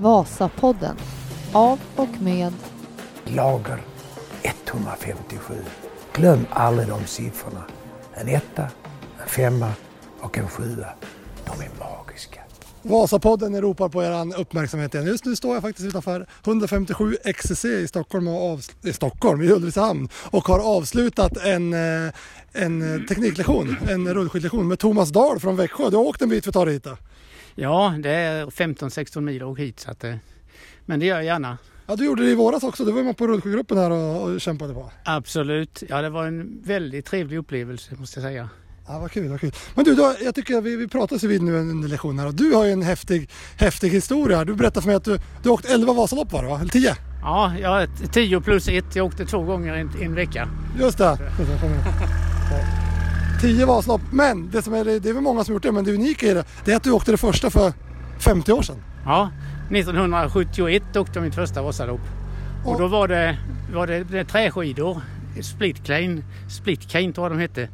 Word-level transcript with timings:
Vasapodden 0.00 0.96
av 1.52 1.80
och 1.96 2.20
med 2.20 2.52
Lager 3.24 3.82
157. 4.42 5.54
Glöm 6.12 6.46
aldrig 6.50 6.88
de 6.88 7.06
siffrorna. 7.06 7.64
En 8.14 8.28
etta, 8.28 8.62
en 9.22 9.28
femma 9.28 9.72
och 10.20 10.38
en 10.38 10.48
sjua. 10.48 10.86
De 11.44 11.50
är 11.64 11.70
magiska. 11.78 12.40
Vasapodden 12.82 13.60
ropar 13.60 13.88
på 13.88 14.02
er 14.02 14.40
uppmärksamhet 14.40 14.94
igen. 14.94 15.06
Just 15.06 15.24
nu 15.24 15.36
står 15.36 15.54
jag 15.54 15.62
faktiskt 15.62 15.88
utanför 15.88 16.26
157 16.44 17.16
XCC 17.34 17.64
i 17.64 17.88
Stockholm, 17.88 18.28
och 18.28 18.60
i 18.82 18.92
Stockholm, 18.92 19.42
i 19.42 19.50
Ulricehamn 19.50 20.08
och 20.14 20.48
har 20.48 20.58
avslutat 20.58 21.36
en, 21.36 21.72
eh, 21.72 22.12
en 22.52 23.06
tekniklektion, 23.08 23.76
en 23.88 24.14
rullskidlektion 24.14 24.68
med 24.68 24.78
Thomas 24.78 25.10
Dahl 25.10 25.40
från 25.40 25.56
Växjö. 25.56 25.90
Du 25.90 25.96
har 25.96 26.04
åkt 26.04 26.22
en 26.22 26.28
bit 26.28 26.44
för 26.44 26.50
att 26.50 26.54
ta 26.54 26.64
dig 26.64 26.74
hit. 26.74 26.84
då. 26.84 26.96
Ja, 27.60 27.94
det 27.98 28.10
är 28.10 28.46
15-16 28.46 29.20
mil 29.20 29.42
och 29.42 29.58
hit 29.58 29.80
så 29.80 29.90
att, 29.90 30.04
eh, 30.04 30.14
men 30.86 31.00
det 31.00 31.06
gör 31.06 31.16
jag 31.16 31.24
gärna. 31.24 31.58
Ja, 31.86 31.96
du 31.96 32.04
gjorde 32.04 32.22
det 32.22 32.30
i 32.30 32.34
våras 32.34 32.62
också. 32.62 32.84
Du 32.84 32.92
var 32.92 33.02
med 33.02 33.16
på 33.16 33.26
rullskidgruppen 33.26 33.78
här 33.78 33.90
och, 33.90 34.22
och 34.22 34.40
kämpade 34.40 34.74
på. 34.74 34.90
Absolut. 35.04 35.82
Ja, 35.88 36.02
det 36.02 36.10
var 36.10 36.26
en 36.26 36.62
väldigt 36.62 37.06
trevlig 37.06 37.36
upplevelse 37.36 37.94
måste 37.94 38.20
jag 38.20 38.28
säga. 38.28 38.48
Ja, 38.88 38.98
vad 38.98 39.10
kul, 39.10 39.28
vad 39.28 39.40
kul. 39.40 39.52
Men 39.74 39.84
du, 39.84 39.94
då, 39.94 40.14
jag 40.20 40.34
tycker 40.34 40.60
vi, 40.60 40.76
vi 40.76 40.88
pratar 40.88 41.18
så 41.18 41.26
vid 41.26 41.42
nu 41.42 41.54
under 41.54 41.88
lektionen 41.88 42.18
här 42.18 42.26
och 42.26 42.34
du 42.34 42.54
har 42.54 42.64
ju 42.64 42.72
en 42.72 42.82
häftig, 42.82 43.30
häftig 43.56 43.88
historia. 43.88 44.44
Du 44.44 44.54
berättade 44.54 44.82
för 44.82 44.88
mig 44.88 44.96
att 44.96 45.04
du, 45.04 45.18
du 45.42 45.48
åkt 45.48 45.70
11 45.70 45.92
Vasalopp 45.92 46.32
var 46.32 46.42
det 46.42 46.48
va? 46.48 46.58
Eller 46.60 46.70
10? 46.70 46.96
Ja, 47.22 47.52
jag 47.60 47.68
har 47.68 47.80
ett 47.80 48.12
10 48.12 48.40
plus 48.40 48.68
1. 48.68 48.96
Jag 48.96 49.06
åkte 49.06 49.26
två 49.26 49.42
gånger 49.42 49.76
i 49.76 49.80
en, 49.80 49.90
en 50.00 50.14
vecka. 50.14 50.48
Just 50.78 50.98
det. 50.98 51.18
10 53.40 53.66
Vasalopp. 53.66 54.00
Men 54.12 54.50
det 54.50 54.62
som 54.62 54.74
är, 54.74 54.84
det 54.84 55.08
är 55.08 55.12
väl 55.12 55.22
många 55.22 55.44
som 55.44 55.54
gjort 55.54 55.62
det, 55.62 55.72
men 55.72 55.84
det 55.84 55.94
unika 55.94 56.26
i 56.26 56.34
det, 56.34 56.44
det 56.64 56.72
är 56.72 56.76
att 56.76 56.82
du 56.82 56.90
åkte 56.90 57.10
det 57.10 57.16
första 57.16 57.50
för 57.50 57.72
50 58.18 58.52
år 58.52 58.62
sedan. 58.62 58.82
Ja, 59.04 59.30
1971 59.70 60.96
åkte 60.96 61.12
jag 61.14 61.22
mitt 61.24 61.34
första 61.34 61.62
Vasalopp. 61.62 62.00
Och 62.64 62.78
då 62.78 62.86
var 62.86 63.08
det, 63.08 63.38
var 63.72 63.86
det, 63.86 64.04
det 64.04 64.24
träskidor, 64.24 65.00
split 65.42 65.86
cane, 65.86 66.22
split 66.50 66.90
cane 66.90 67.12
tror 67.12 67.24
jag 67.24 67.32
de 67.32 67.40
hette. 67.40 67.68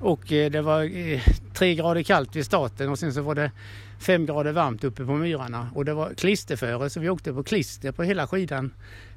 Och 0.00 0.32
eh, 0.32 0.50
det 0.50 0.62
var 0.62 0.82
eh, 0.82 1.20
tre 1.54 1.74
grader 1.74 2.02
kallt 2.02 2.36
vid 2.36 2.46
starten 2.46 2.90
och 2.90 2.98
sen 2.98 3.12
så 3.12 3.22
var 3.22 3.34
det 3.34 3.50
fem 3.98 4.26
grader 4.26 4.52
varmt 4.52 4.84
uppe 4.84 5.04
på 5.04 5.14
myrarna. 5.14 5.70
Och 5.74 5.84
det 5.84 5.94
var 5.94 6.14
klisterföre 6.14 6.90
så 6.90 7.00
vi 7.00 7.08
åkte 7.08 7.32
på 7.32 7.42
klister 7.42 7.92
på 7.92 8.02
hela 8.02 8.26
skidan. 8.26 8.72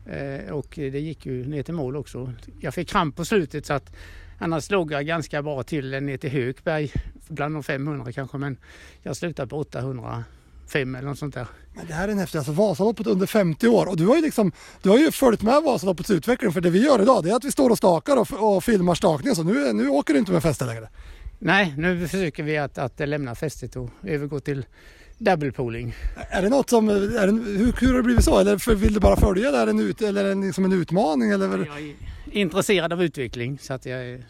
Eh, 0.06 0.54
och 0.54 0.68
det 0.76 1.00
gick 1.00 1.26
ju 1.26 1.46
ner 1.46 1.64
till 1.64 1.74
mål 1.74 1.96
också. 1.96 2.34
Jag 2.60 2.74
fick 2.74 2.90
kramp 2.90 3.16
på 3.16 3.26
slutet 3.26 3.66
så 3.66 3.74
att 3.74 3.92
annars 4.38 4.72
låg 4.72 4.92
jag 4.92 5.06
ganska 5.06 5.44
bra 5.44 5.64
till 5.64 6.04
ner 6.04 6.18
till 6.18 6.30
Högberg. 6.30 6.92
Bland 7.28 7.56
de 7.56 7.64
500 7.64 8.12
kanske 8.12 8.38
men 8.38 8.58
jag 9.02 9.16
slutade 9.16 9.48
på 9.48 9.58
805 9.58 10.96
eller 10.96 11.08
något 11.08 11.20
sånt 11.20 11.34
där. 11.34 11.48
Men 11.74 11.88
det 11.88 11.94
här 11.94 12.08
är 12.08 12.12
en 12.12 12.20
häftig, 12.20 12.38
alltså 12.38 12.52
Vasaloppet 12.52 13.08
under 13.08 13.28
50 13.28 13.68
år 13.68 13.86
och 13.86 13.98
du 13.98 14.08
har 14.08 14.16
ju 14.16 14.22
liksom, 14.22 14.52
du 14.82 14.90
har 14.90 14.98
ju 14.98 15.12
följt 15.12 15.42
med 15.42 15.64
Vasaloppets 15.64 16.10
utveckling 16.10 16.52
för 16.52 16.62
det 16.62 16.70
vi 16.70 16.86
gör 16.86 17.02
idag 17.02 17.24
det 17.24 17.30
är 17.30 17.36
att 17.36 17.46
vi 17.46 17.52
står 17.52 17.70
och 17.70 17.78
stakar 17.78 18.18
och, 18.18 18.56
och 18.56 18.64
filmar 18.64 18.96
stakningen 18.96 19.36
så 19.36 19.44
nu, 19.44 19.74
nu 19.74 19.90
åker 19.90 20.14
du 20.14 20.20
inte 20.20 20.32
med 20.32 20.44
fäste 20.44 20.66
längre. 20.66 20.90
Nej, 21.40 21.74
nu 21.78 22.08
försöker 22.08 22.44
vi 22.44 22.58
att, 22.58 22.78
att 22.78 23.00
lämna 23.00 23.36
fästet 23.36 23.76
och 23.76 23.90
övergå 24.04 24.40
till 24.40 24.66
double 25.18 25.52
pooling. 25.52 25.96
Är 26.30 26.42
det 26.42 26.50
något 26.50 26.70
som, 26.70 26.90
är 26.90 27.28
det, 27.28 27.32
hur, 27.32 27.74
hur 27.80 27.88
har 27.88 27.98
det 27.98 28.04
blivit 28.04 28.24
så? 28.24 28.40
Eller 28.40 28.76
vill 28.76 28.94
du 28.94 29.00
bara 29.00 29.16
följa 29.16 29.52
det? 29.52 29.58
Är 29.58 29.66
det 29.66 29.72
en, 29.72 29.80
ut, 29.80 30.02
eller 30.02 30.26
är 30.26 30.36
det 30.36 30.46
liksom 30.46 30.66
en 30.66 30.74
utmaning? 30.74 31.32
Eller? 31.32 31.58
Jag 31.58 31.80
är 31.82 31.96
intresserad 32.32 32.94
av 32.94 33.04
utveckling 33.04 33.60
så 33.62 33.74
att 33.74 33.86
jag, 33.86 34.24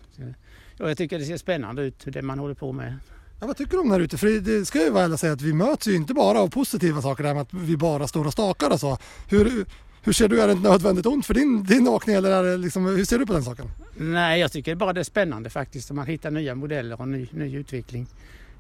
och 0.80 0.90
jag 0.90 0.98
tycker 0.98 1.20
det 1.20 1.26
ser 1.26 1.38
spännande 1.38 1.82
ut 1.82 2.04
det 2.06 2.22
man 2.22 2.40
håller 2.40 2.56
på 2.56 2.72
med. 2.72 2.94
Ja, 3.40 3.48
vad 3.48 3.58
tycker 3.58 3.72
du 3.72 3.78
om 3.78 3.88
det 3.88 3.94
här 3.94 4.02
ute? 4.02 4.18
För 4.18 4.28
det, 4.28 4.40
det 4.40 4.66
ska 4.66 4.84
ju 4.84 4.90
vara 4.90 5.06
att 5.06 5.20
säga 5.20 5.34
att 5.34 5.42
vi 5.42 5.54
möts 5.54 5.88
ju 5.88 5.96
inte 5.96 6.14
bara 6.14 6.40
av 6.40 6.48
positiva 6.48 7.02
saker 7.02 7.24
där 7.24 7.34
med 7.34 7.42
att 7.42 7.54
vi 7.54 7.78
bara 7.78 8.08
står 8.08 8.26
och 8.26 8.34
stakar 8.34 8.70
och 8.70 8.80
så. 8.80 8.98
Hur, 9.30 9.66
hur 10.04 10.14
ser 10.14 10.28
du, 10.28 10.42
är 10.42 10.48
det 10.48 10.54
ett 10.54 10.62
nödvändigt 10.62 11.06
ont 11.06 11.26
för 11.26 11.34
din, 11.34 11.64
din 11.64 11.88
åkning 11.88 12.16
eller 12.16 12.32
är 12.32 12.44
det 12.44 12.58
liksom, 12.58 12.86
hur 12.86 13.06
ser 13.06 13.20
du 13.20 13.26
på 13.26 13.34
den 13.34 13.44
saken? 13.44 13.66
Nej, 13.98 14.40
jag 14.40 14.52
tycker 14.52 14.76
bara 14.76 14.94
det 14.94 15.00
är 15.00 15.04
spännande 15.04 15.50
faktiskt 15.50 15.90
om 15.90 15.96
man 15.96 16.08
hittar 16.08 16.32
nya 16.32 16.56
modeller 16.56 17.02
och 17.02 17.08
ny, 17.08 17.28
ny 17.32 17.58
utveckling. 17.58 18.08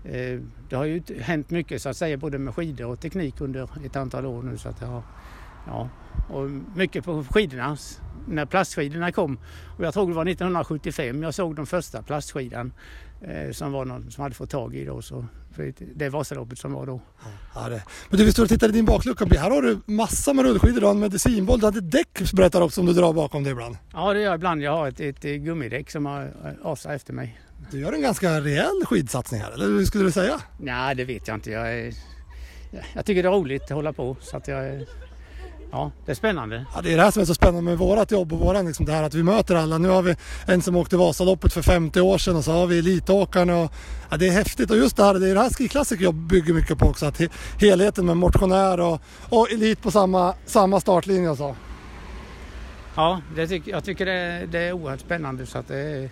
Eh, 0.03 0.39
Det 0.69 0.75
har 0.75 0.85
ju 0.85 1.01
hänt 1.21 1.49
mycket 1.49 1.81
så 1.81 1.89
att 1.89 1.97
säga 1.97 2.17
både 2.17 2.37
med 2.37 2.55
skidor 2.55 2.85
och 2.87 2.99
teknik 2.99 3.41
under 3.41 3.69
ett 3.85 3.95
antal 3.95 4.25
år 4.25 4.43
nu 4.43 4.57
så 4.57 4.69
att 4.69 4.79
det 4.79 4.85
har, 4.85 5.03
ja, 5.67 5.89
och 6.29 6.49
mycket 6.75 7.05
på 7.05 7.23
skidorna 7.23 7.77
när 8.27 8.45
plastskidorna 8.45 9.11
kom. 9.11 9.39
Och 9.77 9.85
jag 9.85 9.93
tror 9.93 10.07
det 10.07 10.13
var 10.13 10.25
1975 10.29 11.23
jag 11.23 11.33
såg 11.33 11.55
den 11.55 11.65
första 11.65 12.01
plastskidan 12.01 12.73
eh, 13.21 13.51
som 13.51 13.71
var 13.71 13.85
någon 13.85 14.11
som 14.11 14.21
hade 14.21 14.35
fått 14.35 14.49
tag 14.49 14.75
i 14.75 14.85
då 14.85 15.01
så 15.01 15.25
för 15.51 15.73
det 15.95 16.09
Vasaloppet 16.09 16.57
som 16.59 16.73
var 16.73 16.85
då. 16.85 17.01
Ja, 17.55 17.69
det. 17.69 17.83
Men 18.09 18.19
du, 18.19 18.25
vi 18.25 18.31
står 18.31 18.43
och 18.43 18.49
tittar 18.49 18.69
i 18.69 18.71
din 18.71 18.85
baklucka. 18.85 19.25
Här 19.39 19.49
har 19.51 19.61
du 19.61 19.79
massa 19.85 20.33
med 20.33 20.45
rullskidor. 20.45 20.79
Du 20.79 20.85
har 20.85 20.93
en 20.93 20.99
medicinboll. 20.99 21.59
Du 21.59 21.65
hade 21.65 21.81
däck 21.81 22.33
berättar 22.33 22.61
också 22.61 22.81
om 22.81 22.87
du 22.87 22.93
drar 22.93 23.13
bakom 23.13 23.43
dig 23.43 23.51
ibland. 23.51 23.77
Ja 23.93 24.13
det 24.13 24.19
gör 24.19 24.25
jag 24.25 24.35
ibland. 24.35 24.61
Jag 24.61 24.71
har 24.71 24.87
ett, 24.87 24.99
ett 24.99 25.25
eh, 25.25 25.31
gummidäck 25.31 25.91
som 25.91 26.05
har 26.05 26.21
eh, 26.23 26.51
avsat 26.67 26.91
efter 26.91 27.13
mig. 27.13 27.39
Du 27.71 27.79
gör 27.79 27.93
en 27.93 28.01
ganska 28.01 28.41
rejäl 28.41 28.85
skidsatsning 28.85 29.41
här, 29.41 29.51
eller 29.51 29.65
hur 29.65 29.85
skulle 29.85 30.03
du 30.03 30.11
säga? 30.11 30.41
Nej, 30.57 30.95
det 30.95 31.03
vet 31.05 31.27
jag 31.27 31.37
inte. 31.37 31.51
Jag, 31.51 31.73
är, 31.73 31.93
jag 32.93 33.05
tycker 33.05 33.23
det 33.23 33.29
är 33.29 33.33
roligt 33.33 33.63
att 33.63 33.69
hålla 33.69 33.93
på. 33.93 34.15
Så 34.21 34.37
att 34.37 34.47
jag, 34.47 34.65
är- 34.67 34.85
ja, 35.71 35.91
det 36.05 36.11
är 36.11 36.15
spännande. 36.15 36.65
Ja, 36.75 36.81
det 36.81 36.93
är 36.93 36.97
det 36.97 37.03
här 37.03 37.11
som 37.11 37.21
är 37.21 37.25
så 37.25 37.33
spännande 37.33 37.61
med 37.61 37.77
vårt 37.77 38.11
jobb 38.11 38.33
och 38.33 38.39
våran, 38.39 38.65
liksom 38.65 38.85
det 38.85 38.91
här 38.91 39.03
att 39.03 39.13
vi 39.13 39.23
möter 39.23 39.55
alla. 39.55 39.77
Nu 39.77 39.89
har 39.89 40.01
vi 40.01 40.15
en 40.47 40.61
som 40.61 40.75
åkte 40.75 40.97
Vasaloppet 40.97 41.53
för 41.53 41.61
50 41.61 42.01
år 42.01 42.17
sedan 42.17 42.35
och 42.35 42.43
så 42.43 42.51
har 42.51 42.67
vi 42.67 42.79
elitåkarna. 42.79 43.57
Och, 43.57 43.71
ja, 44.09 44.17
det 44.17 44.27
är 44.27 44.31
häftigt 44.31 44.71
och 44.71 44.77
just 44.77 44.97
det 44.97 45.03
här, 45.03 45.13
det 45.13 45.29
är 45.29 45.35
det 45.35 45.41
här 45.41 45.49
skiklassiker 45.49 46.03
jag 46.03 46.13
bygger 46.13 46.53
mycket 46.53 46.77
på 46.77 46.85
också. 46.85 47.05
Att 47.05 47.19
he, 47.19 47.27
helheten 47.59 48.05
med 48.05 48.17
motionär 48.17 48.79
och, 48.79 49.01
och 49.29 49.51
elit 49.51 49.81
på 49.81 49.91
samma, 49.91 50.33
samma 50.45 50.79
startlinje 50.79 51.29
och 51.29 51.37
så. 51.37 51.55
Ja, 52.95 53.21
det 53.35 53.47
tycker, 53.47 53.71
jag 53.71 53.83
tycker 53.83 54.05
det, 54.05 54.11
är- 54.13 54.47
det 54.47 54.59
är 54.59 54.71
oerhört 54.73 54.99
spännande. 54.99 55.45
Så 55.45 55.57
att 55.57 55.67
det, 55.67 56.09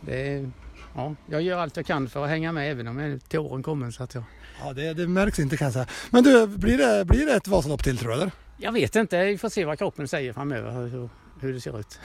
det, 0.00 0.50
ja, 0.94 1.14
jag 1.30 1.42
gör 1.42 1.58
allt 1.58 1.76
jag 1.76 1.86
kan 1.86 2.08
för 2.08 2.24
att 2.24 2.30
hänga 2.30 2.52
med 2.52 2.70
även 2.70 2.88
om 2.88 2.98
jag 2.98 3.28
till 3.28 3.38
åren 3.38 3.62
kommer. 3.62 3.90
Så 3.90 4.02
att 4.02 4.14
jag, 4.14 4.24
Ja, 4.64 4.72
det, 4.72 4.94
det 4.94 5.06
märks 5.08 5.38
inte 5.38 5.56
kan 5.56 5.64
jag 5.64 5.72
säga. 5.72 5.86
Men 6.10 6.24
du, 6.24 6.46
blir 6.46 6.78
det, 6.78 7.04
blir 7.04 7.26
det 7.26 7.32
ett 7.32 7.48
Vasalopp 7.48 7.84
till 7.84 7.98
tror 7.98 8.08
du 8.08 8.14
eller? 8.14 8.30
jag 8.60 8.72
vet 8.72 8.96
inte, 8.96 9.24
vi 9.24 9.38
får 9.38 9.48
se 9.48 9.64
vad 9.64 9.78
kroppen 9.78 10.08
säger 10.08 10.32
framöver. 10.32 10.86
Hur, 10.86 11.08
hur 11.40 11.52
det 11.52 11.60
ser 11.60 11.80
ut. 11.80 11.98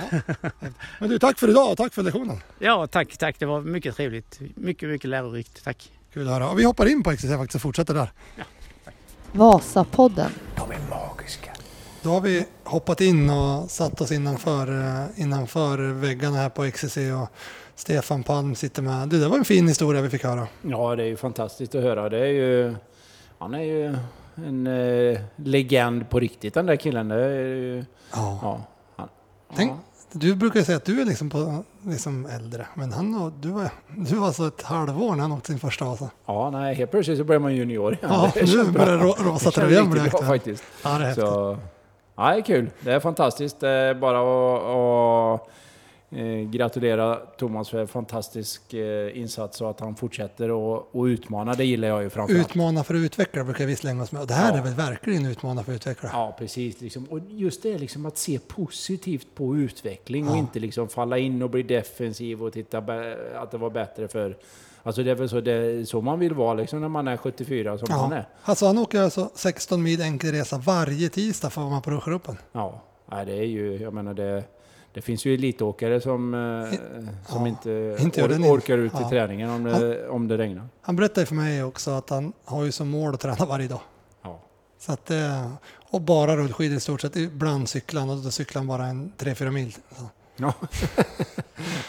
Men 1.00 1.10
du, 1.10 1.20
tack 1.20 1.40
för 1.40 1.50
idag 1.50 1.72
och 1.72 1.78
tack 1.78 1.94
för 1.94 2.04
lektionen. 2.04 2.38
Ja, 2.60 2.88
tack, 2.88 3.18
tack. 3.18 3.40
Det 3.40 3.46
var 3.46 3.62
mycket 3.62 3.96
trevligt. 3.96 4.40
Mycket, 4.56 4.90
mycket 4.90 5.10
lärorikt. 5.10 5.64
Tack. 5.64 5.92
Kul 6.14 6.28
att 6.28 6.34
höra. 6.34 6.50
Och 6.50 6.60
vi 6.60 6.64
hoppar 6.64 6.86
in 6.86 7.04
på 7.04 7.12
XCC 7.12 7.28
faktiskt 7.30 7.56
och 7.56 7.62
fortsätter 7.62 7.94
där. 7.94 8.12
Vasapodden. 9.32 10.32
De 10.56 10.72
är 10.72 10.80
magiska. 10.90 11.52
Då 12.02 12.10
har 12.10 12.22
vi 12.22 12.46
hoppat 12.64 13.02
in 13.02 13.30
och 13.30 13.72
satt 13.72 14.02
oss 14.02 14.12
innanför, 14.12 14.82
eh, 14.82 15.22
innanför 15.22 15.78
väggarna 15.78 16.38
här 16.38 16.50
på 16.50 16.72
XCC 16.72 16.98
och 16.98 17.30
Stefan 17.76 18.24
Palm 18.24 18.56
sitter 18.56 18.82
med. 18.82 19.10
Det 19.10 19.28
var 19.28 19.38
en 19.38 19.46
fin 19.46 19.68
historia 19.68 20.02
vi 20.02 20.10
fick 20.10 20.24
höra. 20.24 20.48
Ja, 20.62 20.96
det 20.96 21.04
är 21.04 21.08
ju 21.08 21.18
fantastiskt 21.18 21.76
att 21.76 21.84
höra. 21.84 22.10
Det 22.10 22.20
är 22.20 22.26
ju, 22.32 22.76
han 23.40 23.54
är 23.54 23.64
ju 23.64 23.96
en 24.36 24.68
eh, 24.68 25.20
legend 25.36 26.10
på 26.10 26.20
riktigt 26.20 26.54
den 26.54 26.66
där 26.66 26.76
killen. 26.76 27.08
Det 27.08 27.16
är 27.26 27.30
ju, 27.46 27.86
Ja. 28.14 28.40
ja, 28.42 28.62
han, 28.96 29.10
Tänk, 29.56 29.72
ja. 29.72 29.78
du 30.12 30.36
brukar 30.36 30.62
säga 30.62 30.76
att 30.78 30.86
du 30.86 31.02
är 31.02 31.06
liksom, 31.06 31.30
på, 31.30 31.64
liksom 31.86 32.26
äldre, 32.26 32.68
men 32.74 32.92
han, 32.94 33.34
du, 33.40 33.50
var, 33.50 33.70
du 33.98 34.16
var 34.16 34.28
alltså 34.28 34.48
ett 34.48 34.62
halvår 34.62 35.16
när 35.16 35.22
han 35.22 35.32
åkte 35.32 35.48
sin 35.52 35.60
första 35.60 35.86
Vasa. 35.86 36.10
ja, 36.26 36.50
nej, 36.50 36.76
helt 36.76 36.92
plötsligt 36.92 37.18
så 37.18 37.24
blir 37.24 37.40
man 37.40 37.56
junior. 37.56 37.98
Ja, 38.02 38.32
det 38.36 38.56
nu 38.56 38.72
börjar 38.72 38.98
ro- 38.98 39.16
rosa 39.34 39.52
tröjan 39.52 39.90
bli 39.90 40.00
aktuell. 40.02 40.26
faktiskt. 40.26 40.64
Ja, 40.84 40.90
det 40.90 40.96
är 40.96 41.08
häftigt. 41.08 41.24
Så, 41.26 41.58
ja, 42.16 42.30
det 42.30 42.38
är 42.38 42.42
kul. 42.42 42.70
Det 42.82 42.92
är 42.94 43.00
fantastiskt. 43.00 43.60
Det 43.60 43.70
är 43.70 43.94
bara 43.94 44.20
att, 45.36 45.50
gratulera 46.52 47.16
Thomas 47.16 47.70
för 47.70 47.78
en 47.82 47.88
fantastisk 47.88 48.74
eh, 48.74 49.18
insats 49.18 49.62
och 49.62 49.70
att 49.70 49.80
han 49.80 49.96
fortsätter 49.96 50.52
och, 50.52 50.96
och 50.96 51.04
utmana. 51.04 51.54
Det 51.54 51.66
gillar 51.66 51.88
jag 51.88 52.04
ju 52.04 52.10
framförallt. 52.10 52.50
Utmana 52.50 52.84
för 52.84 52.94
att 52.96 53.00
utveckla 53.00 53.44
brukar 53.44 53.66
vi 53.66 53.76
slänga 53.76 54.04
oss 54.04 54.12
med. 54.12 54.22
Och 54.22 54.28
det 54.28 54.34
här 54.34 54.52
Ja. 54.52 54.58
är 54.58 54.64
väl 54.64 54.74
verkligen 54.74 55.26
utmana 55.26 55.64
för 55.64 55.72
att 55.72 55.76
utveckla. 55.76 56.10
Ja, 56.14 56.36
precis. 56.40 56.82
Liksom. 56.82 57.06
Och 57.06 57.20
just 57.30 57.64
det 57.64 57.78
liksom 57.78 58.06
att 58.06 58.18
se 58.18 58.40
positivt 58.40 59.28
på 59.36 59.56
utveckling 59.56 60.28
och 60.28 60.36
Ja. 60.36 60.40
inte 60.40 60.60
liksom 60.60 60.90
falla 60.90 61.18
in 61.18 61.42
och 61.42 61.50
bli 61.50 61.64
defensiv 61.64 62.44
och 62.44 62.54
titta 62.54 62.78
att 63.36 63.52
det 63.52 63.58
var 63.58 63.70
bättre 63.70 64.08
för... 64.08 64.38
Alltså 64.86 65.04
det 65.04 65.12
är 65.12 65.16
väl 65.16 65.30
så, 65.30 65.42
det 65.42 65.52
är 65.52 65.86
så 65.86 66.02
man 66.02 66.20
vill 66.20 66.34
vara 66.34 66.54
liksom 66.54 66.82
när 66.82 66.88
man 66.90 67.08
är 67.08 67.18
74 67.18 67.78
som 67.78 67.88
han 67.92 68.12
Ja. 68.12 68.18
är. 68.18 68.28
Alltså 68.44 68.66
han 68.66 68.78
åker 68.78 69.02
alltså 69.02 69.30
16 69.36 69.84
mil 69.84 70.02
enkel 70.02 70.32
resa 70.32 70.58
varje 70.58 71.10
tisdag 71.10 71.50
för 71.50 71.62
att 71.62 71.66
vara 71.66 71.74
med 71.76 71.84
på 71.84 71.92
Rushgruppen. 71.92 72.38
Ja, 72.52 72.84
nej, 73.16 73.26
det 73.26 73.34
är 73.34 73.46
ju, 73.46 73.78
jag 73.78 73.94
menar 73.94 74.14
det... 74.14 74.44
Det 74.94 75.02
finns 75.02 75.26
ju 75.26 75.34
elitåkare 75.34 76.02
som, 76.02 76.34
eh, 76.34 76.80
som 77.28 77.42
Ja, 77.42 77.48
inte, 77.48 77.98
inte 78.00 78.24
or, 78.24 78.58
orkar 78.58 78.78
ut 78.78 78.92
Ja. 79.00 79.08
i 79.08 79.10
träningen 79.10 79.50
om 79.50 79.64
det, 79.64 80.08
om 80.10 80.28
det 80.28 80.38
regnar. 80.38 80.68
Han 80.82 80.96
berättade 80.96 81.26
för 81.26 81.36
mig 81.36 81.64
också 81.64 81.92
att 81.92 82.10
han 82.10 82.34
har 82.46 82.64
ju 82.64 82.72
som 82.72 82.90
mål 82.90 83.14
att 83.14 83.20
träna 83.20 83.46
varje 83.46 83.68
dag. 83.68 83.80
Ja. 84.24 84.40
Så 84.80 84.92
att, 84.92 85.12
eh, 85.12 85.52
och 85.90 86.02
bara 86.02 86.38
rullskidor 86.38 86.78
i 86.78 86.80
stort 86.80 87.02
sett. 87.02 87.16
Ibland 87.16 87.70
cyklar 87.70 88.02
han 88.02 88.10
och 88.10 88.18
då 88.18 88.32
cyklar 88.32 88.60
han 88.60 88.68
bara 88.68 88.86
en 88.86 89.12
3-4 89.18 89.52
mil. 89.52 89.72
Så. 89.98 90.04
Ja, 90.48 90.54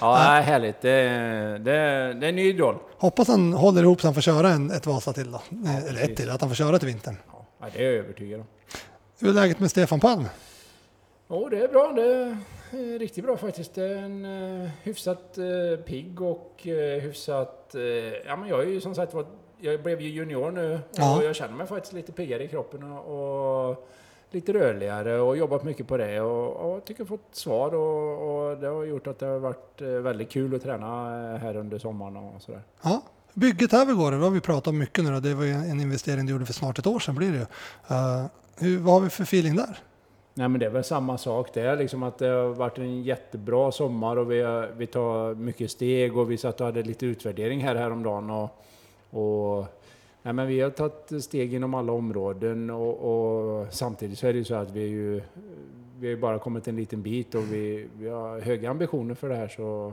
ja 0.00 0.40
härligt. 0.42 0.80
Det, 0.82 0.90
är- 0.90 1.58
det, 1.58 1.72
det 2.20 2.26
är 2.26 2.28
en 2.28 2.36
ny 2.36 2.48
idol. 2.48 2.76
Hoppas 2.98 3.28
han 3.28 3.52
håller 3.52 3.82
ihop 3.82 4.00
så 4.00 4.06
han 4.06 4.14
får 4.14 4.20
köra 4.20 4.48
en, 4.50 4.70
ett 4.70 4.86
Vasa 4.86 5.12
till 5.12 5.30
då. 5.32 5.42
Eller 5.88 6.02
ett 6.04 6.16
till, 6.16 6.30
att 6.30 6.40
han 6.40 6.50
får 6.50 6.54
köra 6.56 6.78
till 6.78 6.88
vintern. 6.88 7.16
Ja, 7.60 7.66
det 7.72 7.78
är 7.78 7.84
jag 7.84 7.94
övertygad 7.94 8.40
om. 8.40 8.46
Hur 9.18 9.28
är 9.28 9.32
läget 9.32 9.60
med 9.60 9.70
Stefan 9.70 10.00
Palm? 10.00 10.24
Jo, 11.28 11.48
det 11.48 11.58
är 11.58 11.68
bra. 11.68 11.92
Det 11.92 12.36
är 12.70 12.98
riktigt 12.98 13.24
bra 13.24 13.36
faktiskt. 13.36 13.74
Det 13.74 13.84
är 13.84 13.96
en 13.96 14.24
uh, 14.24 14.68
hyfsat 14.82 15.38
uh, 15.38 15.76
pigg 15.76 16.20
och 16.20 16.62
uh, 16.66 17.00
hyfsat... 17.00 17.72
Uh, 17.74 17.82
ja, 18.26 18.36
men 18.36 18.48
jag 18.48 18.60
är 18.62 18.66
ju 18.66 18.80
som 18.80 18.94
sagt 18.94 19.14
var, 19.14 19.26
jag 19.60 19.82
blev 19.82 20.00
ju 20.00 20.08
junior 20.08 20.50
nu 20.50 20.78
Ja. 20.92 21.16
och 21.16 21.24
jag 21.24 21.36
känner 21.36 21.54
mig 21.54 21.66
faktiskt 21.66 21.92
lite 21.92 22.12
piggare 22.12 22.44
i 22.44 22.48
kroppen 22.48 22.92
och, 22.92 23.68
och 23.68 23.88
lite 24.30 24.52
rörligare 24.52 25.20
och 25.20 25.36
jobbat 25.36 25.64
mycket 25.64 25.88
på 25.88 25.96
det 25.96 26.20
och, 26.20 26.74
och 26.74 26.84
tycker 26.84 27.00
jag 27.00 27.08
fått 27.08 27.28
svar 27.32 27.74
och, 27.74 28.50
och 28.50 28.58
det 28.58 28.66
har 28.66 28.84
gjort 28.84 29.06
att 29.06 29.18
det 29.18 29.26
har 29.26 29.38
varit 29.38 29.80
eh, 29.80 29.88
väldigt 29.88 30.30
kul 30.30 30.54
att 30.54 30.62
träna 30.62 30.86
eh, 31.34 31.40
här 31.40 31.56
under 31.56 31.78
sommaren 31.78 32.16
och 32.16 32.42
sådär. 32.42 32.62
Ja. 32.82 33.02
Bygget 33.34 33.72
Övergård, 33.72 34.12
det 34.12 34.18
har 34.18 34.30
vi 34.30 34.40
pratat 34.40 34.66
om 34.66 34.78
mycket 34.78 35.04
nu 35.04 35.10
då. 35.12 35.20
Det 35.20 35.34
var 35.34 35.44
ju 35.44 35.52
en 35.52 35.80
investering 35.80 36.26
du 36.26 36.32
gjorde 36.32 36.46
för 36.46 36.52
snart 36.52 36.78
ett 36.78 36.86
år 36.86 36.98
sedan 36.98 37.14
blir 37.14 37.32
det 37.32 37.36
ju. 37.36 37.42
Uh, 37.96 38.26
hur, 38.58 38.78
vad 38.78 38.94
har 38.94 39.00
vi 39.00 39.10
för 39.10 39.22
feeling 39.22 39.56
där? 39.56 39.78
Nej 40.36 40.48
men 40.48 40.60
det 40.60 40.66
är 40.66 40.70
väl 40.70 40.84
samma 40.84 41.18
sak 41.18 41.54
det 41.54 41.76
liksom 41.76 42.02
att 42.02 42.18
det 42.18 42.26
har 42.26 42.48
varit 42.48 42.78
en 42.78 43.02
jättebra 43.02 43.72
sommar 43.72 44.16
och 44.16 44.30
vi, 44.30 44.42
har, 44.42 44.70
vi 44.76 44.86
tar 44.86 45.34
mycket 45.34 45.70
steg 45.70 46.16
och 46.16 46.30
vi 46.30 46.36
satt 46.36 46.60
och 46.60 46.66
hade 46.66 46.82
lite 46.82 47.06
utvärdering 47.06 47.60
här 47.60 47.74
häromdagen 47.74 48.30
och, 48.30 48.64
och 49.10 49.66
nej 50.22 50.32
men 50.32 50.46
vi 50.46 50.60
har 50.60 50.70
tagit 50.70 51.24
steg 51.24 51.54
inom 51.54 51.74
alla 51.74 51.92
områden 51.92 52.70
och, 52.70 52.94
och 52.94 53.66
samtidigt 53.70 54.18
så 54.18 54.26
är 54.26 54.32
det 54.32 54.38
ju 54.38 54.44
så 54.44 54.54
att 54.54 54.70
vi 54.70 54.82
är 54.82 54.88
ju 54.88 55.22
vi 55.98 56.06
har 56.06 56.10
ju 56.14 56.20
bara 56.20 56.38
kommit 56.38 56.68
en 56.68 56.76
liten 56.76 57.02
bit 57.02 57.34
och 57.34 57.52
vi, 57.52 57.88
vi 57.98 58.08
har 58.08 58.40
höga 58.40 58.70
ambitioner 58.70 59.14
för 59.14 59.28
det 59.28 59.36
här 59.36 59.48
så 59.48 59.92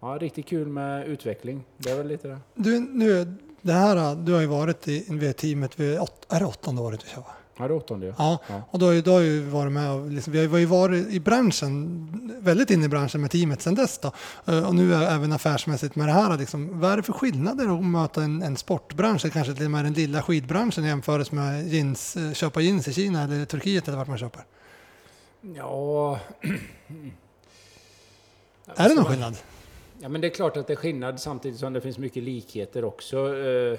ja, 0.00 0.18
riktigt 0.20 0.46
kul 0.46 0.68
med 0.68 1.08
utveckling. 1.08 1.64
Det 1.76 1.90
är 1.90 1.96
väl 1.96 2.06
lite 2.06 2.28
det. 2.28 2.38
Du, 2.54 2.80
nu, 2.80 3.34
det 3.60 3.72
här, 3.72 4.14
du 4.14 4.32
har 4.32 4.40
ju 4.40 4.46
varit 4.46 4.88
i 4.88 5.06
vid 5.08 5.36
teamet, 5.36 5.80
vid, 5.80 6.00
åt, 6.00 6.26
är 6.32 6.40
det 6.40 6.46
åttonde 6.46 6.82
året 6.82 7.00
du 7.00 7.06
kör? 7.06 7.20
va? 7.20 7.32
Ja, 7.58 7.68
det 7.68 7.74
är 7.74 7.76
åttonde. 7.76 8.14
Ja, 8.18 8.38
Ja. 8.48 8.62
och 8.70 8.78
då 8.78 9.00
då 9.00 9.10
har 9.12 9.20
ju 9.20 9.40
varit 9.40 9.72
med 9.72 9.90
och 9.92 10.10
liksom, 10.10 10.32
vi 10.32 10.46
har 10.46 10.58
ju 10.58 10.66
varit 10.66 11.08
i 11.10 11.20
branschen, 11.20 12.08
väldigt 12.42 12.70
inne 12.70 12.84
i 12.84 12.88
branschen 12.88 13.20
med 13.20 13.30
teamet 13.30 13.62
sedan 13.62 13.74
dess 13.74 13.98
då. 13.98 14.12
Eh, 14.46 14.68
Och 14.68 14.74
nu 14.74 14.94
är 14.94 15.14
även 15.14 15.32
affärsmässigt 15.32 15.96
med 15.96 16.08
det 16.08 16.12
här. 16.12 16.38
Liksom, 16.38 16.80
vad 16.80 16.92
är 16.92 16.96
det 16.96 17.02
för 17.02 17.12
skillnader 17.12 17.78
att 17.78 17.84
möta 17.84 18.22
en, 18.22 18.42
en 18.42 18.56
sportbransch, 18.56 19.32
kanske 19.32 19.54
till 19.54 19.64
och 19.64 19.70
med 19.70 19.84
den 19.84 19.92
lilla 19.92 20.22
skidbranschen 20.22 20.84
jämfört 20.84 21.32
med 21.32 21.68
jeans, 21.68 22.16
eh, 22.16 22.32
köpa 22.32 22.60
jeans 22.60 22.88
i 22.88 22.92
Kina 22.92 23.22
eller 23.22 23.44
Turkiet 23.44 23.88
eller 23.88 23.98
vart 23.98 24.08
man 24.08 24.18
köper? 24.18 24.42
Ja... 25.40 26.20
Är 28.76 28.88
det 28.88 28.94
någon 28.94 29.04
skillnad? 29.04 29.36
Ja, 30.00 30.08
men 30.08 30.20
det 30.20 30.26
är 30.26 30.34
klart 30.34 30.56
att 30.56 30.66
det 30.66 30.72
är 30.72 30.76
skillnad 30.76 31.20
samtidigt 31.20 31.58
som 31.60 31.72
det 31.72 31.80
finns 31.80 31.98
mycket 31.98 32.22
likheter 32.22 32.84
också. 32.84 33.36
eh, 33.38 33.78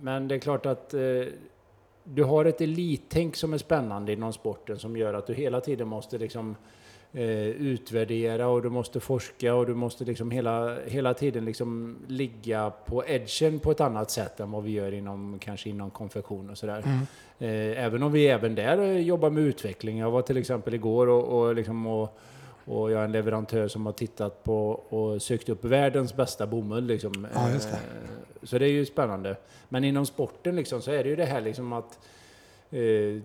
Men 0.00 0.28
det 0.28 0.34
är 0.34 0.38
klart 0.38 0.66
att 0.66 0.94
du 2.14 2.24
har 2.24 2.44
ett 2.44 2.60
elittänk 2.60 3.36
som 3.36 3.52
är 3.52 3.58
spännande 3.58 4.12
inom 4.12 4.32
sporten 4.32 4.78
som 4.78 4.96
gör 4.96 5.14
att 5.14 5.26
du 5.26 5.34
hela 5.34 5.60
tiden 5.60 5.88
måste 5.88 6.18
liksom 6.18 6.56
eh, 7.12 7.48
utvärdera 7.48 8.48
och 8.48 8.62
du 8.62 8.70
måste 8.70 9.00
forska 9.00 9.54
och 9.54 9.66
du 9.66 9.74
måste 9.74 10.04
liksom 10.04 10.30
hela, 10.30 10.78
hela 10.86 11.14
tiden 11.14 11.44
liksom 11.44 11.96
ligga 12.06 12.70
på 12.70 13.04
edgen 13.06 13.58
på 13.58 13.70
ett 13.70 13.80
annat 13.80 14.10
sätt 14.10 14.40
än 14.40 14.50
vad 14.50 14.62
vi 14.64 14.70
gör 14.70 14.92
inom, 14.92 15.38
kanske 15.38 15.70
inom 15.70 15.90
konfektion 15.90 16.50
och 16.50 16.58
sådär. 16.58 16.82
Eh, 17.38 17.84
Även 17.84 18.02
om 18.02 18.12
vi 18.12 18.26
även 18.26 18.54
där 18.54 18.78
eh, 18.78 18.98
jobbar 18.98 19.30
med 19.30 19.42
utveckling. 19.42 19.98
Jag 19.98 20.10
var 20.10 20.22
till 20.22 20.36
exempel 20.36 20.74
igår 20.74 21.06
och, 21.06 21.38
och, 21.38 21.54
liksom 21.54 21.86
och, 21.86 22.18
och 22.68 22.90
jag 22.90 23.00
är 23.00 23.04
en 23.04 23.12
leverantör 23.12 23.68
som 23.68 23.86
har 23.86 23.92
tittat 23.92 24.44
på 24.44 24.70
och 24.70 25.22
sökt 25.22 25.48
upp 25.48 25.64
världens 25.64 26.16
bästa 26.16 26.46
bomull. 26.46 26.84
Liksom. 26.86 27.26
Ja, 27.34 27.40
det. 27.48 27.54
Eh, 27.54 27.78
Så 28.42 28.58
det 28.58 28.64
är 28.66 28.70
ju 28.70 28.86
spännande. 28.86 29.36
Men 29.68 29.84
inom 29.84 30.06
sporten 30.06 30.56
liksom, 30.56 30.82
så 30.82 30.90
är 30.90 31.04
det 31.04 31.10
ju 31.10 31.16
det 31.16 31.24
här 31.24 31.40
liksom 31.40 31.72
att 31.72 31.98
eh, 32.70 33.22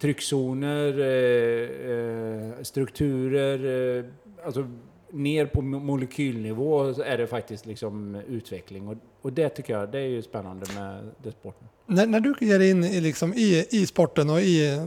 tryckzoner, 0.00 0.98
eh, 1.00 1.90
eh, 1.90 2.62
strukturer, 2.62 3.98
eh, 3.98 4.04
alltså 4.44 4.66
ner 5.10 5.46
på 5.46 5.60
mo- 5.62 5.80
molekylnivå 5.80 6.94
så 6.94 7.02
är 7.02 7.18
det 7.18 7.26
faktiskt 7.26 7.66
liksom 7.66 8.14
utveckling. 8.28 8.88
Och, 8.88 8.94
och 9.22 9.32
det 9.32 9.48
tycker 9.48 9.78
jag, 9.78 9.88
det 9.92 9.98
är 9.98 10.06
ju 10.08 10.22
spännande 10.22 10.66
med 10.74 11.10
det 11.22 11.30
sporten. 11.32 11.68
När, 11.88 12.06
när 12.06 12.20
du 12.20 12.34
ger 12.40 12.60
in 12.60 12.84
i, 12.84 13.00
liksom, 13.00 13.34
i, 13.34 13.66
i 13.70 13.86
sporten 13.86 14.30
och 14.30 14.40
i, 14.40 14.80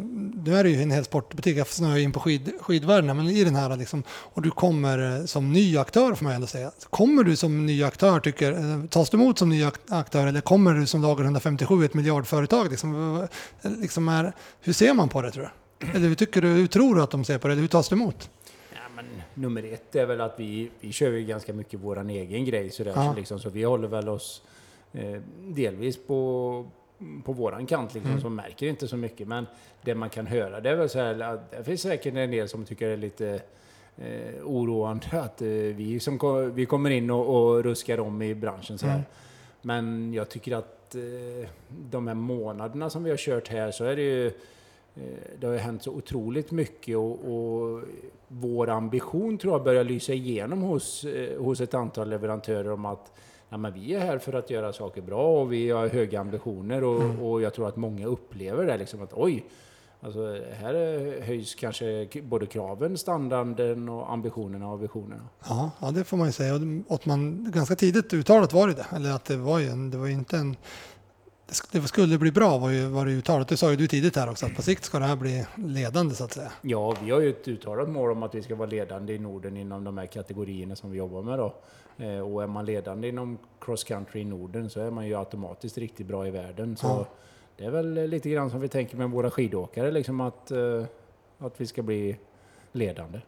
nu 0.46 0.56
är 0.56 0.64
det 0.64 0.70
ju 0.70 0.82
en 0.82 0.92
hel 0.92 1.06
sportbutik, 1.06 1.58
jag 1.58 1.68
snöar 1.68 1.98
in 1.98 2.12
på 2.12 2.20
skid, 2.20 2.52
skidvärlden, 2.62 3.18
men 3.18 3.28
i 3.30 3.44
den 3.44 3.56
här 3.56 3.78
liksom, 3.78 4.04
och 4.10 4.42
du 4.42 4.52
kommer 4.52 5.26
som 5.26 5.54
ny 5.54 5.78
aktör 5.78 6.14
får 6.16 6.24
man 6.26 6.34
ändå 6.34 6.48
säga. 6.48 6.72
Kommer 6.90 7.24
du 7.24 7.36
som 7.36 7.66
ny 7.66 7.84
aktör, 7.84 8.20
tycker, 8.20 8.52
eh, 8.54 8.86
tas 8.90 9.10
du 9.10 9.18
emot 9.18 9.38
som 9.40 9.50
ny 9.50 9.64
ak- 9.64 9.80
aktör 9.90 10.28
eller 10.28 10.42
kommer 10.42 10.74
du 10.74 10.86
som 10.86 11.02
lager 11.02 11.24
157, 11.24 11.86
ett 11.86 11.94
miljardföretag? 11.94 12.70
Liksom, 12.72 13.28
liksom 13.64 14.08
är, 14.10 14.34
hur 14.62 14.74
ser 14.74 14.94
man 14.94 15.10
på 15.10 15.22
det 15.22 15.32
tror 15.32 15.52
du? 15.80 15.88
Eller 15.98 16.08
hur, 16.08 16.16
tycker 16.16 16.42
du, 16.42 16.48
hur 16.48 16.68
tror 16.68 16.96
du 16.96 17.02
att 17.02 17.12
de 17.12 17.26
ser 17.26 17.38
på 17.38 17.48
det? 17.48 17.52
Eller 17.54 17.62
hur 17.62 17.68
tas 17.68 17.90
det 17.90 17.96
emot? 17.96 18.30
Nummer 19.34 19.74
ett 19.74 19.96
är 19.96 20.06
väl 20.06 20.22
att 20.22 20.36
vi, 20.38 20.72
vi 20.80 20.92
kör 20.92 21.12
ju 21.12 21.26
ganska 21.26 21.54
mycket 21.54 21.80
våran 21.80 22.10
egen 22.10 22.46
grej 22.46 22.70
sådär, 22.72 22.94
Ja. 22.96 23.12
så, 23.14 23.20
liksom, 23.20 23.40
så 23.40 23.50
vi 23.50 23.64
håller 23.64 23.88
väl 23.88 24.10
oss 24.10 24.42
eh, 24.94 25.22
delvis 25.56 25.98
på, 26.08 26.72
på 27.26 27.34
våran 27.34 27.66
kant 27.66 27.94
liksom, 27.94 28.12
Mm. 28.12 28.22
så 28.22 28.30
märker 28.30 28.68
inte 28.68 28.88
så 28.88 28.98
mycket. 28.98 29.28
Men 29.28 29.46
det 29.82 29.96
man 29.96 30.10
kan 30.10 30.28
höra 30.28 30.60
det 30.62 30.70
är 30.70 30.76
väl 30.76 30.90
så 30.90 31.00
här, 31.00 31.20
att 31.20 31.52
det 31.52 31.64
finns 31.64 31.82
säkert 31.82 32.16
en 32.16 32.32
del 32.32 32.48
som 32.50 32.66
tycker 32.66 32.88
det 32.88 32.94
är 32.94 32.98
lite 32.98 33.42
eh, 33.98 34.44
oroande 34.46 35.08
att 35.12 35.42
eh, 35.42 35.48
vi, 35.48 36.00
som 36.00 36.18
ko- 36.18 36.46
vi 36.50 36.66
kommer 36.66 36.90
in 36.90 37.10
och, 37.12 37.36
och 37.54 37.64
ruskar 37.64 38.00
om 38.00 38.22
i 38.22 38.36
branschen 38.36 38.78
så 38.78 38.86
här. 38.86 38.94
Mm. 38.94 39.06
Men 39.62 40.14
jag 40.14 40.30
tycker 40.30 40.56
att 40.56 40.96
eh, 40.96 41.50
de 41.92 42.08
här 42.08 42.16
månaderna 42.16 42.90
som 42.90 43.04
vi 43.04 43.10
har 43.10 43.18
kört 43.18 43.48
här 43.48 43.72
så 43.72 43.84
är 43.86 43.96
det 43.96 44.02
ju 44.02 44.28
eh, 44.28 45.04
det 45.40 45.48
har 45.48 45.54
ju 45.54 45.60
hänt 45.60 45.84
så 45.84 45.92
otroligt 45.92 46.52
mycket 46.52 46.98
och, 46.98 47.12
och 47.34 47.82
vår 48.28 48.70
ambition 48.70 49.38
tror 49.38 49.54
jag 49.54 49.64
börjar 49.64 49.84
lysa 49.84 50.14
igenom 50.14 50.62
hos, 50.62 51.04
eh, 51.06 51.42
hos 51.42 51.62
ett 51.62 51.74
antal 51.74 52.10
leverantörer 52.10 52.72
om 52.72 52.86
att 52.86 53.12
nej, 53.50 53.60
men 53.60 53.74
vi 53.74 53.96
är 53.96 54.00
här 54.00 54.18
för 54.18 54.34
att 54.34 54.50
göra 54.50 54.74
saker 54.74 55.02
bra 55.02 55.42
och 55.42 55.54
vi 55.54 55.70
har 55.70 55.88
höga 55.88 56.20
ambitioner 56.20 56.84
och, 56.84 57.32
och 57.32 57.42
jag 57.42 57.54
tror 57.54 57.68
att 57.68 57.76
många 57.76 58.08
upplever 58.08 58.66
det 58.66 58.78
liksom 58.78 59.02
att 59.02 59.14
oj, 59.14 59.46
alltså 60.02 60.20
här 60.60 60.74
är- 60.74 61.22
höjs 61.22 61.56
kanske 61.56 62.08
både 62.24 62.46
kraven, 62.46 62.98
standarden 62.98 63.90
och 63.90 64.12
ambitionerna 64.12 64.72
och 64.72 64.84
visionerna. 64.84 65.24
Ja, 65.48 65.72
ja, 65.80 65.92
det 65.92 66.04
får 66.04 66.18
man 66.18 66.28
ju 66.28 66.32
säga. 66.34 66.56
Och 66.88 66.96
att 66.96 67.06
man 67.06 67.52
ganska 67.52 67.76
tidigt 67.76 68.14
uttalat 68.14 68.54
var 68.54 68.68
det 68.68 68.74
det. 68.74 68.86
Eller 68.96 69.12
att 69.12 69.26
det 69.26 69.38
var 69.38 69.60
ju 69.60 69.68
en, 69.68 69.92
det 69.92 69.98
var 69.98 70.08
inte 70.08 70.38
en... 70.38 70.56
Det 71.72 71.82
skulle 71.82 72.18
bli 72.18 72.32
bra 72.32 72.58
var 72.58 72.70
ju, 72.70 72.86
var 72.86 73.06
det 73.06 73.12
uttalat. 73.12 73.48
Det 73.48 73.58
sa 73.58 73.70
ju 73.70 73.76
du 73.76 73.88
tidigt 73.88 74.16
här 74.16 74.30
också, 74.30 74.46
att 74.46 74.56
på 74.56 74.62
sikt 74.62 74.84
ska 74.84 75.00
det 75.00 75.06
här 75.06 75.16
bli 75.16 75.46
ledande 75.56 76.16
så 76.16 76.24
att 76.24 76.34
säga. 76.34 76.52
Ja, 76.62 76.96
vi 77.04 77.12
har 77.12 77.20
ju 77.20 77.30
ett 77.30 77.48
uttalat 77.48 77.90
mål 77.90 78.12
om 78.12 78.24
att 78.24 78.36
vi 78.36 78.42
ska 78.44 78.56
vara 78.56 78.70
ledande 78.70 79.14
i 79.14 79.20
Norden 79.20 79.58
inom 79.58 79.84
de 79.84 79.98
här 79.98 80.06
kategorierna 80.06 80.76
som 80.76 80.92
vi 80.92 80.98
jobbar 80.98 81.22
med 81.22 81.40
då. 81.40 81.56
Eh, 82.00 82.20
Och 82.20 82.44
är 82.44 82.48
man 82.48 82.66
ledande 82.66 83.08
inom 83.08 83.38
cross 83.62 83.84
country 83.84 84.22
i 84.22 84.26
Norden 84.26 84.70
så 84.70 84.80
är 84.82 84.92
man 84.92 85.08
ju 85.08 85.16
automatiskt 85.16 85.78
riktigt 85.78 86.08
bra 86.08 86.28
i 86.28 86.32
världen. 86.32 86.78
Så 86.78 86.88
Ja. 86.88 87.06
det 87.58 87.66
är 87.66 87.72
väl 87.72 87.94
lite 87.94 88.30
grann 88.30 88.50
som 88.50 88.60
vi 88.62 88.68
tänker 88.68 88.98
med 88.98 89.10
våra 89.12 89.32
skidåkare, 89.32 89.92
liksom 89.92 90.22
att, 90.22 90.52
eh, 90.52 90.84
att 91.40 91.62
vi 91.62 91.66
ska 91.68 91.82
bli 91.82 92.18
ledande. 92.72 93.20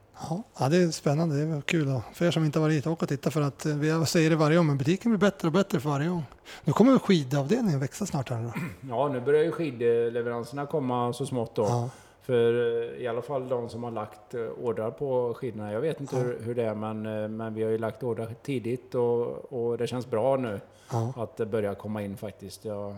Ja, 0.59 0.69
det 0.69 0.77
är 0.77 0.91
spännande. 0.91 1.35
Det 1.45 1.57
är 1.57 1.61
kul 1.61 1.85
då. 1.89 2.01
för 2.13 2.25
er 2.25 2.31
som 2.31 2.45
inte 2.45 2.59
varit 2.59 2.75
hit, 2.75 2.87
åk 2.87 3.03
och 3.03 3.09
titta 3.09 3.31
för 3.31 3.41
att 3.41 3.65
eh, 3.65 3.75
vi 3.75 4.05
säger 4.05 4.29
det 4.29 4.35
varje 4.35 4.57
gång, 4.57 4.67
men 4.67 4.77
butiken 4.77 5.11
blir 5.11 5.19
bättre 5.19 5.47
och 5.47 5.51
bättre 5.53 5.79
för 5.79 5.89
varje 5.89 6.09
gång. 6.09 6.23
Nu 6.63 6.73
kommer 6.73 6.97
skidavdelningen 6.99 7.79
växa 7.79 8.05
snart 8.05 8.29
här 8.29 8.37
nu 8.39 8.47
då. 8.47 8.53
Ja, 8.89 9.07
nu 9.09 9.19
börjar 9.21 9.43
ju 9.43 9.51
skidleveranserna 9.51 10.65
komma 10.65 11.13
så 11.13 11.25
smått 11.25 11.55
då. 11.55 11.63
Ja, 11.63 11.89
För 12.31 12.53
eh, 12.93 13.01
i 13.03 13.07
alla 13.07 13.21
fall 13.21 13.49
de 13.49 13.69
som 13.69 13.83
har 13.83 13.91
lagt 13.91 14.33
eh, 14.33 14.41
ordrar 14.41 14.91
på 14.91 15.33
skidorna. 15.33 15.73
Jag 15.73 15.81
vet 15.81 15.99
inte 16.01 16.15
Ja. 16.15 16.21
hur, 16.23 16.39
hur 16.43 16.55
det 16.55 16.63
är 16.63 16.75
men, 16.75 17.05
eh, 17.05 17.27
men 17.27 17.53
vi 17.53 17.63
har 17.63 17.69
ju 17.71 17.77
lagt 17.77 18.03
ordrar 18.03 18.27
tidigt 18.43 18.95
och, 18.95 19.27
och 19.53 19.77
det 19.77 19.87
känns 19.87 20.09
bra 20.09 20.37
nu. 20.37 20.59
ja. 20.91 21.13
att 21.17 21.37
det 21.37 21.45
börjar 21.45 21.75
komma 21.75 22.01
in 22.01 22.17
faktiskt. 22.17 22.65
Jag 22.65 22.95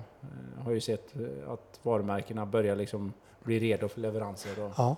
har 0.65 0.71
ju 0.71 0.79
sett 0.81 1.13
att 1.47 1.79
varumärkena 1.83 2.45
börjar 2.45 2.75
liksom 2.75 3.13
bli 3.43 3.59
redo 3.59 3.87
för 3.87 4.01
leveranser. 4.01 4.63
Och, 4.63 4.71
Ja. 4.77 4.95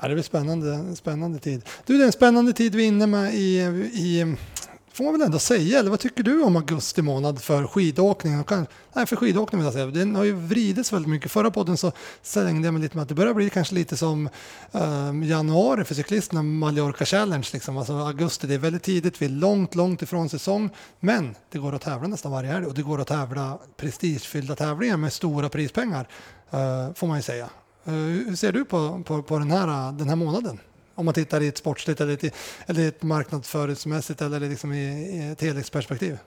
ja, 0.00 0.08
det 0.08 0.14
blir 0.14 0.22
spännande, 0.24 0.74
en 0.74 0.96
spännande 0.96 1.38
tid. 1.38 1.68
Du, 1.86 1.96
det 1.98 2.02
är 2.04 2.06
en 2.06 2.12
spännande 2.12 2.52
tid 2.52 2.74
vi 2.74 2.84
är 2.84 2.88
inne 2.88 3.06
med 3.06 3.34
i, 3.34 3.58
i 3.94 4.36
får 4.96 5.04
man 5.04 5.12
väl 5.12 5.22
ändå 5.22 5.38
säga, 5.38 5.78
eller 5.78 5.90
vad 5.90 6.00
tycker 6.00 6.22
du 6.22 6.42
om 6.42 6.56
augusti 6.56 7.02
månad 7.02 7.42
för 7.42 7.66
skidåkning? 7.66 8.44
Kan- 8.44 8.66
Nej, 8.92 9.06
för 9.06 9.16
skidåkning 9.16 9.58
vill 9.60 9.64
jag 9.64 9.72
säga. 9.74 9.86
Den 9.86 10.16
har 10.16 10.24
ju 10.24 10.32
vridits 10.32 10.92
väldigt 10.92 11.10
mycket. 11.10 11.30
Förra 11.30 11.50
podden 11.50 11.76
så 11.76 11.92
slängde 12.22 12.66
jag 12.66 12.74
mig 12.74 12.82
lite 12.82 12.96
med 12.96 13.02
att 13.02 13.08
det 13.08 13.14
börjar 13.14 13.34
bli 13.34 13.50
kanske 13.50 13.74
lite 13.74 13.96
som 13.96 14.28
um, 14.72 15.22
januari 15.22 15.84
för 15.84 15.94
cyklisterna, 15.94 16.42
Mallorca 16.42 17.04
Challenge. 17.04 17.46
Liksom. 17.52 17.78
Alltså 17.78 17.92
augusti, 17.92 18.46
det 18.46 18.54
är 18.54 18.58
väldigt 18.58 18.82
tidigt, 18.82 19.22
vi 19.22 19.26
är 19.26 19.30
långt, 19.30 19.74
långt 19.74 20.02
ifrån 20.02 20.28
säsong. 20.28 20.70
Men 21.00 21.34
det 21.52 21.58
går 21.58 21.74
att 21.74 21.82
tävla 21.82 22.08
nästan 22.08 22.32
varje 22.32 22.50
helg 22.50 22.66
och 22.66 22.74
det 22.74 22.82
går 22.82 23.00
att 23.00 23.06
tävla 23.08 23.58
prestigefyllda 23.76 24.54
tävlingar 24.56 24.96
med 24.96 25.12
stora 25.12 25.48
prispengar, 25.48 26.08
uh, 26.54 26.94
får 26.94 27.06
man 27.06 27.16
ju 27.16 27.22
säga. 27.22 27.48
Uh, 27.88 27.94
Hur 27.94 28.36
ser 28.36 28.52
du 28.52 28.64
på, 28.64 29.02
på, 29.06 29.22
på 29.22 29.38
den, 29.38 29.50
här, 29.50 29.92
den 29.92 30.08
här 30.08 30.16
månaden? 30.16 30.58
Om 30.98 31.04
man 31.04 31.14
tittar 31.14 31.40
i 31.40 31.48
ett 31.48 31.56
sportsligt 31.56 32.00
eller 32.00 32.12
ett, 32.12 32.34
eller 32.66 32.88
ett 32.88 33.02
marknadsföringsmässigt 33.02 34.22
eller 34.22 34.40
liksom 34.40 34.72
i, 34.72 34.76
i 34.76 35.30
ett 35.32 35.42
helhetsperspektiv. 35.42 36.18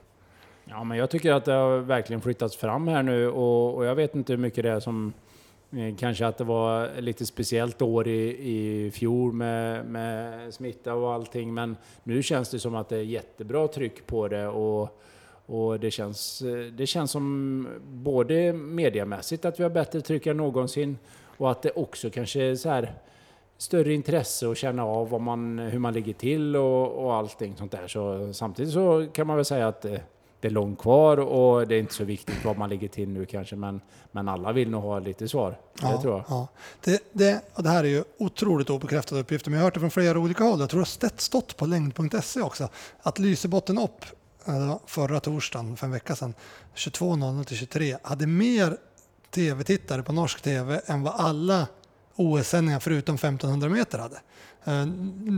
ja, 0.64 0.84
men 0.84 0.98
jag 0.98 1.10
tycker 1.10 1.32
att 1.32 1.44
det 1.44 1.52
har 1.52 1.78
verkligen 1.78 2.20
flyttats 2.20 2.56
fram 2.56 2.88
här 2.88 3.02
nu 3.02 3.28
och, 3.28 3.74
och 3.74 3.84
jag 3.84 3.94
vet 3.94 4.14
inte 4.14 4.32
hur 4.32 4.38
mycket 4.38 4.64
det 4.64 4.70
är 4.70 4.80
som 4.80 5.12
eh, 5.72 5.96
Kanske 5.98 6.26
att 6.26 6.38
det 6.38 6.44
var 6.44 7.00
lite 7.00 7.26
speciellt 7.26 7.82
år 7.82 8.08
i, 8.08 8.50
i 8.50 8.90
fjol 8.90 9.32
med, 9.32 9.86
med 9.86 10.54
smitta 10.54 10.94
och 10.94 11.12
allting, 11.12 11.54
men 11.54 11.76
nu 12.02 12.22
känns 12.22 12.50
det 12.50 12.58
som 12.58 12.74
att 12.74 12.88
det 12.88 12.96
är 12.96 13.02
jättebra 13.02 13.68
tryck 13.68 14.06
på 14.06 14.28
det 14.28 14.48
och, 14.48 15.00
och 15.46 15.80
det, 15.80 15.90
känns, 15.90 16.42
eh, 16.42 16.72
det 16.72 16.86
känns 16.86 17.10
som 17.10 17.68
både 17.84 18.52
mediamässigt 18.52 19.44
att 19.44 19.60
vi 19.60 19.62
har 19.62 19.70
bättre 19.70 20.00
tryck 20.00 20.26
än 20.26 20.36
någonsin 20.36 20.98
och 21.38 21.50
att 21.50 21.62
det 21.62 21.70
också 21.70 22.10
kanske 22.10 22.42
är 22.42 22.56
så 22.56 22.68
här 22.68 22.94
större 23.60 23.94
intresse 23.94 24.50
att 24.50 24.56
känna 24.56 24.84
av 24.84 25.10
vad 25.10 25.20
man, 25.20 25.58
hur 25.58 25.78
man 25.78 25.94
ligger 25.94 26.12
till 26.12 26.56
och, 26.56 27.04
och 27.04 27.14
allting 27.14 27.56
sånt 27.56 27.72
där. 27.72 27.88
Så 27.88 28.32
samtidigt 28.32 28.72
så 28.72 29.06
kan 29.12 29.26
man 29.26 29.36
väl 29.36 29.44
säga 29.44 29.68
att 29.68 29.82
det, 29.82 30.02
det 30.40 30.48
är 30.48 30.52
långt 30.52 30.78
kvar 30.78 31.16
och 31.16 31.68
det 31.68 31.74
är 31.74 31.78
inte 31.78 31.94
så 31.94 32.04
viktigt 32.04 32.44
vad 32.44 32.58
man 32.58 32.70
ligger 32.70 32.88
till 32.88 33.08
nu 33.08 33.26
kanske, 33.26 33.56
men, 33.56 33.80
men 34.12 34.28
alla 34.28 34.52
vill 34.52 34.70
nog 34.70 34.82
ha 34.82 34.98
lite 34.98 35.28
svar. 35.28 35.58
Det 35.74 36.02
tror 36.02 36.14
jag. 36.14 36.24
Ja. 36.28 36.48
Det, 36.84 37.02
det, 37.12 37.44
och 37.54 37.62
det 37.62 37.68
här 37.68 37.84
är 37.84 37.88
ju 37.88 38.04
otroligt 38.18 38.70
obekräftade 38.70 39.20
uppgifter, 39.20 39.50
men 39.50 39.58
jag 39.58 39.62
har 39.62 39.66
hört 39.66 39.74
det 39.74 39.80
från 39.80 39.90
flera 39.90 40.18
olika 40.18 40.44
håll. 40.44 40.60
Jag 40.60 40.70
tror 40.70 40.80
det 41.00 41.06
har 41.06 41.20
stått 41.20 41.56
på 41.56 41.66
längd.se 41.66 42.40
också, 42.40 42.68
att 43.02 43.18
Lysebotten 43.18 43.78
upp 43.78 44.04
eh, 44.46 44.76
förra 44.86 45.20
torsdagen, 45.20 45.76
för 45.76 45.86
en 45.86 45.92
vecka 45.92 46.16
sedan, 46.16 46.34
22.00 46.74 47.44
till 47.44 47.56
23, 47.56 47.96
hade 48.02 48.26
mer 48.26 48.76
tv-tittare 49.30 50.02
på 50.02 50.12
norsk 50.12 50.42
tv 50.42 50.80
än 50.86 51.02
vad 51.02 51.14
alla 51.14 51.66
OS-sändningar 52.20 52.80
förutom 52.80 53.14
1500 53.14 53.68
meter 53.68 53.98
hade. 53.98 54.16
Eh, 54.64 54.86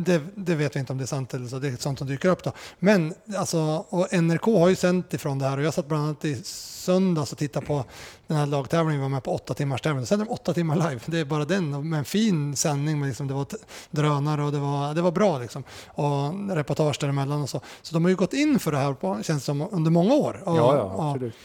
Det, 0.06 0.20
det 0.34 0.54
vet 0.54 0.76
vi 0.76 0.80
inte 0.80 0.92
om 0.92 0.98
det 0.98 1.04
är 1.04 1.06
sant 1.06 1.34
eller 1.34 1.46
så, 1.48 1.58
det 1.58 1.68
är 1.68 1.76
sånt 1.76 1.98
som 1.98 2.08
dyker 2.08 2.28
upp 2.28 2.44
då. 2.44 2.52
Men 2.78 3.14
alltså, 3.36 3.84
och 3.88 4.12
NRK 4.12 4.44
har 4.46 4.68
ju 4.68 4.76
sänt 4.76 5.14
ifrån 5.14 5.38
det 5.38 5.46
här 5.46 5.56
och 5.58 5.62
jag 5.64 5.74
satt 5.74 5.88
bland 5.88 6.04
annat 6.04 6.24
i 6.24 6.42
söndags 6.44 7.32
och 7.32 7.38
tittade 7.38 7.66
på 7.66 7.84
den 8.26 8.36
här 8.36 8.46
lagtävlingen, 8.46 9.00
vi 9.00 9.02
var 9.02 9.08
med 9.08 9.22
på 9.22 9.34
åtta 9.34 9.54
timmars 9.54 9.80
tävling. 9.80 10.06
Sände 10.06 10.24
de 10.24 10.30
åtta 10.30 10.54
timmar 10.54 10.76
live, 10.76 11.00
det 11.06 11.18
är 11.18 11.24
bara 11.24 11.44
den 11.44 11.88
med 11.88 11.98
en 11.98 12.04
fin 12.04 12.56
sändning 12.56 13.00
med 13.00 13.06
liksom, 13.08 13.28
det 13.28 13.34
var 13.34 13.46
drönare 13.90 14.42
och 14.44 14.52
det 14.52 14.58
var, 14.58 14.94
det 14.94 15.02
var 15.02 15.12
bra 15.12 15.38
liksom. 15.38 15.64
Och 15.86 16.48
reportage 16.56 16.96
däremellan 17.00 17.42
och 17.42 17.48
så. 17.48 17.60
Så 17.82 17.94
de 17.94 18.04
har 18.04 18.08
ju 18.10 18.16
gått 18.16 18.32
in 18.32 18.58
för 18.58 18.72
det 18.72 18.78
här 18.78 18.94
på, 18.94 19.22
känns 19.22 19.44
som, 19.44 19.68
under 19.70 19.90
många 19.90 20.14
år. 20.14 20.42
Och, 20.44 20.56
Ja, 20.56 20.76
ja, 20.76 21.10
absolut. 21.10 21.34
och 21.34 21.38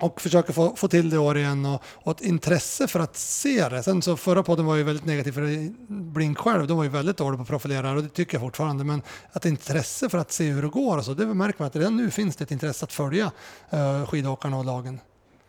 och 0.00 0.20
försöker 0.20 0.52
få, 0.52 0.76
få 0.76 0.88
till 0.88 1.10
det 1.10 1.16
i 1.16 1.18
år 1.18 1.38
igen 1.38 1.66
och, 1.66 1.82
och 1.94 2.12
ett 2.12 2.20
intresse 2.20 2.88
för 2.88 3.00
att 3.00 3.16
se 3.16 3.68
det. 3.68 3.82
Sen 3.82 4.02
så 4.02 4.16
förra 4.16 4.42
podden 4.42 4.66
var 4.66 4.76
ju 4.76 4.82
väldigt 4.82 5.04
negativ 5.04 5.32
för 5.32 5.72
Blink 5.88 6.38
själv, 6.38 6.66
de 6.66 6.76
var 6.76 6.84
ju 6.84 6.90
väldigt 6.90 7.16
dåliga 7.16 7.36
på 7.36 7.42
att 7.42 7.48
profilera 7.48 7.92
och 7.92 8.02
det 8.02 8.08
tycker 8.08 8.34
jag 8.34 8.42
fortfarande. 8.42 8.84
Men 8.84 9.02
att 9.32 9.44
intresse 9.44 10.08
för 10.08 10.18
att 10.18 10.32
se 10.32 10.44
hur 10.44 10.62
det 10.62 10.68
går 10.68 10.98
och 10.98 11.04
så, 11.04 11.14
det 11.14 11.26
märker 11.26 11.58
man 11.58 11.66
att 11.66 11.76
redan 11.76 11.96
nu 11.96 12.10
finns 12.10 12.36
det 12.36 12.44
ett 12.44 12.50
intresse 12.50 12.84
att 12.84 12.92
följa 12.92 13.32
uh, 13.74 14.06
skidåkarna 14.06 14.58
och 14.58 14.64
lagen. 14.64 15.00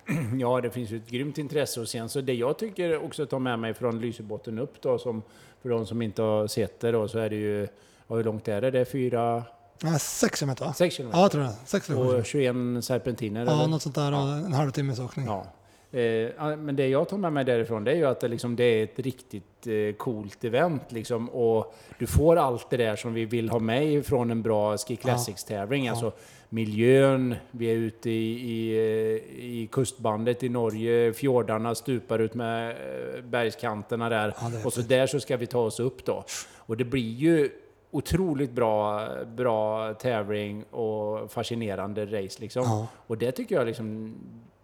Ja, 0.39 0.61
det 0.61 0.69
finns 0.69 0.91
ju 0.91 0.97
ett 0.97 1.09
grymt 1.09 1.37
intresse 1.37 1.81
och 1.81 1.87
sen 1.87 2.09
så 2.09 2.21
det 2.21 2.33
jag 2.33 2.57
tycker 2.57 3.03
också 3.05 3.23
att 3.23 3.29
ta 3.29 3.39
med 3.39 3.59
mig 3.59 3.73
från 3.73 3.99
Lysebotten 3.99 4.59
upp 4.59 4.81
då, 4.81 4.97
som 4.97 5.21
för 5.61 5.69
de 5.69 5.85
som 5.85 6.01
inte 6.01 6.21
har 6.21 6.47
sett 6.47 6.79
det 6.79 6.91
då, 6.91 7.07
så 7.07 7.19
är 7.19 7.29
det 7.29 7.35
ju, 7.35 7.67
ja, 8.07 8.15
hur 8.15 8.23
långt 8.23 8.47
är 8.47 8.61
det? 8.61 8.71
Det 8.71 8.79
är 8.79 8.85
fyra, 8.85 9.43
Ja, 9.81 9.99
sex 9.99 10.39
kilometer 10.39 10.65
va? 10.65 10.73
sex 10.73 10.95
kilometer? 10.95 11.17
Ja, 11.17 11.23
jag 11.23 11.31
tror 11.31 11.41
det. 11.41 11.55
Sex 11.65 11.89
eller 11.89 12.01
sju. 12.01 12.17
och 12.17 12.25
21 12.25 12.55
serpentiner? 12.85 13.45
Ja, 13.45 13.53
eller? 13.53 13.67
något 13.67 13.81
sånt 13.81 13.95
där 13.95 14.13
och 14.13 14.19
en 14.19 14.53
halvtimmes 14.53 14.99
åkning. 14.99 15.25
Ja. 15.25 15.45
Eh, 15.91 16.01
ja, 16.01 16.55
men 16.55 16.75
det 16.75 16.87
jag 16.87 17.09
tar 17.09 17.17
med 17.17 17.33
mig 17.33 17.45
därifrån 17.45 17.83
det 17.83 17.91
är 17.91 17.95
ju 17.95 18.05
att 18.05 18.19
det, 18.19 18.27
liksom, 18.27 18.55
det 18.55 18.63
är 18.63 18.83
ett 18.83 18.99
riktigt 18.99 19.67
eh, 19.67 19.95
coolt 19.97 20.43
event. 20.43 20.91
Liksom, 20.91 21.29
och 21.29 21.75
du 21.99 22.07
får 22.07 22.35
allt 22.35 22.69
det 22.69 22.77
där 22.77 22.95
som 22.95 23.13
vi 23.13 23.25
vill 23.25 23.49
ha 23.49 23.59
med 23.59 24.05
från 24.05 24.31
en 24.31 24.41
bra 24.41 24.77
Ski 24.77 24.95
Classics-tävling. 24.95 25.87
Alltså 25.87 26.11
miljön, 26.49 27.35
vi 27.51 27.71
är 27.71 27.75
ute 27.75 28.09
i, 28.09 28.51
i, 28.51 28.77
eh, 28.77 29.45
i 29.45 29.69
kustbandet 29.71 30.43
i 30.43 30.49
Norge, 30.49 31.13
fjordarna 31.13 31.75
stupar 31.75 32.19
ut 32.19 32.33
med 32.33 32.69
eh, 32.69 33.21
bergskanterna 33.23 34.09
där. 34.09 34.35
Ja, 34.39 34.51
och 34.63 34.73
så 34.73 34.81
där 34.81 35.07
så 35.07 35.19
ska 35.19 35.37
vi 35.37 35.47
ta 35.47 35.59
oss 35.59 35.79
upp 35.79 36.05
då. 36.05 36.23
Och 36.57 36.77
det 36.77 36.85
blir 36.85 37.13
ju 37.13 37.49
otroligt 37.95 38.51
bra, 38.51 39.07
bra 39.25 39.93
tävling 39.93 40.63
och 40.63 41.31
fascinerande 41.31 42.05
race 42.05 42.41
liksom. 42.41 42.63
Ja. 42.63 42.87
Och 43.07 43.17
det 43.17 43.31
tycker 43.31 43.55
jag 43.55 43.67
liksom, 43.67 44.15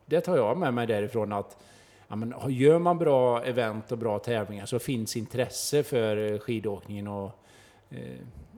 det 0.06 0.22
tar 0.22 0.38
jag 0.38 0.58
med 0.58 0.74
mig 0.74 0.88
därifrån 0.88 1.34
att 1.34 1.58
ja, 2.08 2.16
men, 2.16 2.34
gör 2.48 2.80
man 2.80 2.98
bra 2.98 3.44
event 3.44 3.92
och 3.92 3.98
bra 3.98 4.20
tävlingar 4.20 4.66
så 4.66 4.80
finns 4.80 5.18
intresse 5.18 5.84
för 5.84 6.40
skidåkningen 6.40 7.08
och 7.08 7.32
eh, 7.90 7.98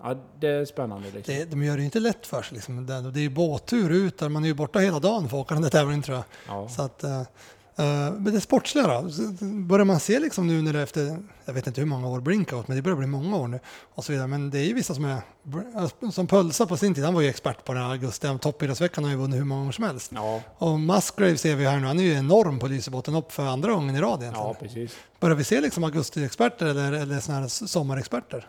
ja, 0.02 0.16
det 0.40 0.48
är 0.48 0.66
spännande 0.66 1.08
liksom. 1.14 1.36
Det, 1.36 1.46
de 1.46 1.64
gör 1.64 1.78
det 1.78 1.84
inte 1.84 2.00
lätt 2.00 2.26
för 2.26 2.42
sig. 2.42 2.56
Liksom. 2.56 2.86
Det, 2.86 3.12
det 3.12 3.26
är 3.26 3.30
båttur 3.30 3.92
ut 3.92 4.18
där, 4.18 4.30
man 4.30 4.44
är 4.44 4.48
ju 4.48 4.54
borta 4.54 4.80
hela 4.80 5.00
dagen 5.00 5.30
för 5.30 5.38
att 5.38 5.42
åka 5.42 5.54
den 5.56 5.64
där 5.64 5.70
tävlingen 5.70 6.02
tror 6.02 6.18
jag. 6.18 6.26
Ja. 6.48 6.70
Så 6.70 6.82
att, 6.82 7.04
eh, 7.04 7.22
men 7.76 8.24
det 8.24 8.42
sportsliga 8.42 8.88
då? 8.88 9.10
Börjar 9.46 9.86
man 9.86 10.00
se 10.00 10.20
liksom 10.20 10.48
nu 10.48 10.62
när 10.62 10.74
det 10.74 10.82
efter, 10.82 11.18
jag 11.46 11.54
vet 11.54 11.68
inte 11.68 11.82
hur 11.82 11.88
många 11.88 12.08
år 12.10 12.22
Brinkout, 12.22 12.68
men 12.68 12.78
det 12.78 12.84
börjar 12.84 12.98
bli 12.98 13.08
många 13.08 13.38
år 13.38 13.48
nu 13.48 13.60
och 13.96 14.06
så 14.06 14.12
vidare. 14.12 14.28
Men 14.28 14.50
det 14.50 14.60
är 14.60 14.64
ju 14.64 14.74
vissa 14.74 14.94
som 14.96 15.06
är, 15.06 16.12
som 16.12 16.28
Pölsa 16.28 16.66
på 16.66 16.78
sin 16.78 16.94
tid, 16.96 17.04
han 17.04 17.14
var 17.14 17.22
ju 17.22 17.30
expert 17.30 17.66
på 17.66 17.74
det 17.74 17.80
här 17.80 17.92
augusti. 17.92 18.38
Toppidrottsveckan 18.42 19.04
har 19.04 19.12
ju 19.12 19.18
vunnit 19.18 19.40
hur 19.40 19.46
många 19.46 19.62
gånger 19.62 19.72
som 19.72 19.84
helst. 19.84 20.12
Ja, 20.16 20.42
Och 20.58 20.80
Musgrave 20.80 21.38
ser 21.38 21.56
vi 21.56 21.66
här 21.66 21.80
nu, 21.80 21.88
han 21.88 22.00
är 22.00 22.04
ju 22.04 22.14
enorm 22.14 22.60
på 22.60 22.68
Lysebotten 22.68 23.16
upp 23.16 23.32
för 23.32 23.46
andra 23.46 23.72
gången 23.72 23.96
i 23.96 24.02
rad 24.02 24.22
egentligen. 24.22 24.48
ja, 24.48 24.56
precis. 24.60 24.96
Börjar 25.20 25.36
vi 25.36 25.44
se 25.44 25.62
liksom 25.62 25.84
augustiexperter 25.84 26.66
eller, 26.66 26.92
eller 26.92 27.20
såna 27.20 27.40
här 27.40 27.48
sommarexperter? 27.48 28.48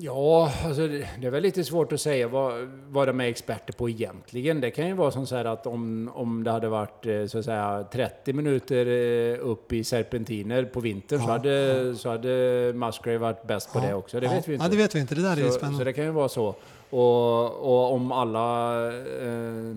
Ja, 0.00 0.52
alltså 0.64 0.88
det 0.88 1.08
det 1.20 1.26
är 1.26 1.30
väl 1.30 1.42
lite 1.42 1.64
svårt 1.64 1.92
att 1.92 2.00
säga 2.00 2.28
vad, 2.28 2.68
vad 2.88 3.08
de 3.08 3.20
är 3.20 3.24
experter 3.24 3.72
på 3.72 3.88
egentligen. 3.90 4.60
Det 4.60 4.70
kan 4.70 4.86
ju 4.86 4.94
vara 4.94 5.10
som 5.10 5.26
så 5.26 5.36
här 5.36 5.44
att 5.44 5.66
om, 5.66 6.10
om 6.14 6.44
det 6.44 6.50
hade 6.50 6.68
varit 6.68 7.06
eh, 7.06 7.26
så 7.26 7.38
att 7.38 7.44
säga 7.44 7.84
30 7.92 8.32
minuter 8.32 8.86
eh, 8.86 9.38
upp 9.48 9.72
i 9.72 9.84
serpentiner 9.84 10.64
på 10.64 10.80
vintern 10.80 11.20
så, 11.20 11.26
hade, 11.26 11.94
så 11.96 12.08
hade 12.08 12.72
Musgrave 12.74 13.18
varit 13.18 13.42
bäst 13.46 13.72
på 13.72 13.78
det 13.78 13.94
också. 13.94 14.20
Det 14.20 14.26
ja. 14.26 14.32
vet 14.32 14.48
vi 14.48 14.52
inte. 14.52 14.64
Ja, 14.64 14.70
det 14.70 14.76
vet 14.76 14.94
vi 14.94 15.00
inte. 15.00 15.14
Det 15.14 15.22
där 15.22 15.36
är 15.36 15.36
Så, 15.36 15.52
så 15.52 15.58
spännande. 15.58 15.84
det 15.84 15.92
kan 15.92 16.04
ju 16.04 16.10
vara 16.10 16.28
så. 16.28 16.54
Och, 16.90 17.44
och 17.44 17.92
om 17.92 18.12
alla, 18.12 18.86
eh, 18.96 19.76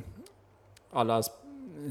alla 0.92 1.24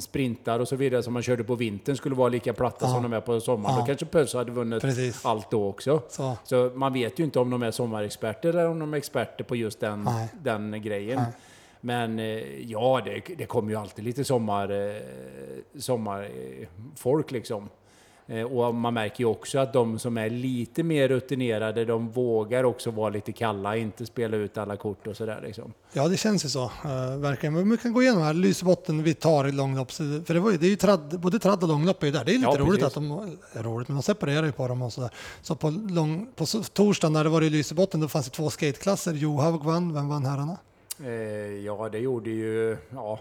sprintar 0.01 0.61
och 0.61 0.69
så 0.69 0.77
vidare 0.77 1.03
som 1.03 1.13
man 1.13 1.23
körde 1.23 1.45
på 1.45 1.55
vintern 1.55 1.97
skulle 1.97 2.15
vara 2.15 2.29
lika 2.29 2.53
platta 2.53 2.87
Ja. 2.87 2.93
som 2.93 3.03
de 3.03 3.13
är 3.13 3.21
på 3.21 3.41
sommaren, 3.41 3.75
Ja. 3.75 3.81
då 3.81 3.87
kanske 3.87 4.07
Pölsa 4.07 4.39
hade 4.39 4.53
vunnit 4.53 4.81
Precis. 4.83 5.25
allt 5.27 5.51
då 5.51 5.69
också. 5.69 6.03
Så. 6.09 6.37
Så 6.45 6.71
man 6.75 6.93
vet 6.93 7.19
ju 7.21 7.25
inte 7.25 7.39
om 7.39 7.51
de 7.51 7.63
är 7.63 7.71
sommarexperter 7.71 8.49
eller 8.49 8.69
om 8.69 8.79
de 8.79 8.93
är 8.95 8.99
experter 8.99 9.45
på 9.45 9.57
just 9.57 9.81
den, 9.81 10.03
Nej. 10.05 10.29
den 10.43 10.83
grejen. 10.83 11.17
Nej. 11.23 11.33
Men 11.81 12.19
eh, 12.19 12.61
ja, 12.71 13.01
det, 13.05 13.35
det 13.39 13.47
kommer 13.47 13.71
ju 13.71 13.77
alltid 13.77 14.05
lite 14.05 14.25
sommar, 14.25 14.71
eh, 14.91 14.97
sommarfolk 15.79 17.31
liksom. 17.31 17.69
Eh, 18.29 18.43
Och 18.43 18.75
man 18.75 18.95
märker 18.95 19.21
ju 19.21 19.25
också 19.31 19.59
att 19.59 19.73
de 19.73 19.99
som 19.99 20.19
är 20.19 20.31
lite 20.31 20.83
mer 20.83 21.09
rutinerade, 21.09 21.85
de 21.85 22.09
vågar 22.11 22.65
också 22.65 22.91
vara 22.91 23.11
lite 23.11 23.33
kalla, 23.33 23.77
inte 23.77 24.07
spela 24.07 24.37
ut 24.37 24.59
alla 24.59 24.77
kort 24.77 25.07
och 25.07 25.17
sådär 25.17 25.41
liksom. 25.47 25.73
Ja, 25.93 26.09
det 26.09 26.17
känns 26.17 26.45
ju 26.45 26.49
så. 26.49 26.65
Uh, 26.65 27.17
verkligen. 27.19 27.55
Men 27.55 27.71
vi 27.71 27.77
kan 27.77 27.93
gå 27.93 28.03
igenom 28.03 28.23
här. 28.23 28.35
Lysebotten 28.35 29.03
vi 29.03 29.15
tar 29.15 29.49
i 29.49 29.53
långlopp. 29.53 29.93
För 29.93 30.35
det, 30.35 30.41
var 30.41 30.51
ju, 30.51 30.57
det 30.57 30.67
är 30.67 30.71
ju 30.71 30.77
tradd, 30.77 31.21
både 31.21 31.39
tradd 31.39 31.63
och 31.63 31.69
långlopp 31.69 32.03
är 32.03 32.07
ju 32.07 32.13
där. 32.13 32.25
Det 32.25 32.31
är 32.33 32.39
lite 32.39 32.51
Ja, 32.51 32.59
roligt 32.59 32.81
precis. 32.81 32.85
att 32.85 32.95
de... 32.95 33.37
är 33.59 33.63
Roligt, 33.63 33.89
men 33.89 33.97
de 33.97 34.03
separerar 34.03 34.47
ju 34.47 34.53
på 34.53 34.69
dem 34.69 34.83
och 34.83 34.93
sådär. 34.93 35.11
Så 35.43 35.55
på, 35.57 35.71
lång, 35.71 36.27
på 36.37 36.47
torsdagen 36.73 37.13
när 37.13 37.25
det 37.25 37.31
var 37.31 37.43
i 37.43 37.51
Lysebotten, 37.51 38.01
då 38.01 38.09
fanns 38.09 38.25
det 38.31 38.37
två 38.37 38.51
skateklasser. 38.51 39.13
Johaug 39.15 39.65
vann. 39.65 39.95
Vem 39.95 40.09
vann 40.09 40.25
herrarna? 40.25 40.57
Eh, 41.05 41.11
ja, 41.65 41.89
det 41.93 41.99
gjorde 41.99 42.31
ju... 42.31 42.77
Ja, 42.91 43.21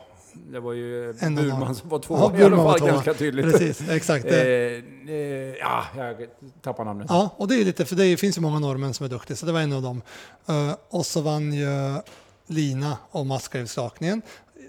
det 0.52 0.60
var 0.60 0.74
ju 0.74 1.14
En 1.20 1.36
Burman 1.36 1.76
som 1.76 1.90
var 1.90 2.00
två 2.00 2.16
Ja, 2.18 2.40
i 2.40 2.44
alla 2.44 2.56
fall, 2.58 2.80
tvåa. 2.80 2.90
ganska 2.92 3.14
tydligt. 3.14 3.46
Precis, 3.52 3.90
exakt. 3.90 4.26
Eh, 4.26 4.34
eh, 4.34 5.14
ja, 5.60 5.84
jag 5.98 6.16
tappar 6.62 6.86
namnet. 6.86 7.08
ja, 7.10 7.30
och 7.38 7.48
det 7.48 7.56
är 7.62 7.66
lite, 7.66 7.86
för 7.86 7.96
det 7.96 8.18
finns 8.18 8.38
ju 8.38 8.42
många 8.42 8.60
norrmän 8.60 8.94
som 8.94 9.06
är 9.06 9.10
duktiga, 9.10 9.38
så 9.38 9.46
det 9.46 9.52
var 9.52 9.60
en 9.60 9.74
av 9.74 9.82
dem. 9.82 10.02
Eh, 10.48 10.72
och 10.90 11.06
så 11.06 11.22
vann 11.22 11.54
ju 11.54 11.68
Lina 12.48 12.98
och 13.12 13.26
Musgrave 13.26 13.68
skakningen. 13.68 14.22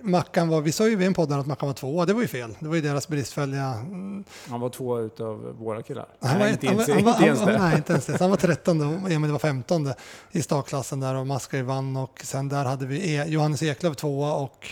Mackan 0.02 0.48
var, 0.48 0.60
vi 0.60 0.72
sa 0.72 0.88
ju 0.88 0.96
vid 0.96 1.06
en 1.06 1.14
podd 1.14 1.32
att 1.32 1.46
Mackan 1.46 1.66
var 1.68 1.74
tvåa, 1.74 2.06
det 2.06 2.12
var 2.12 2.20
ju 2.22 2.28
fel. 2.28 2.56
Det 2.60 2.68
var 2.68 2.74
ju 2.76 2.80
deras 2.80 3.08
bristfälliga 3.08 3.62
Han 4.48 4.60
var 4.60 4.68
två 4.68 5.00
utav 5.00 5.56
våra 5.58 5.82
killar. 5.82 6.06
Han 6.20 6.32
var, 6.32 6.38
nej, 6.38 6.52
inte, 6.52 6.66
han, 6.66 6.76
ens, 7.20 7.40
han, 7.40 7.52
det. 7.52 7.58
nej, 7.58 7.76
inte 7.76 7.92
ens 7.92 8.06
det. 8.06 8.18
Så 8.18 8.24
han 8.24 8.30
var 8.30 8.36
13 8.36 9.04
och 9.04 9.10
Emil 9.10 9.30
var 9.30 9.38
15 9.38 9.92
i 10.32 10.42
startklassen 10.42 11.00
där 11.00 11.14
och 11.14 11.26
Musgrave 11.26 11.64
vann 11.64 11.96
och 11.96 12.20
sen 12.24 12.48
där 12.48 12.64
hade 12.64 12.86
vi 12.86 13.16
e, 13.16 13.24
Johannes 13.28 13.62
Eklöf 13.62 13.96
tvåa 13.96 14.34
och 14.34 14.66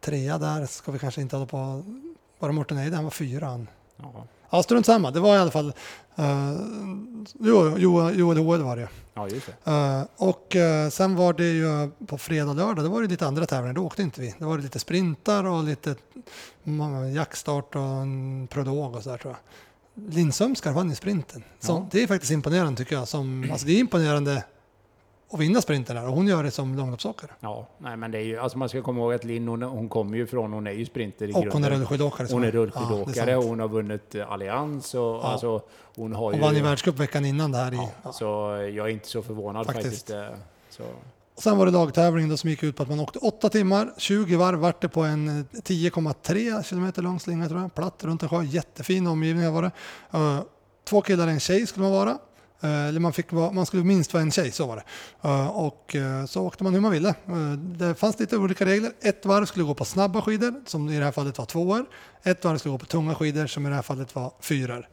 trea 0.00 0.38
där 0.38 0.66
ska 0.66 0.92
vi 0.92 0.98
kanske 0.98 1.20
inte 1.20 1.36
hålla 1.36 1.46
på. 1.46 1.82
Bara 2.38 2.52
Morten 2.52 2.78
Eide, 2.78 2.96
han 2.96 3.04
var 3.04 3.10
fyra 3.10 3.46
han. 3.46 3.68
Ja, 3.96 4.26
Ja, 4.52 4.62
strunt 4.62 4.86
samma. 4.86 5.10
Det 5.10 5.20
var 5.20 5.36
i 5.36 5.38
alla 5.38 5.50
fall 5.50 5.72
uh, 6.18 6.60
jo, 7.38 7.74
jo, 7.78 8.10
Joel 8.10 8.38
Hoel 8.38 8.62
var 8.62 8.76
det. 8.76 8.88
ja, 9.14 9.28
just 9.28 9.46
det. 9.64 9.70
Eh, 9.72 10.02
och 10.16 10.56
eh, 10.56 10.88
sen 10.88 11.16
var 11.16 11.32
det 11.32 11.50
ju 11.50 11.90
på 12.06 12.18
fredag 12.18 12.50
och 12.50 12.56
lördag, 12.56 12.84
då 12.84 12.90
var 12.90 13.02
det 13.02 13.08
lite 13.08 13.26
andra 13.26 13.46
tävlingar, 13.46 13.74
då 13.74 13.86
åkte 13.86 14.02
inte 14.02 14.20
vi. 14.20 14.34
Det 14.38 14.44
var 14.44 14.56
det 14.56 14.62
lite 14.62 14.78
sprintar 14.78 15.44
och 15.44 15.64
lite 15.64 15.94
jackstart 17.14 17.74
och 17.74 17.82
en 17.82 18.48
prolog 18.50 18.94
och 18.96 19.02
sådär 19.02 19.18
tror 19.18 19.34
jag. 19.34 20.14
Linn 20.14 20.32
Sömskar 20.32 20.72
vann 20.72 20.90
i 20.92 20.94
sprinten. 20.94 21.44
Så 21.60 21.72
Ja. 21.72 21.88
Det 21.90 22.02
är 22.02 22.06
faktiskt 22.06 22.32
imponerande 22.32 22.78
tycker 22.78 22.96
jag. 22.96 23.08
Som, 23.08 23.48
alltså 23.52 23.66
det 23.66 23.72
är 23.72 23.78
imponerande 23.78 24.44
att 25.32 25.40
vinna 25.40 25.60
sprinten 25.60 25.96
där 25.96 26.08
och 26.08 26.14
hon 26.14 26.26
gör 26.26 26.42
det 26.42 26.50
som 26.50 26.74
långloppsåkare. 26.76 27.30
Ja, 27.40 27.66
nej 27.78 27.96
men 27.96 28.10
det 28.10 28.18
är 28.18 28.22
ju, 28.22 28.38
alltså 28.38 28.58
man 28.58 28.68
ska 28.68 28.82
komma 28.82 29.00
ihåg 29.00 29.12
att 29.14 29.24
Linn 29.24 29.48
hon, 29.48 29.62
hon 29.62 29.88
kommer 29.88 30.16
ju 30.16 30.26
från, 30.26 30.52
hon 30.52 30.66
är 30.66 30.70
ju 30.72 30.86
sprinter 30.86 31.28
i 31.28 31.32
Och 31.32 31.34
grunden. 31.42 31.52
hon 31.52 31.64
är 31.64 31.70
rullskidåkare. 31.76 32.26
Hon 32.30 32.42
är 32.42 32.46
Ja, 32.46 32.52
rullskidåkare, 32.52 33.34
sant. 33.34 33.44
hon 33.44 33.60
har 33.60 33.68
vunnit 33.68 34.14
eh, 34.14 34.32
Allians 34.32 34.94
och 34.94 35.00
Ja. 35.00 35.22
alltså 35.22 35.62
hon 35.96 36.12
har 36.12 36.22
Hon 36.24 36.34
ju... 36.34 36.40
vann 36.40 36.54
ju 36.56 36.62
världscup 36.62 36.98
veckan 36.98 37.24
innan 37.24 37.52
det 37.52 37.58
här. 37.58 37.72
I, 37.72 37.76
ja, 37.76 37.90
ja. 38.02 38.12
Så 38.12 38.24
jag 38.74 38.86
är 38.86 38.88
inte 38.88 39.08
så 39.08 39.22
förvånad 39.22 39.66
Faktiskt. 39.66 39.86
faktiskt. 39.86 40.10
eh, 40.10 40.24
Så. 40.70 40.82
Och 41.36 41.42
sen 41.42 41.58
var 41.58 41.66
det 41.66 41.72
lagtävling 41.72 42.28
då 42.28 42.36
som 42.36 42.50
gick 42.50 42.62
ut 42.62 42.76
på 42.76 42.82
att 42.82 42.88
man 42.88 43.00
åkte 43.00 43.18
8 43.18 43.48
timmar, 43.48 43.92
20 43.98 44.36
varv 44.36 44.58
vart 44.58 44.80
det 44.82 44.88
på 44.88 45.00
en 45.02 45.28
eh, 45.28 45.44
10,3 45.62 46.62
kilometer 46.62 47.02
lång 47.02 47.20
slinga 47.20 47.48
tror 47.48 47.60
jag. 47.60 47.74
Platt 47.74 48.04
runt 48.04 48.22
en 48.22 48.28
sjö, 48.28 48.42
jättefin 48.42 49.06
omgivning 49.06 49.52
var 49.52 49.62
det. 49.62 49.70
Eh, 50.12 50.40
två 50.84 51.00
killar 51.00 51.26
och 51.26 51.32
en 51.32 51.40
tjej 51.40 51.66
skulle 51.66 51.82
man 51.82 51.92
vara. 51.92 52.18
Eh, 52.60 52.88
eller 52.88 53.00
man, 53.00 53.12
fick 53.12 53.32
vara, 53.32 53.52
man 53.52 53.66
skulle 53.66 53.84
minst 53.84 54.14
vara 54.14 54.22
en 54.22 54.30
tjej, 54.30 54.50
så 54.50 54.66
var 54.66 54.76
det. 54.76 54.82
Eh, 55.28 55.46
och 55.46 55.96
eh, 55.96 56.24
så 56.24 56.42
åkte 56.42 56.64
man 56.64 56.74
hur 56.74 56.80
man 56.80 56.90
ville. 56.90 57.14
Det 57.58 57.94
fanns 57.94 58.18
lite 58.20 58.36
olika 58.36 58.64
regler. 58.64 58.92
Ett 59.00 59.26
varv 59.26 59.46
skulle 59.46 59.64
gå 59.64 59.74
på 59.74 59.84
snabba 59.84 60.22
skidor, 60.22 60.54
som 60.66 60.88
i 60.88 60.98
det 60.98 61.04
här 61.04 61.12
fallet 61.12 61.38
var 61.38 61.46
tvåor. 61.46 61.86
Ett 62.22 62.44
varv 62.44 62.58
skulle 62.58 62.72
gå 62.72 62.78
på 62.78 62.86
tunga 62.86 63.14
skidor, 63.14 63.46
som 63.46 63.66
i 63.66 63.68
det 63.68 63.74
här 63.74 63.82
fallet 63.82 64.14
var 64.14 64.32
fyror. 64.40 64.88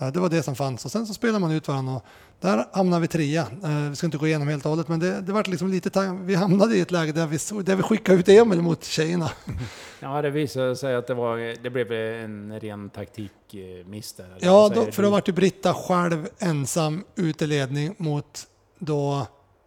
Eh, 0.00 0.08
Det 0.12 0.20
var 0.20 0.28
det 0.28 0.42
som 0.42 0.54
fanns 0.56 0.84
och 0.84 0.90
sen 0.92 1.06
så 1.06 1.14
spelade 1.14 1.38
man 1.38 1.50
ut 1.52 1.68
varandra 1.68 1.94
och 1.94 2.04
där 2.40 2.66
hamnade 2.72 3.00
vi 3.00 3.08
trea. 3.08 3.46
Eh, 3.64 3.90
Vi 3.90 3.96
ska 3.96 4.06
inte 4.06 4.18
gå 4.18 4.26
igenom 4.26 4.48
helt 4.48 4.64
och 4.64 4.70
hållet 4.70 4.88
men 4.88 5.00
det, 5.00 5.20
det 5.20 5.32
var 5.32 5.44
liksom 5.44 5.68
lite 5.68 6.16
vi 6.22 6.34
hamnade 6.34 6.76
i 6.76 6.80
ett 6.80 6.90
läge 6.90 7.12
där 7.12 7.26
vi, 7.26 7.62
där 7.62 7.76
vi 7.76 7.82
skickade 7.82 8.18
ut 8.18 8.28
Emil 8.28 8.62
mot 8.62 8.84
tjejerna. 8.84 9.30
Ja, 10.02 10.22
det 10.22 10.30
visade 10.30 10.76
sig 10.76 10.94
att 10.94 11.06
det, 11.06 11.14
var, 11.14 11.62
det 11.62 11.70
blev 11.70 11.92
en 11.92 12.60
ren 12.60 12.90
taktikmiss 12.90 14.12
där. 14.12 14.36
Ja, 14.40 14.70
då, 14.74 14.92
för 14.92 15.02
då 15.02 15.10
var 15.10 15.22
ju 15.26 15.32
Britta 15.32 15.74
själv 15.74 16.28
ensam 16.38 17.04
ut 17.16 17.42
i 17.42 17.46
ledning 17.46 17.94
mot 17.98 18.46
då 18.78 19.26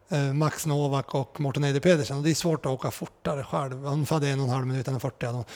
eh, 0.10 0.34
Max 0.34 0.66
Novak 0.66 1.16
och 1.16 1.40
Morten 1.40 1.64
Eide 1.64 1.80
Pedersen 1.80 2.18
och 2.18 2.24
det 2.24 2.30
är 2.30 2.36
svårt 2.36 2.66
att 2.66 2.72
åka 2.72 2.92
fortare 2.92 3.44
själv. 3.44 3.86
Han 3.86 4.06
hade 4.10 4.28
en 4.28 4.40
och 4.40 4.46
en 4.46 4.52
halv 4.52 4.68
minut 4.68 4.88
än 4.88 5.00
40 5.00 5.26
hade 5.26 5.38
hon. 5.38 5.46
Eh, 5.46 5.48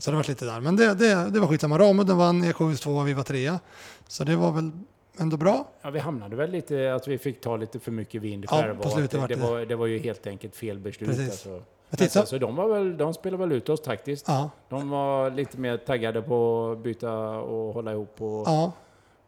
Så 0.00 0.10
det 0.10 0.16
var 0.16 0.28
lite 0.28 0.44
där. 0.44 0.60
Men 0.60 0.76
det, 0.76 0.94
det, 0.94 1.30
det 1.30 1.40
var 1.40 1.46
skitsamma. 1.46 1.78
Ramudden 1.78 2.16
vann, 2.18 2.44
Ekshus 2.44 2.80
tvåa, 2.80 3.04
vi 3.04 3.12
var 3.14 3.22
trea. 3.22 3.60
Så 4.08 4.24
det 4.24 4.36
var 4.36 4.52
väl 4.52 4.70
ändå 5.18 5.36
bra. 5.36 5.68
Ja, 5.82 5.90
vi 5.90 5.98
hamnade 5.98 6.36
väl 6.36 6.50
lite, 6.50 6.94
att 6.94 7.08
vi 7.08 7.18
fick 7.18 7.40
ta 7.40 7.56
lite 7.56 7.78
för 7.78 7.90
mycket 7.92 8.22
vind 8.22 8.46
Ja, 8.50 8.56
själva. 8.62 8.82
på 8.82 8.88
och 8.88 8.92
slutet 8.94 9.20
vart 9.20 9.28
det, 9.28 9.34
det- 9.34 9.40
var, 9.40 9.60
det 9.60 9.74
var 9.76 9.86
ju 9.86 9.98
helt 9.98 10.26
enkelt 10.26 10.56
fel 10.56 10.78
beslut. 10.78 11.10
Precis. 11.10 11.30
Alltså. 11.30 11.62
Men 11.90 12.26
så 12.26 12.38
de, 12.38 12.56
var 12.56 12.68
väl, 12.68 12.96
de 12.96 13.14
spelade 13.14 13.40
väl 13.46 13.52
ut 13.52 13.68
oss 13.68 13.80
taktiskt. 13.82 14.28
ja, 14.28 14.50
De 14.68 14.90
var 14.90 15.30
lite 15.30 15.58
mer 15.58 15.76
taggade 15.76 16.22
på 16.22 16.70
att 16.72 16.78
byta 16.78 17.12
och 17.28 17.74
hålla 17.74 17.92
ihop 17.92 18.16
på, 18.16 18.42
ja. 18.46 18.72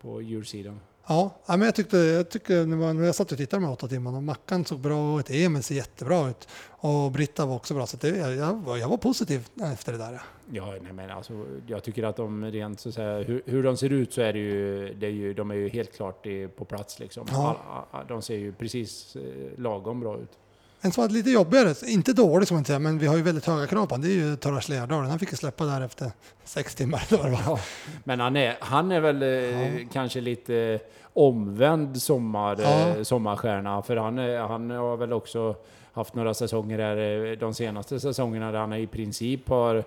på 0.02 0.22
djursidan. 0.22 0.80
Ja, 1.06 1.30
men 1.46 1.60
jag 1.60 1.74
tyckte, 1.74 1.96
jag 1.96 2.30
tyckte 2.30 2.66
när, 2.66 3.04
jag 3.04 3.14
satt 3.14 3.32
och 3.32 3.38
tittade 3.38 3.62
med 3.62 3.70
åtta 3.70 3.88
timmar 3.88 4.16
och 4.16 4.22
Mackan 4.22 4.64
såg 4.64 4.80
bra 4.80 5.20
ut, 5.20 5.30
Emil 5.30 5.62
ser 5.62 5.74
jättebra 5.74 6.28
ut 6.28 6.48
och 6.70 7.12
Britta 7.12 7.46
var 7.46 7.56
också 7.56 7.74
bra. 7.74 7.86
Så 7.86 7.96
det, 7.96 8.08
jag, 8.08 8.34
jag, 8.78 8.88
var, 8.88 8.96
positiv 8.96 9.46
efter 9.62 9.92
det 9.92 9.98
där. 9.98 10.20
Ja. 10.50 10.74
Nej, 10.82 10.92
men 10.92 11.10
alltså, 11.10 11.46
jag 11.66 11.82
tycker 11.82 12.02
att 12.02 12.16
de 12.16 12.44
rent 12.44 12.80
så 12.80 12.88
att 12.88 12.94
säga, 12.94 13.22
hur, 13.22 13.42
hur 13.46 13.62
de 13.62 13.76
ser 13.76 13.92
ut 13.92 14.12
så 14.12 14.20
är 14.20 14.32
det 14.32 14.38
ju, 14.38 14.94
det 14.94 15.06
är 15.06 15.10
ju 15.10 15.34
de 15.34 15.50
är 15.50 15.54
ju 15.54 15.68
helt 15.68 15.96
klart 15.96 16.26
på 16.56 16.64
plats 16.64 16.98
liksom. 16.98 17.26
Ja. 17.30 17.86
De 18.08 18.22
ser 18.22 18.36
ju 18.36 18.52
precis 18.52 19.16
eh, 19.16 19.60
lagom 19.60 20.00
bra 20.00 20.18
ut. 20.18 20.38
En 20.84 20.92
som 20.92 21.02
var 21.02 21.08
lite 21.08 21.30
jobbigare, 21.30 21.74
inte 21.86 22.12
dålig 22.12 22.48
som 22.48 22.54
man 22.54 22.60
inte 22.60 22.66
säger, 22.68 22.80
men 22.80 22.98
vi 22.98 23.06
har 23.06 23.16
ju 23.16 23.22
väldigt 23.22 23.46
höga 23.46 23.66
krav 23.66 23.86
på 23.86 23.94
honom. 23.94 24.08
Det 24.08 24.14
är 24.14 24.16
ju 24.30 24.36
Torras 24.36 24.68
Lerdalen. 24.68 25.10
Han 25.10 25.18
fick 25.18 25.30
ju 25.30 25.36
släppa 25.36 25.64
där 25.64 25.80
efter 25.80 26.10
sex 26.44 26.74
timmar. 26.74 27.02
Var. 27.46 27.60
Men 28.04 28.20
han 28.20 28.36
är, 28.36 28.56
han 28.60 28.92
är 28.92 29.00
väl 29.00 29.22
eh, 29.22 29.88
kanske 29.92 30.20
lite 30.20 30.78
omvänd 31.12 32.02
sommar, 32.02 32.56
Ja. 32.62 32.88
eh, 32.88 33.02
sommarstjärna. 33.02 33.82
För 33.82 33.96
han, 33.96 34.18
han 34.50 34.70
har 34.70 34.96
väl 34.96 35.12
också 35.12 35.54
haft 35.92 36.14
några 36.14 36.34
säsonger 36.34 36.78
där, 36.78 37.26
eh, 37.32 37.38
de 37.38 37.54
senaste 37.54 38.00
säsongerna 38.00 38.52
där 38.52 38.58
han 38.58 38.72
i 38.72 38.86
princip 38.86 39.48
har 39.48 39.84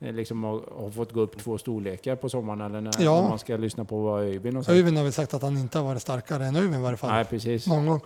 eh, 0.00 0.12
liksom 0.12 0.44
har, 0.44 0.60
har 0.78 0.90
fått 0.90 1.12
gå 1.12 1.20
upp 1.20 1.38
två 1.38 1.58
storlekar 1.58 2.16
på 2.16 2.28
sommaren. 2.28 2.60
Eller 2.60 2.80
när, 2.80 2.92
Ja. 2.98 3.28
man 3.28 3.38
ska 3.38 3.56
lyssna 3.56 3.84
på 3.84 4.02
vad 4.02 4.20
Öyvind 4.22 4.56
och 4.58 4.64
så. 4.64 4.72
Öyvind 4.72 4.96
har 4.96 5.04
väl 5.04 5.12
sagt 5.12 5.34
att 5.34 5.42
han 5.42 5.58
inte 5.58 5.78
har 5.78 5.84
varit 5.84 6.02
starkare 6.02 6.46
än 6.46 6.56
Öyvind 6.56 6.74
i 6.74 6.82
varje 6.82 6.96
fall. 6.96 7.10
Nej, 7.10 7.24
precis. 7.24 7.66
Någon 7.66 7.86
gång. 7.86 8.00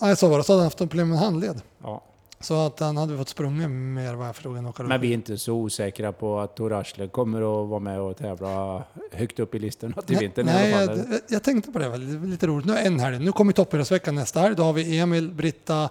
Nej, 0.00 0.16
så 0.16 0.28
var 0.28 0.38
det. 0.38 0.44
Så 0.44 0.52
hade 0.52 0.60
han 0.60 0.66
haft 0.66 0.78
problem 0.78 1.08
med 1.08 1.18
handled. 1.18 1.62
Ja. 1.82 2.02
Så 2.40 2.66
att 2.66 2.80
han 2.80 2.96
hade 2.96 3.16
fått 3.16 3.28
sprungit 3.28 3.70
mer 3.70 4.14
vad 4.14 4.28
jag 4.28 4.34
förstod 4.34 4.56
än 4.56 4.66
åka 4.66 4.82
Men 4.82 5.00
vi 5.00 5.08
är 5.08 5.14
inte 5.14 5.38
så 5.38 5.52
osäkra 5.52 6.12
på 6.12 6.40
att 6.40 6.56
Tor 6.56 6.72
Asle 6.72 7.08
kommer 7.08 7.38
att 7.38 7.68
vara 7.68 7.80
med 7.80 8.00
och 8.00 8.16
tävla 8.16 8.82
högt 9.12 9.38
upp 9.38 9.54
i 9.54 9.58
listan 9.58 9.92
till 9.92 10.02
Nej, 10.08 10.18
vintern 10.20 10.46
nej 10.46 10.86
fall. 10.86 10.98
jag, 11.10 11.20
jag 11.28 11.42
tänkte 11.42 11.72
på 11.72 11.78
det, 11.78 11.88
väl. 11.88 12.12
det 12.12 12.18
var 12.18 12.26
lite 12.26 12.46
roligt. 12.46 12.66
Nu 12.66 12.72
är 12.72 12.86
en 12.86 13.00
helg. 13.00 13.18
Nu 13.18 13.32
kommer 13.32 13.52
toppidrottsveckan 13.52 14.14
nästa 14.14 14.40
helg. 14.40 14.56
Då 14.56 14.62
har 14.62 14.72
vi 14.72 14.98
Emil, 14.98 15.30
Britta, 15.30 15.88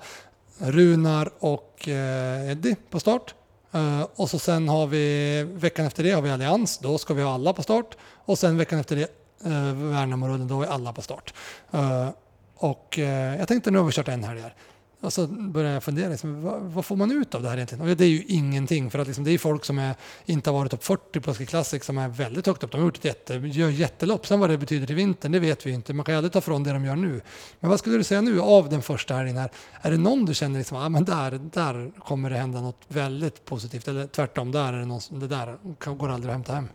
Runar 0.58 1.30
och 1.40 1.88
eh, 1.88 2.52
Eddie 2.52 2.76
på 2.90 3.00
start. 3.00 3.36
Eh, 3.72 4.08
och 4.16 4.30
så 4.30 4.40
sen 4.40 4.70
har 4.70 4.88
vi 4.88 5.44
veckan 5.54 5.86
efter 5.86 6.04
det 6.04 6.12
har 6.12 6.22
vi 6.22 6.30
Allians. 6.30 6.78
Då 6.78 6.98
ska 6.98 7.14
vi 7.14 7.22
ha 7.24 7.34
alla 7.34 7.54
på 7.54 7.64
start. 7.64 7.98
Och 8.26 8.40
sen 8.40 8.58
veckan 8.58 8.80
efter 8.80 8.96
det 8.96 9.12
eh, 9.46 9.74
Värnamorullen. 9.74 10.48
Då 10.48 10.62
är 10.62 10.68
alla 10.68 10.94
på 10.94 11.02
start. 11.02 11.34
Eh, 11.72 12.10
och 12.58 13.00
eh, 13.00 13.40
jag 13.40 13.48
tänkte 13.48 13.72
nu 13.72 13.78
har 13.78 13.86
vi 13.86 13.92
kört 13.92 14.08
en 14.08 14.24
helg 14.24 14.42
här. 14.42 14.54
Och 15.02 15.14
så 15.14 15.28
började 15.28 15.74
jag 15.74 15.84
fundera, 15.84 16.10
liksom, 16.10 16.42
vad, 16.42 16.62
vad 16.62 16.86
får 16.86 16.96
man 16.96 17.12
ut 17.12 17.36
av 17.36 17.42
det 17.42 17.50
här 17.50 17.56
egentligen? 17.56 17.90
Och 17.90 17.98
det 17.98 18.04
är 18.04 18.10
ju 18.10 18.24
ingenting, 18.28 18.92
för 18.92 19.00
att 19.00 19.08
liksom, 19.08 19.24
det 19.24 19.32
är 19.32 19.38
folk 19.38 19.66
som 19.66 19.80
är, 19.80 19.96
inte 20.26 20.50
har 20.50 20.58
varit 20.58 20.72
topp 20.72 20.84
40 20.84 21.20
på 21.20 21.34
Ski 21.34 21.46
Classic 21.46 21.84
som 21.84 21.98
är 21.98 22.08
väldigt 22.08 22.46
högt 22.46 22.64
upp. 22.64 22.72
De 22.72 22.78
har 22.78 22.86
gjort 22.86 22.98
ett 22.98 23.06
jätte, 23.06 23.34
gör 23.34 23.70
jättelopp. 23.70 24.28
Sen 24.28 24.40
vad 24.40 24.50
det 24.50 24.58
betyder 24.58 24.88
till 24.88 24.96
vintern, 24.96 25.32
det 25.32 25.40
vet 25.40 25.66
vi 25.66 25.72
inte. 25.72 25.94
Man 25.94 26.06
kan 26.06 26.14
ju 26.14 26.18
aldrig 26.18 26.34
ta 26.34 26.42
från 26.42 26.64
det 26.64 26.74
de 26.74 26.86
gör 26.86 26.96
nu. 26.96 27.22
Men 27.60 27.70
vad 27.70 27.80
skulle 27.80 27.98
du 27.98 28.04
säga 28.04 28.22
nu 28.22 28.42
av 28.42 28.70
den 28.70 28.82
första 28.82 29.14
helgen 29.14 29.38
här? 29.38 29.52
Är 29.82 29.92
det 29.92 29.98
någon 29.98 30.26
du 30.26 30.34
känner 30.34 30.58
liksom, 30.60 30.78
ah, 30.78 30.90
men 30.90 31.06
där, 31.06 31.32
där 31.54 31.92
kommer 32.00 32.30
det 32.30 32.38
hända 32.38 32.62
något 32.62 32.82
väldigt 32.88 33.46
positivt? 33.46 33.88
Eller 33.88 34.08
tvärtom, 34.08 34.52
där 34.52 34.74
är 34.74 34.80
det 34.80 34.86
någon 34.86 35.02
som, 35.02 35.20
det 35.20 35.28
där 35.28 35.58
går 35.96 36.10
aldrig 36.10 36.30
att 36.30 36.36
hämta 36.36 36.54
hem. 36.54 36.68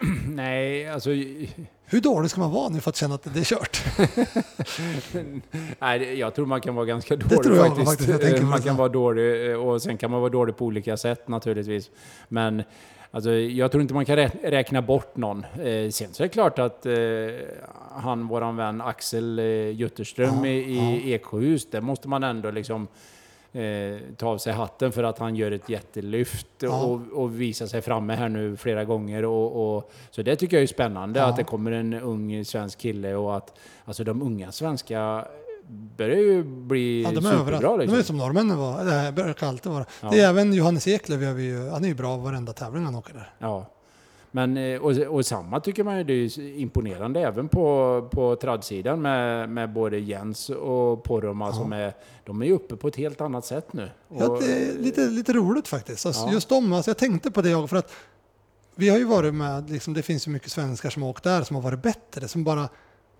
Nej, 0.34 0.88
alltså... 0.88 1.10
Hur 1.90 2.00
dålig 2.00 2.30
ska 2.30 2.40
man 2.40 2.50
vara 2.52 2.68
nu 2.68 2.80
för 2.80 2.90
att 2.90 2.96
känna 2.96 3.14
att 3.14 3.34
det 3.34 3.40
är 3.40 3.44
kört? 3.44 3.82
Nej, 5.78 5.98
det- 5.98 6.14
jag 6.14 6.34
tror 6.34 6.46
man 6.46 6.60
kan 6.60 6.74
vara 6.74 6.86
ganska 6.86 7.16
dålig 7.16 7.42
tror 7.42 7.56
jag 7.56 7.66
faktiskt. 7.66 7.88
faktiskt. 8.10 8.36
Jag 8.38 8.44
man 8.44 8.60
kan 8.62 8.74
det. 8.74 8.78
vara 8.78 8.88
dålig 8.88 9.58
och 9.58 9.82
sen 9.82 9.96
kan 9.98 10.10
man 10.10 10.20
vara 10.20 10.30
dålig 10.30 10.56
på 10.56 10.64
olika 10.64 10.96
sätt 10.96 11.28
naturligtvis. 11.28 11.90
Men 12.28 12.62
alltså, 13.10 13.30
jag 13.32 13.70
tror 13.72 13.82
inte 13.82 13.94
man 13.94 14.04
kan 14.04 14.16
rä- 14.18 14.50
räkna 14.50 14.82
bort 14.82 15.16
någon. 15.16 15.44
Eh, 15.44 15.90
sen 15.90 16.08
så 16.12 16.22
är 16.22 16.24
det 16.24 16.28
klart 16.28 16.58
att 16.58 16.86
eh, 16.86 16.92
han, 17.90 18.28
våran 18.28 18.56
vän 18.56 18.80
Axel 18.80 19.38
eh, 19.38 19.44
Jutterström 19.70 20.44
Ja, 20.44 20.46
i, 20.50 21.00
i 21.04 21.14
Eksjöhus, 21.14 21.70
det 21.70 21.80
måste 21.80 22.08
man 22.08 22.22
ändå 22.24 22.50
liksom 22.50 22.88
eh, 23.58 23.98
ta 24.16 24.28
av 24.28 24.38
sig 24.38 24.52
hatten 24.52 24.92
för 24.92 25.02
att 25.04 25.18
han 25.18 25.36
gör 25.36 25.50
ett 25.50 25.68
jättelyft 25.68 26.46
Ja. 26.60 26.82
och, 26.84 27.00
och 27.22 27.40
visar 27.40 27.66
sig 27.66 27.82
framme 27.82 28.14
här 28.14 28.28
nu 28.28 28.56
flera 28.56 28.84
gånger. 28.84 29.24
Och, 29.24 29.76
och, 29.76 29.90
så 30.10 30.22
det 30.22 30.36
tycker 30.36 30.56
jag 30.56 30.62
är 30.62 30.66
spännande 30.66 31.20
Ja. 31.20 31.26
att 31.26 31.36
det 31.36 31.44
kommer 31.44 31.72
en 31.72 31.94
ung 31.94 32.44
svensk 32.44 32.78
kille 32.78 33.14
och 33.14 33.36
att 33.36 33.58
alltså 33.84 34.04
de 34.04 34.22
unga 34.22 34.52
svenska 34.52 35.24
börjar 35.96 36.16
ju 36.16 36.42
bli 36.44 37.02
Ja, 37.02 37.10
de 37.10 37.26
är 37.26 37.30
superbra. 37.30 37.60
De 37.60 37.74
är 37.74 37.78
Liksom. 37.78 38.02
som 38.02 38.16
norrmännen 38.16 38.58
var. 38.58 38.84
Det 38.84 38.90
här 38.90 39.12
brukar 39.12 39.46
alltid 39.46 39.72
vara. 39.72 39.84
Ja. 40.02 40.08
Det 40.10 40.20
är 40.20 40.28
även 40.28 40.52
Johannes 40.52 40.88
Eklöf, 40.88 41.22
gör 41.22 41.32
vi 41.32 41.42
ju, 41.44 41.68
han 41.68 41.84
är 41.84 41.88
ju 41.88 41.94
bra 41.94 42.16
varenda 42.16 42.52
tävling 42.52 42.84
han 42.84 42.94
åker 42.94 43.14
där. 43.14 43.32
Ja. 43.38 43.66
Men, 44.38 44.56
eh, 44.56 44.80
och, 44.80 45.16
och 45.16 45.26
samma 45.26 45.60
tycker 45.60 45.84
man 45.84 45.98
ju 45.98 46.04
det 46.04 46.12
är 46.12 46.58
imponerande 46.58 47.20
även 47.20 47.48
på, 47.48 48.08
på 48.12 48.36
tradsidan 48.36 49.02
med, 49.02 49.48
med 49.48 49.72
både 49.72 49.98
Jens 49.98 50.50
och 50.50 51.04
Poromaa 51.04 51.52
som 51.52 51.72
är, 51.72 51.94
de 52.24 52.42
är 52.42 52.52
uppe 52.52 52.76
på 52.76 52.88
ett 52.88 52.96
helt 52.96 53.20
annat 53.20 53.44
sätt 53.44 53.72
nu. 53.72 53.90
Ja, 54.18 54.38
det 54.40 54.52
är 54.52 54.78
lite, 54.78 55.06
lite 55.06 55.32
roligt 55.32 55.68
faktiskt. 55.68 56.06
Alltså, 56.06 56.26
Ja. 56.26 56.32
Just 56.32 56.48
de, 56.48 56.72
alltså, 56.72 56.90
jag 56.90 56.98
tänkte 56.98 57.30
på 57.30 57.42
det 57.42 57.50
jag, 57.50 57.70
för 57.70 57.76
att 57.76 57.92
vi 58.74 58.88
har 58.88 58.98
ju 58.98 59.04
varit 59.04 59.34
med, 59.34 59.70
liksom, 59.70 59.94
det 59.94 60.02
finns 60.02 60.28
ju 60.28 60.30
mycket 60.30 60.50
svenskar 60.50 60.90
som 60.90 61.02
har 61.02 61.10
åkt 61.10 61.24
där 61.24 61.42
som 61.42 61.56
har 61.56 61.62
varit 61.62 61.82
bättre, 61.82 62.28
som 62.28 62.44
bara 62.44 62.68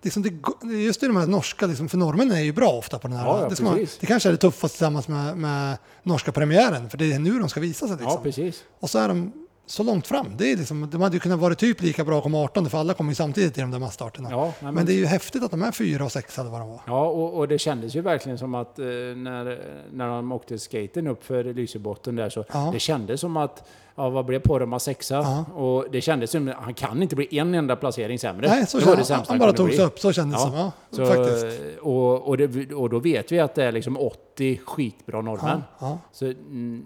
Liksom 0.01 0.23
det, 0.23 0.67
just 0.67 1.03
i 1.03 1.07
de 1.07 1.15
här 1.15 1.27
norska, 1.27 1.65
liksom, 1.65 1.89
för 1.89 1.97
norrmännen 1.97 2.37
är 2.37 2.41
ju 2.41 2.53
bra 2.53 2.69
ofta 2.69 2.99
på 2.99 3.07
den 3.07 3.17
här. 3.17 3.25
Ja, 3.25 3.41
ja, 3.41 3.49
det, 3.49 3.63
man, 3.63 3.87
det 3.99 4.05
kanske 4.05 4.29
är 4.29 4.31
det 4.31 4.37
tuffaste 4.37 4.77
tillsammans 4.77 5.07
med, 5.07 5.37
med 5.37 5.77
norska 6.03 6.31
premiären, 6.31 6.89
för 6.89 6.97
det 6.97 7.13
är 7.13 7.19
nu 7.19 7.39
de 7.39 7.49
ska 7.49 7.59
visa 7.59 7.87
sig. 7.87 7.95
Liksom. 7.97 8.11
Ja, 8.11 8.21
precis. 8.23 8.63
Och 8.79 8.89
så 8.89 8.99
är 8.99 9.07
de 9.07 9.31
så 9.69 9.83
långt 9.83 10.07
fram. 10.07 10.25
Det 10.37 10.51
är 10.51 10.57
liksom, 10.57 10.89
de 10.91 11.01
hade 11.01 11.15
ju 11.15 11.19
kunnat 11.19 11.39
vara 11.39 11.55
typ 11.55 11.81
lika 11.81 12.03
bra 12.05 12.17
att 12.17 12.23
komma 12.23 12.37
18 12.43 12.69
för 12.69 12.77
alla 12.77 12.93
kommer 12.93 13.11
ju 13.11 13.15
samtidigt 13.15 13.57
i 13.57 13.61
de 13.61 13.71
där 13.71 13.79
massstarterna. 13.79 14.29
Ja, 14.31 14.53
men, 14.59 14.73
Men 14.75 14.85
det 14.85 14.93
är 14.93 14.97
ju 14.97 15.05
häftigt 15.05 15.43
att 15.43 15.51
de 15.51 15.61
är 15.61 15.71
fyra 15.71 16.05
och 16.05 16.11
sex 16.11 16.39
eller 16.39 16.49
vad 16.49 16.59
de 16.59 16.69
var. 16.69 16.81
ja 16.87 17.07
och, 17.07 17.33
och 17.37 17.47
det 17.47 17.59
kändes 17.59 17.95
ju 17.95 18.01
verkligen 18.01 18.37
som 18.37 18.55
att 18.55 18.79
eh, 18.79 18.85
när, 18.85 19.59
när 19.91 20.07
de 20.07 20.31
åkte 20.31 20.59
skaten 20.59 21.07
upp 21.07 21.23
för 21.23 21.43
Lysebotten 21.43 22.15
där 22.15 22.29
så 22.29 22.45
Ja. 22.53 22.69
det 22.73 22.79
kändes 22.79 23.21
som 23.21 23.37
att 23.37 23.63
Ja, 23.95 24.09
vad 24.09 24.25
blev 24.25 24.39
Poromaa 24.39 24.79
sexa? 24.79 25.15
Ja. 25.15 25.45
Och 25.61 25.85
det 25.91 26.01
kändes 26.01 26.31
som 26.31 26.53
han 26.57 26.73
kan 26.73 27.01
inte 27.03 27.15
bli 27.15 27.37
en 27.39 27.53
enda 27.53 27.75
placering 27.75 28.19
sämre. 28.19 28.47
Nej, 28.47 28.67
så 28.67 28.79
det 28.79 28.85
var 28.85 28.95
det 28.95 29.03
sämsta 29.03 29.31
han 29.33 29.39
bara 29.39 29.53
tog 29.53 29.73
sig 29.73 29.85
upp, 29.85 29.99
så 29.99 30.11
kändes 30.11 30.43
det 30.43 30.51
Ja. 30.57 30.71
som. 30.91 31.03
Ja, 31.03 31.05
Så, 31.07 31.13
faktiskt. 31.15 31.79
och, 31.81 32.27
och, 32.27 32.37
det, 32.37 32.73
och 32.73 32.89
då 32.89 32.99
vet 32.99 33.31
vi 33.31 33.39
att 33.39 33.55
det 33.55 33.63
är 33.63 33.71
liksom 33.71 33.97
80 33.97 34.59
skitbra 34.65 35.21
norrmän. 35.21 35.63
Så 36.11 36.25
mm, 36.25 36.85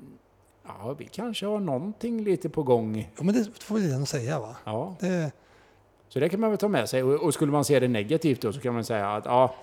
ja, 0.67 0.95
vi 0.97 1.06
kanske 1.06 1.45
har 1.45 1.60
någonting 1.60 2.23
lite 2.23 2.49
på 2.49 2.63
gång. 2.63 3.12
ja, 3.17 3.23
men 3.23 3.36
det 3.36 3.63
får 3.63 3.76
vi 3.76 4.06
säga 4.06 4.39
va? 4.39 4.56
Ja, 4.63 4.95
Det, 4.99 5.32
så 6.08 6.19
det 6.19 6.30
kan 6.30 6.39
man 6.39 6.49
väl 6.49 6.60
ta 6.60 6.67
med 6.67 6.89
sig. 6.89 7.04
Och, 7.04 7.23
och 7.23 7.34
skulle 7.34 7.52
man 7.52 7.65
se 7.65 7.80
det 7.80 7.88
negativt 7.88 8.41
då 8.41 8.54
så 8.54 8.60
kan 8.60 8.73
man 8.73 8.84
säga 8.84 9.10
att 9.15 9.26
ja, 9.26 9.56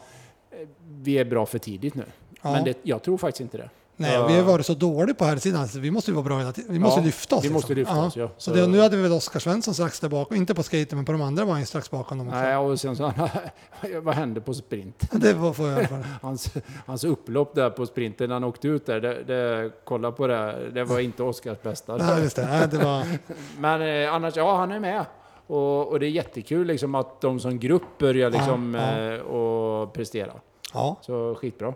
vi 1.02 1.18
är 1.18 1.24
bra 1.24 1.46
för 1.46 1.58
tidigt 1.58 1.94
nu. 1.94 2.04
Ja. 2.42 2.52
Men 2.52 2.64
det, 2.64 2.78
jag 2.82 3.02
tror 3.02 3.18
faktiskt 3.18 3.40
inte 3.40 3.56
det. 3.56 3.70
Nej, 4.00 4.14
Ja. 4.14 4.26
vi 4.26 4.34
har 4.36 4.42
varit 4.42 4.66
så 4.66 4.74
dåliga 4.74 5.14
på 5.14 5.24
här 5.24 5.36
sidan 5.36 5.68
så 5.68 5.78
vi 5.78 5.90
måste 5.90 6.12
vara 6.12 6.24
bra 6.24 6.38
hela 6.38 6.52
tiden. 6.52 6.72
Vi 6.72 6.78
måste 6.78 7.00
Ja, 7.00 7.04
lyfta 7.06 7.36
oss. 7.36 7.44
vi 7.44 7.50
måste 7.50 7.74
liksom. 7.74 7.96
lyfta 7.96 8.06
oss, 8.06 8.16
ja. 8.16 8.28
Så 8.36 8.50
Så- 8.50 8.56
det, 8.56 8.66
nu 8.66 8.80
hade 8.80 8.96
vi 8.96 9.02
väl 9.02 9.12
Oskar 9.12 9.40
Svensson 9.40 9.74
strax 9.74 10.00
där 10.00 10.08
bakom, 10.08 10.36
inte 10.36 10.54
på 10.54 10.62
skaten 10.62 10.98
men 10.98 11.04
på 11.04 11.12
de 11.12 11.22
andra 11.22 11.44
var 11.44 11.52
han 11.54 11.66
strax 11.66 11.90
bakom 11.90 12.18
dem 12.18 12.28
också. 12.28 12.38
Nej, 12.40 12.56
och 12.56 12.80
sen 12.80 12.96
så, 12.96 13.12
vad 14.02 14.14
hände 14.14 14.40
på 14.40 14.54
sprint? 14.54 15.04
Det 15.12 15.32
var, 15.34 15.52
får 15.52 15.68
jag. 15.68 15.86
Hans, 16.22 16.50
hans 16.86 17.04
upplopp 17.04 17.54
där 17.54 17.70
på 17.70 17.86
sprinten 17.86 18.28
när 18.28 18.34
han 18.36 18.44
åkte 18.44 18.68
ut 18.68 18.86
där, 18.86 19.00
det, 19.00 19.22
det, 19.24 19.70
kolla 19.84 20.12
på 20.12 20.26
det, 20.26 20.70
det 20.74 20.84
var 20.84 20.98
inte 21.00 21.22
Oskars 21.22 21.62
bästa. 21.62 21.96
Nej, 21.96 22.22
just 22.22 22.36
det. 22.36 22.46
Nej, 22.46 22.68
det 22.70 22.78
var, 22.78 23.04
Men 23.60 24.04
eh, 24.04 24.14
annars, 24.14 24.36
ja 24.36 24.56
han 24.56 24.72
är 24.72 24.80
med. 24.80 25.04
Och, 25.46 25.88
och 25.88 26.00
det 26.00 26.06
är 26.06 26.10
jättekul 26.10 26.66
liksom 26.66 26.94
att 26.94 27.20
de 27.20 27.40
som 27.40 27.58
grupp 27.58 27.98
börjar 27.98 28.30
liksom 28.30 28.74
Ja, 28.74 28.98
ja. 29.00 29.14
Eh, 29.14 29.20
och 29.20 29.92
prestera. 29.92 30.32
ja, 30.74 30.96
Så 31.02 31.34
skitbra 31.34 31.74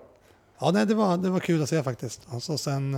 ja 0.59 0.71
nej, 0.71 0.87
det, 0.87 0.95
var, 0.95 1.17
det 1.17 1.31
var 1.31 1.41
kul 1.41 1.63
att 1.63 1.69
se 1.69 1.83
faktiskt. 1.83 2.21
Och 2.31 2.43
så 2.43 2.59
sen, 2.59 2.95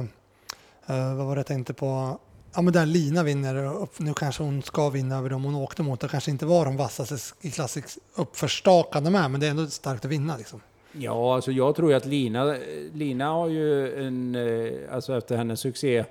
eh, 0.87 1.15
vad 1.15 1.27
var 1.27 1.35
det 1.35 1.39
jag 1.39 1.47
tänkte 1.47 1.75
på? 1.75 2.19
Ja 2.55 2.63
men 2.63 2.73
där 2.73 2.87
Lina 2.87 3.23
vinner, 3.23 3.83
upp, 3.83 3.99
nu 3.99 4.15
kanske 4.15 4.43
hon 4.43 4.63
ska 4.63 4.91
vinna 4.91 5.17
över 5.19 5.31
dem 5.31 5.45
hon 5.45 5.55
åkte 5.55 5.83
mot. 5.83 6.01
Det 6.01 6.09
kanske 6.09 6.31
inte 6.31 6.47
var 6.47 6.65
de 6.65 6.77
vassaste 6.77 7.17
i 7.41 7.51
Classics 7.51 7.99
uppförstakande 8.15 9.11
med, 9.11 9.31
men 9.31 9.41
det 9.41 9.47
är 9.47 9.51
ändå 9.51 9.67
starkt 9.67 10.05
att 10.05 10.11
vinna 10.11 10.37
liksom. 10.37 10.61
Ja, 10.93 11.35
alltså 11.35 11.53
jag 11.53 11.77
tror 11.77 11.91
ju 11.91 11.97
att 11.97 12.07
Lina, 12.07 12.57
Lina 12.93 13.29
har 13.29 13.49
ju 13.49 13.99
en, 14.07 14.35
eh, 14.35 14.95
alltså 14.95 15.19
efter 15.19 15.37
hennes 15.37 15.61
succé 15.61 16.05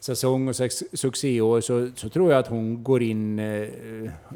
säsong 0.00 0.48
och 0.48 0.56
succéår 0.92 1.60
så, 1.60 1.90
så 1.94 2.08
tror 2.08 2.30
jag 2.32 2.38
att 2.38 2.46
hon 2.46 2.82
går 2.84 3.02
in, 3.02 3.38
eh, 3.38 3.68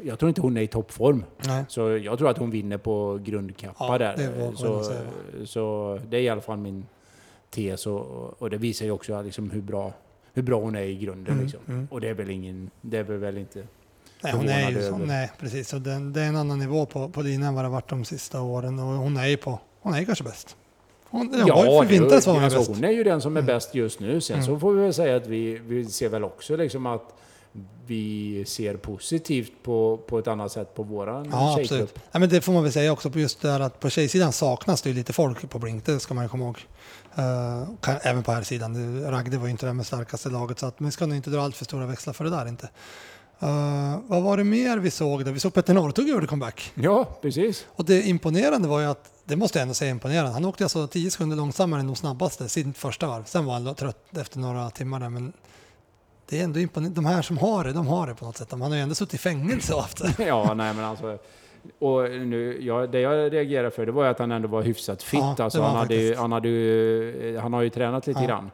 jag 0.03 0.19
tror 0.19 0.29
inte 0.29 0.41
hon 0.41 0.57
är 0.57 0.61
i 0.61 0.67
toppform. 0.67 1.25
Nej. 1.45 1.65
Så 1.67 1.97
jag 1.97 2.17
tror 2.17 2.29
att 2.29 2.37
hon 2.37 2.51
vinner 2.51 2.77
på 2.77 3.19
grundkappa 3.23 3.85
Ja, 3.87 3.97
där. 3.97 4.17
det 4.17 4.57
så, 4.57 4.93
så 5.45 5.99
det 6.09 6.17
är 6.17 6.21
i 6.21 6.29
alla 6.29 6.41
fall 6.41 6.57
min 6.57 6.85
tes 7.49 7.87
och, 7.87 8.41
och 8.41 8.49
det 8.49 8.57
visar 8.57 8.85
ju 8.85 8.91
också 8.91 9.21
liksom 9.21 9.51
hur, 9.51 9.61
bra, 9.61 9.93
hur 10.33 10.43
bra 10.43 10.59
hon 10.59 10.75
är 10.75 10.81
i 10.81 10.95
grunden. 10.95 11.33
Mm, 11.33 11.45
liksom. 11.45 11.61
mm. 11.67 11.87
Och 11.91 12.01
det 12.01 12.09
är 12.09 12.13
väl 12.13 12.29
ingen, 12.29 12.69
det 12.81 12.97
är 12.97 13.03
väl 13.03 13.37
inte... 13.37 13.63
Nej, 14.23 14.33
hon 14.33 14.49
är 14.49 14.71
ju 14.71 14.79
över. 14.79 15.05
nej 15.05 15.31
precis. 15.39 15.69
Så 15.69 15.77
det, 15.77 16.11
det 16.11 16.21
är 16.21 16.27
en 16.27 16.35
annan 16.35 16.59
nivå 16.59 16.85
på, 16.85 17.09
på 17.09 17.21
Lina 17.21 17.47
än 17.47 17.53
vad 17.55 17.65
det 17.65 17.69
varit 17.69 17.89
de 17.89 18.05
sista 18.05 18.41
åren. 18.41 18.79
Och 18.79 18.85
hon 18.85 19.17
är 19.17 19.27
ju 19.27 19.37
på, 19.37 19.59
hon 19.81 19.93
är 19.93 20.03
kanske 20.03 20.23
bäst. 20.23 20.57
Hon, 21.13 21.33
ja, 21.47 21.55
var 21.55 21.65
hon 21.65 22.43
alltså, 22.43 22.59
bäst. 22.59 22.69
Mm. 22.69 22.75
hon 22.75 22.83
är 22.83 22.91
ju 22.91 23.03
den 23.03 23.21
som 23.21 23.37
är 23.37 23.41
bäst 23.41 23.75
just 23.75 23.99
nu. 23.99 24.21
Sen 24.21 24.43
så 24.43 24.59
får 24.59 24.73
vi 24.73 24.81
väl 24.81 24.93
säga 24.93 25.15
att 25.15 25.27
vi, 25.27 25.61
vi 25.67 25.85
ser 25.85 26.09
väl 26.09 26.23
också 26.23 26.55
liksom 26.55 26.85
att 26.85 27.13
vi 27.85 28.43
ser 28.47 28.77
positivt 28.77 29.51
på, 29.63 29.99
på 30.07 30.19
ett 30.19 30.27
annat 30.27 30.51
sätt 30.51 30.75
på 30.75 30.83
våran 30.83 31.29
Ja, 31.31 31.59
absolut. 31.59 31.95
Ja, 32.11 32.19
men 32.19 32.29
det 32.29 32.41
får 32.41 32.53
man 32.53 32.63
väl 32.63 32.71
säga 32.71 32.91
också 32.91 33.09
på 33.09 33.19
just 33.19 33.41
det 33.41 33.51
här 33.51 33.59
att 33.59 33.79
på 33.79 33.89
tjejsidan 33.89 34.31
saknas 34.31 34.81
det 34.81 34.89
ju 34.89 34.95
lite 34.95 35.13
folk 35.13 35.49
på 35.49 35.59
Blink, 35.59 35.85
det 35.85 35.99
ska 35.99 36.13
man 36.13 36.23
ju 36.25 36.29
komma 36.29 36.45
ihåg. 36.45 36.57
Uh, 37.19 37.75
kan, 37.81 37.95
även 38.01 38.23
på 38.23 38.31
här 38.31 38.43
sidan. 38.43 39.01
Det- 39.01 39.11
Ragde 39.11 39.37
var 39.37 39.45
ju 39.45 39.51
inte 39.51 39.65
det 39.65 39.73
med 39.73 39.85
starkaste 39.85 40.29
laget 40.29 40.59
så 40.59 40.65
att 40.65 40.79
man 40.79 40.91
ska 40.91 41.05
nog 41.05 41.17
inte 41.17 41.29
dra 41.29 41.41
allt 41.41 41.55
för 41.55 41.65
stora 41.65 41.85
växlar 41.85 42.13
för 42.13 42.23
det 42.23 42.29
där 42.29 42.47
inte. 42.47 42.69
Uh, 43.43 43.99
vad 44.07 44.23
var 44.23 44.37
det 44.37 44.43
mer 44.43 44.77
vi 44.77 44.91
såg 44.91 45.25
där? 45.25 45.31
Vi 45.31 45.39
såg 45.39 45.53
Petter 45.53 45.73
Northug 45.73 46.07
gjorde 46.09 46.27
comeback. 46.27 46.71
Ja, 46.75 47.05
precis. 47.21 47.65
Och 47.75 47.85
det 47.85 48.01
imponerande 48.01 48.67
var 48.67 48.79
ju 48.79 48.85
att, 48.85 49.11
det 49.25 49.35
måste 49.35 49.57
jag 49.59 49.61
ändå 49.61 49.73
säga 49.73 49.91
imponerande, 49.91 50.31
han 50.31 50.45
åkte 50.45 50.63
alltså 50.63 50.87
10 50.87 51.11
sekunder 51.11 51.37
långsammare 51.37 51.79
än 51.79 51.87
de 51.87 51.95
snabbaste 51.95 52.49
sin 52.49 52.73
första 52.73 53.07
varv. 53.07 53.23
Sen 53.23 53.45
var 53.45 53.53
han 53.53 53.75
trött 53.75 54.17
efter 54.17 54.39
några 54.39 54.69
timmar 54.69 54.99
där 54.99 55.09
men 55.09 55.33
det 56.29 56.39
är 56.39 56.43
ändå 56.43 56.59
imponerande. 56.59 56.95
De 56.95 57.05
här 57.05 57.21
som 57.21 57.37
har 57.37 57.63
det, 57.63 57.73
de 57.73 57.87
har 57.87 58.07
det 58.07 58.15
på 58.15 58.25
något 58.25 58.37
sätt. 58.37 58.51
Han 58.51 58.61
har 58.61 58.75
ju 58.75 58.79
ändå 58.81 58.95
suttit 58.95 59.13
i 59.13 59.17
fängelse 59.17 59.73
och 59.73 59.81
haft 59.81 60.17
det. 60.17 60.25
Ja, 60.25 60.53
nej 60.53 60.73
men 60.73 60.85
alltså... 60.85 61.17
Och 61.79 62.01
nu, 62.11 62.57
ja, 62.61 62.87
det 62.87 62.99
jag 62.99 63.33
reagerade 63.33 63.71
för 63.71 63.85
det 63.85 63.91
var 63.91 64.03
ju 64.03 64.09
att 64.09 64.19
han 64.19 64.31
ändå 64.31 64.47
var 64.47 64.61
hyfsat 64.61 65.03
fit. 65.03 65.19
Ja, 65.19 65.35
alltså, 65.39 65.61
han, 65.61 65.69
han 65.71 65.79
hade 65.79 66.15
han, 66.17 66.31
hade 66.31 66.49
ju, 66.49 67.37
han 67.37 67.53
har 67.53 67.61
ju 67.61 67.69
tränat 67.69 68.07
lite 68.07 68.19
Ja. 68.19 68.27
grann. 68.27 68.51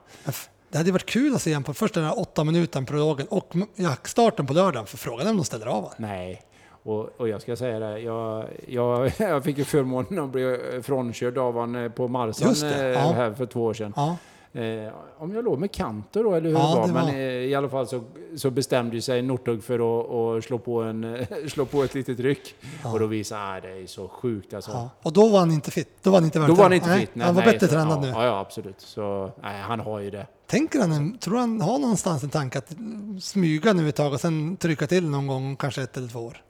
Det 0.69 0.77
hade 0.77 0.91
varit 0.91 1.05
kul 1.05 1.35
att 1.35 1.41
se 1.41 1.53
honom 1.53 1.63
på 1.63 1.73
först 1.73 1.93
den 1.93 2.03
här 2.03 2.19
åtta 2.19 2.43
minuten 2.43 2.85
prologen 2.85 3.27
och 3.27 3.53
jackstarten 3.75 4.45
på 4.45 4.53
lördagen. 4.53 4.87
För 4.87 4.97
frågan 4.97 5.27
är 5.27 5.31
om 5.31 5.37
de 5.37 5.45
ställer 5.45 5.65
av 5.65 5.73
honom. 5.73 5.91
Nej. 5.97 6.41
Och, 6.83 7.19
och 7.19 7.29
jag 7.29 7.41
ska 7.41 7.55
säga 7.55 7.79
det, 7.79 7.99
jag, 7.99 8.45
jag, 8.67 9.11
jag 9.17 9.43
fick 9.43 9.57
ju 9.57 9.63
förmånen 9.63 10.19
att 10.23 10.29
bli 10.29 10.59
frånkörd 10.83 11.37
av 11.37 11.53
honom 11.53 11.91
på 11.95 12.07
Marsan 12.07 12.53
det, 12.53 12.85
eh, 12.85 12.91
ja. 12.91 13.11
här 13.11 13.33
för 13.33 13.45
två 13.45 13.63
år 13.63 13.73
sedan. 13.73 13.93
Ja, 13.95 14.17
Eh, 14.53 14.93
om 15.17 15.33
jag 15.35 15.43
låg 15.45 15.59
med 15.59 15.71
Kanto 15.71 16.23
då, 16.23 16.33
eller 16.33 16.49
hur 16.49 16.55
Ja, 16.55 16.83
det 16.87 16.93
var. 16.93 17.01
Men 17.03 17.15
eh, 17.15 17.21
i 17.21 17.55
alla 17.55 17.69
fall 17.69 17.87
så, 17.87 18.03
så 18.35 18.49
bestämde 18.49 19.01
sig 19.01 19.21
Northug 19.21 19.63
för 19.63 19.73
att, 19.79 20.37
att 20.37 20.43
slå, 20.43 20.57
på 20.59 20.81
en, 20.81 21.25
slå 21.49 21.65
på 21.65 21.83
ett 21.83 21.93
litet 21.93 22.19
ryck. 22.19 22.55
Ja. 22.83 22.93
Och 22.93 22.99
då 22.99 23.05
visade 23.05 23.41
han, 23.41 23.61
det 23.61 23.69
är 23.69 23.87
så 23.87 24.07
sjukt 24.07 24.53
alltså. 24.53 24.71
ja. 24.71 24.89
Och 25.03 25.13
då 25.13 25.29
var 25.29 25.39
han 25.39 25.51
inte 25.51 25.71
fit. 25.71 25.89
Då 26.03 26.09
var 26.09 26.17
han 26.17 26.25
inte 26.25 26.39
Då 26.39 26.53
var 26.53 26.63
han 26.63 26.73
inte 26.73 26.87
nej, 26.89 26.99
fit. 26.99 27.09
Nej, 27.13 27.25
han 27.25 27.35
var 27.35 27.41
nej, 27.43 27.53
bättre 27.53 27.67
så- 27.67 27.73
tränad 27.73 27.97
ja, 27.97 28.01
nu. 28.01 28.07
Ja, 28.07 28.39
absolut. 28.39 28.81
Så 28.81 29.31
nej, 29.41 29.61
han 29.61 29.79
har 29.79 29.99
ju 29.99 30.09
det. 30.09 30.27
Tänker 30.47 30.79
han, 30.79 31.17
tror 31.17 31.37
han 31.37 31.61
har 31.61 31.79
någonstans 31.79 32.23
en 32.23 32.29
tanke 32.29 32.57
att 32.57 32.73
smyga 33.21 33.73
nu 33.73 33.89
ett 33.89 33.95
tag 33.95 34.13
och 34.13 34.19
sen 34.19 34.57
trycka 34.57 34.87
till 34.87 35.09
någon 35.09 35.27
gång, 35.27 35.55
kanske 35.55 35.81
ett 35.81 35.97
eller 35.97 36.07
två 36.07 36.19
år? 36.19 36.41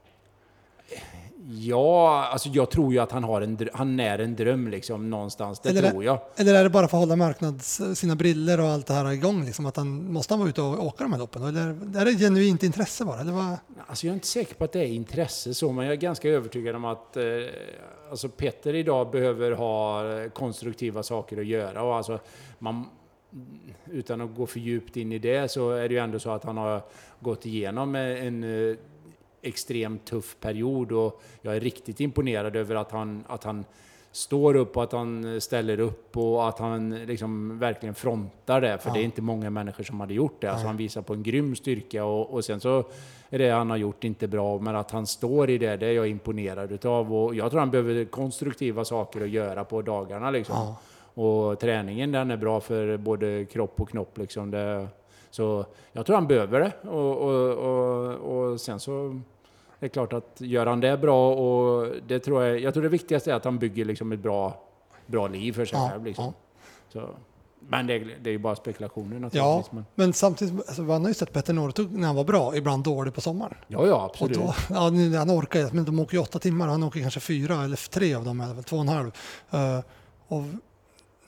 Ja, 1.51 2.25
alltså 2.31 2.49
jag 2.49 2.71
tror 2.71 2.93
ju 2.93 2.99
att 2.99 3.11
han, 3.11 3.23
har 3.23 3.41
en, 3.41 3.57
dr- 3.57 3.69
han 3.73 3.99
är 3.99 4.19
en 4.19 4.35
dröm 4.35 4.67
liksom 4.67 5.09
någonstans. 5.09 5.59
Det 5.59 5.69
Eller- 5.69 5.89
tror 5.91 6.03
jag. 6.03 6.19
Eller 6.35 6.53
är 6.55 6.63
det 6.63 6.69
bara 6.69 6.87
för 6.87 6.97
att 6.97 7.01
hålla 7.01 7.15
marknads, 7.15 7.81
sina 7.95 8.15
briller 8.15 8.59
och 8.59 8.67
allt 8.67 8.87
det 8.87 8.93
här 8.93 9.11
igång? 9.11 9.45
Liksom, 9.45 9.65
att 9.65 9.75
han, 9.77 10.11
måste 10.13 10.33
han 10.33 10.39
vara 10.39 10.49
ute 10.49 10.61
och 10.61 10.85
åka 10.85 11.03
de 11.03 11.11
här 11.13 11.19
loppen? 11.19 11.43
Eller 11.43 11.67
är 12.01 12.05
det 12.05 12.11
genuint 12.17 12.63
intresse 12.63 13.05
bara? 13.05 13.19
Eller 13.19 13.31
vad? 13.31 13.57
Alltså 13.87 14.05
jag 14.07 14.11
är 14.11 14.15
inte 14.15 14.27
säker 14.27 14.55
på 14.55 14.63
att 14.63 14.71
det 14.71 14.79
är 14.79 14.85
intresse 14.87 15.53
så, 15.53 15.71
men 15.71 15.85
jag 15.85 15.91
är 15.93 15.97
ganska 15.97 16.29
övertygad 16.29 16.75
om 16.75 16.85
att 16.85 17.17
eh, 17.17 17.23
alltså 18.09 18.29
Petter 18.29 18.75
idag 18.75 19.11
behöver 19.11 19.51
ha 19.51 20.09
eh, 20.19 20.29
konstruktiva 20.29 21.03
saker 21.03 21.37
att 21.39 21.45
göra. 21.45 21.83
Och 21.83 21.95
alltså, 21.95 22.19
man, 22.59 22.85
utan 23.91 24.21
att 24.21 24.35
gå 24.35 24.45
för 24.45 24.59
djupt 24.59 24.97
in 24.97 25.11
i 25.11 25.19
det 25.19 25.51
så 25.51 25.71
är 25.71 25.89
det 25.89 25.93
ju 25.93 25.99
ändå 25.99 26.19
så 26.19 26.31
att 26.31 26.43
han 26.43 26.57
har 26.57 26.81
gått 27.19 27.45
igenom 27.45 27.95
en 27.95 28.43
eh, 28.69 28.75
extremt 29.41 30.05
tuff 30.05 30.37
period 30.39 30.91
och 30.91 31.21
jag 31.41 31.55
är 31.55 31.59
riktigt 31.59 31.99
imponerad 31.99 32.55
över 32.55 32.75
att 32.75 32.91
han, 32.91 33.23
att 33.27 33.43
han 33.43 33.65
står 34.11 34.55
upp 34.55 34.77
och 34.77 34.83
att 34.83 34.91
han 34.91 35.41
ställer 35.41 35.79
upp 35.79 36.17
och 36.17 36.47
att 36.47 36.59
han 36.59 37.05
liksom 37.05 37.59
verkligen 37.59 37.95
frontar 37.95 38.61
det. 38.61 38.77
För 38.77 38.89
Ja. 38.89 38.93
det 38.93 38.99
är 38.99 39.03
inte 39.03 39.21
många 39.21 39.49
människor 39.49 39.83
som 39.83 39.99
hade 39.99 40.13
gjort 40.13 40.41
det. 40.41 40.51
Alltså 40.51 40.67
han 40.67 40.77
visar 40.77 41.01
på 41.01 41.13
en 41.13 41.23
grym 41.23 41.55
styrka 41.55 42.05
och, 42.05 42.33
och 42.33 42.45
sen 42.45 42.59
så 42.59 42.83
är 43.29 43.39
det 43.39 43.49
han 43.49 43.69
har 43.69 43.77
gjort 43.77 44.03
inte 44.03 44.27
bra. 44.27 44.59
Men 44.59 44.75
att 44.75 44.91
han 44.91 45.07
står 45.07 45.49
i 45.49 45.57
det, 45.57 45.77
det 45.77 45.87
är 45.87 45.91
jag 45.93 46.07
imponerad 46.07 46.71
utav. 46.71 47.13
Och 47.15 47.35
jag 47.35 47.49
tror 47.51 47.59
han 47.59 47.71
behöver 47.71 48.05
konstruktiva 48.05 48.85
saker 48.85 49.21
att 49.21 49.29
göra 49.29 49.63
på 49.63 49.81
dagarna 49.81 50.31
liksom. 50.31 50.55
Ja. 50.55 50.75
Och 51.23 51.59
träningen 51.59 52.11
den 52.11 52.31
är 52.31 52.37
bra 52.37 52.59
för 52.59 52.97
både 52.97 53.45
kropp 53.45 53.81
och 53.81 53.89
knopp 53.89 54.17
liksom. 54.17 54.51
Det, 54.51 54.87
så 55.31 55.65
jag 55.91 56.05
tror 56.05 56.15
han 56.15 56.27
behöver 56.27 56.59
det. 56.59 56.89
Och, 56.89 57.17
och, 57.17 57.51
och, 57.57 58.51
och 58.51 58.61
sen 58.61 58.79
så 58.79 59.07
är 59.79 59.85
det 59.85 59.89
klart 59.89 60.13
att 60.13 60.35
gör 60.37 60.65
han 60.65 60.79
det 60.79 60.97
bra 60.97 61.33
och 61.33 61.87
det 62.07 62.19
tror 62.19 62.43
jag, 62.43 62.59
jag 62.59 62.73
tror 62.73 62.83
det 62.83 62.89
viktigaste 62.89 63.31
är 63.31 63.35
att 63.35 63.45
han 63.45 63.59
bygger 63.59 63.85
liksom 63.85 64.11
ett 64.11 64.19
bra, 64.19 64.61
bra 65.05 65.27
liv 65.27 65.53
för 65.53 65.65
sig 65.65 65.79
Ja, 65.79 65.89
själv. 65.91 66.05
Liksom. 66.05 66.25
ja. 66.25 66.33
Så, 66.93 67.09
men 67.59 67.87
det, 67.87 67.99
det 67.99 68.29
är 68.29 68.31
ju 68.31 68.37
bara 68.37 68.55
spekulationer 68.55 69.13
Ja, 69.15 69.19
naturligtvis. 69.19 69.71
Men, 69.71 69.85
men 69.95 70.13
samtidigt, 70.13 70.53
alltså, 70.67 70.81
man 70.81 71.01
har 71.01 71.07
ju 71.07 71.13
sett 71.13 71.33
Petter 71.33 71.53
Northug 71.53 71.91
när 71.91 72.07
han 72.07 72.15
var 72.15 72.23
bra, 72.23 72.55
ibland 72.55 72.83
dålig 72.83 73.13
på 73.13 73.21
sommaren. 73.21 73.57
ja, 73.67 73.87
ja, 73.87 74.05
absolut. 74.13 74.37
då, 74.37 74.53
ja, 74.69 74.79
han 75.19 75.31
orkar 75.31 75.69
men 75.73 75.85
de 75.85 75.99
åker 75.99 76.13
ju 76.17 76.23
åtta 76.23 76.39
timmar 76.39 76.67
han 76.67 76.83
åker 76.83 77.01
kanske 77.01 77.19
fyra 77.19 77.63
eller 77.63 77.89
tre 77.89 78.13
av 78.15 78.25
dem, 78.25 78.41
eller 78.41 78.61
två 78.61 78.75
och 78.75 78.81
en 78.81 78.87
halv. 78.87 79.11
Eh, 79.51 79.79
och 80.27 80.43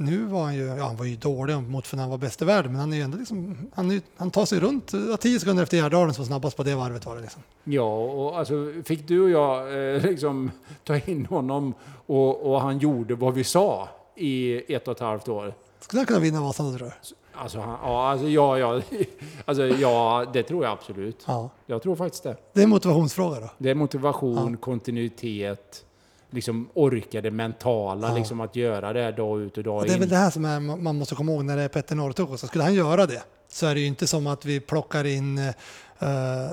nu 0.02 0.26
var 0.26 0.44
han 0.44 0.56
ju, 0.56 0.66
ja 0.66 0.86
han 0.86 0.96
var 0.96 1.06
ju 1.06 1.16
dålig 1.16 1.58
mot 1.58 1.88
för 1.88 1.98
när 1.98 2.04
han 2.04 2.12
var 2.12 2.18
bäst 2.18 2.42
i 2.42 2.46
världen, 2.46 2.72
men 2.72 2.80
han 2.80 2.94
är 2.94 2.98
ju 2.98 3.04
ändå 3.04 3.18
liksom, 3.18 3.58
han, 3.74 3.92
är, 3.92 4.02
han 4.18 4.32
tar 4.32 4.46
sig 4.46 4.60
runt, 4.60 4.94
ja, 5.10 5.18
tio 5.18 5.40
sekunder 5.40 5.64
efter 5.64 5.78
Gärdalen 5.78 6.14
som 6.14 6.26
snabbast 6.26 6.58
på 6.58 6.64
det 6.64 6.76
varvet 6.76 7.06
var 7.06 7.16
det 7.16 7.22
liksom. 7.22 7.42
Ja, 7.64 7.98
och 7.98 8.40
alltså 8.40 8.74
fick 8.86 9.08
du 9.08 9.22
och 9.22 9.30
jag 9.30 9.96
eh, 9.96 10.02
liksom 10.10 10.52
ta 10.84 10.98
in 10.98 11.26
honom 11.26 11.74
och, 12.06 12.52
och 12.52 12.62
han 12.62 12.80
gjorde 12.80 13.16
vad 13.16 13.34
vi 13.34 13.44
sa 13.44 13.90
i 14.16 14.74
ett 14.74 14.88
och 14.88 14.96
ett 14.96 15.00
halvt 15.00 15.28
år. 15.28 15.54
Skulle 15.80 16.00
han 16.00 16.06
kunna 16.06 16.20
vinna 16.20 16.42
Vasan 16.42 16.72
då 16.72 16.78
tror 16.78 16.88
du? 16.88 16.94
Alltså, 17.34 17.60
han, 17.60 17.80
ja, 17.84 18.10
alltså, 18.10 18.28
ja, 18.28 18.58
ja, 18.58 18.82
alltså, 19.46 19.68
ja, 19.68 20.26
det 20.34 20.44
tror 20.44 20.64
jag 20.64 20.74
absolut. 20.74 21.24
Ja. 21.28 21.50
Jag 21.66 21.82
tror 21.82 21.96
faktiskt 21.96 22.24
det. 22.24 22.36
Det 22.54 22.64
är 22.64 22.68
motivationsfråga 22.68 23.40
då. 23.40 23.50
Det 23.58 23.70
är 23.70 23.76
motivation, 23.76 24.58
kontinuitet, 24.58 25.86
liksom 26.32 26.70
orka 26.74 27.22
det 27.22 27.32
mentala, 27.32 28.08
Ja. 28.10 28.16
liksom 28.18 28.42
att 28.42 28.56
göra 28.56 28.94
det 28.94 29.12
dag 29.12 29.42
ut 29.42 29.58
och 29.58 29.64
dag 29.64 29.78
Och 29.78 29.86
det 29.86 29.92
är 29.92 29.94
in. 29.94 30.00
väl 30.00 30.10
det 30.10 30.16
här 30.16 30.30
som 30.30 30.46
är, 30.46 30.60
man 30.60 30.96
måste 30.98 31.16
komma 31.16 31.32
ihåg 31.32 31.46
när 31.46 31.58
det 31.58 31.64
är 31.64 31.68
Petter 31.68 31.96
Northug 31.96 32.32
också. 32.32 32.48
Skulle 32.48 32.64
han 32.64 32.74
göra 32.74 33.06
det 33.06 33.24
så 33.50 33.66
är 33.68 33.74
det 33.76 33.82
ju 33.82 33.88
inte 33.88 34.08
som 34.08 34.28
att 34.28 34.46
vi 34.46 34.60
plockar 34.60 35.06
in 35.06 35.38
eh, 35.38 35.46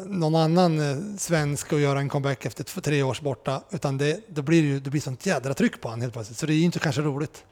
någon 0.07 0.35
annan 0.35 0.91
eh, 0.91 0.97
svensk 1.19 1.73
och 1.73 1.81
gör 1.81 1.97
en 1.97 2.09
comeback 2.09 2.45
efter 2.47 2.81
tre 2.81 3.03
års 3.03 3.21
borta. 3.21 3.63
Utan 3.71 3.99
det, 3.99 4.21
då 4.29 4.43
blir 4.43 4.63
det 4.63 4.69
ju 4.69 4.81
det 4.81 4.91
blir 4.91 5.01
sånt 5.01 5.27
jädra 5.27 5.55
tryck 5.55 5.81
på 5.81 5.89
honom 5.89 6.01
helt 6.01 6.13
plötsligt. 6.13 6.39
Så 6.39 6.47
det 6.47 6.53
är 6.53 6.57
ju 6.57 6.63
inte 6.65 6.79
kanske 6.79 7.03
roligt. 7.03 7.45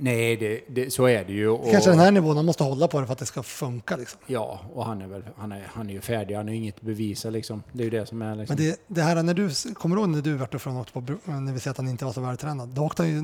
Nej, 0.00 0.36
det, 0.36 0.60
det, 0.68 0.92
så 0.92 1.06
är 1.06 1.24
det 1.24 1.32
ju. 1.32 1.48
Och, 1.48 1.70
Kanske 1.70 1.90
den 1.90 1.98
här 1.98 2.10
nivån, 2.10 2.36
han 2.36 2.46
måste 2.46 2.64
hålla 2.64 2.88
på 2.88 3.00
det 3.00 3.06
för 3.06 3.12
att 3.12 3.18
det 3.18 3.26
ska 3.26 3.42
funka 3.42 3.96
liksom. 3.96 4.20
Ja, 4.26 4.60
och 4.72 4.84
han 4.84 5.02
är 5.02 5.06
väl 5.06 5.22
han 5.36 5.52
är, 5.52 5.62
han 5.74 5.90
är 5.90 5.94
ju 5.94 6.00
färdig. 6.00 6.34
Han 6.34 6.48
har 6.48 6.54
inget 6.54 6.76
att 6.76 6.82
bevisa 6.82 7.30
liksom. 7.30 7.62
Det 7.72 7.82
är 7.82 7.84
ju 7.84 7.90
det 7.90 8.06
som 8.06 8.22
är 8.22 8.34
liksom. 8.34 8.56
Men 8.56 8.64
det, 8.66 8.80
det 8.86 9.02
här 9.02 9.22
när 9.22 9.34
du, 9.34 9.74
kommer 9.74 9.96
du 9.96 10.02
ihåg 10.02 10.10
när 10.10 10.22
du 10.22 10.34
vart 10.34 10.54
ifrån 10.54 10.76
och 10.76 10.80
åkte 10.80 10.92
på, 10.92 11.30
när 11.30 11.52
vi 11.52 11.60
säger 11.60 11.70
att 11.70 11.76
han 11.76 11.88
inte 11.88 12.04
var 12.04 12.12
så 12.12 12.20
vältränad? 12.20 12.68
Då 12.68 12.82
åkte 12.82 13.02
han 13.02 13.10
ju 13.10 13.22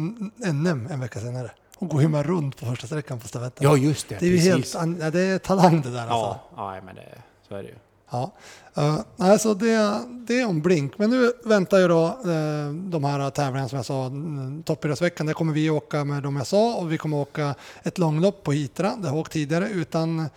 NM 0.52 0.86
en 0.90 1.00
vecka 1.00 1.20
senare 1.20 1.50
och 1.78 1.88
går 1.88 2.00
hymma 2.00 2.22
runt 2.22 2.60
på 2.60 2.66
första 2.66 2.86
sträckan 2.86 3.20
på 3.20 3.28
stafetten. 3.28 3.66
Ja, 3.66 3.76
just 3.76 4.08
det. 4.08 4.16
det 4.20 4.26
är 4.26 4.30
ju 4.30 4.38
helt, 4.38 4.74
ja, 5.00 5.10
det 5.10 5.20
är 5.20 5.38
talang 5.38 5.80
det 5.80 5.90
där 5.90 6.00
alltså. 6.00 6.40
Ja, 6.56 6.74
ja, 6.76 6.82
men 6.84 6.94
det, 6.94 7.18
så 7.48 7.54
är 7.54 7.62
det 7.62 7.68
ju. 7.68 7.74
Ja, 8.12 8.30
uh, 8.78 9.00
alltså 9.18 9.54
det, 9.54 10.00
det 10.08 10.40
är 10.40 10.48
om 10.48 10.60
Blink. 10.60 10.98
Men 10.98 11.10
nu 11.10 11.32
väntar 11.44 11.78
ju 11.78 11.88
då 11.88 12.06
eh, 12.06 12.72
de 12.72 13.04
här 13.04 13.30
tävlingarna 13.30 13.68
som 13.68 13.76
jag 13.76 13.86
sa, 13.86 14.06
mm, 14.06 14.62
toppidrottsveckan. 14.62 15.26
Där 15.26 15.34
kommer 15.34 15.52
vi 15.52 15.70
åka 15.70 16.04
med 16.04 16.22
de 16.22 16.36
jag 16.36 16.46
sa 16.46 16.76
och 16.76 16.92
vi 16.92 16.98
kommer 16.98 17.16
åka 17.16 17.54
ett 17.82 17.98
långlopp 17.98 18.42
på 18.42 18.52
Hitra. 18.52 18.96
Det 18.96 19.08
har 19.08 19.16
jag 19.16 19.20
åkt 19.20 19.32
tidigare 19.32 19.68
utan, 19.68 20.28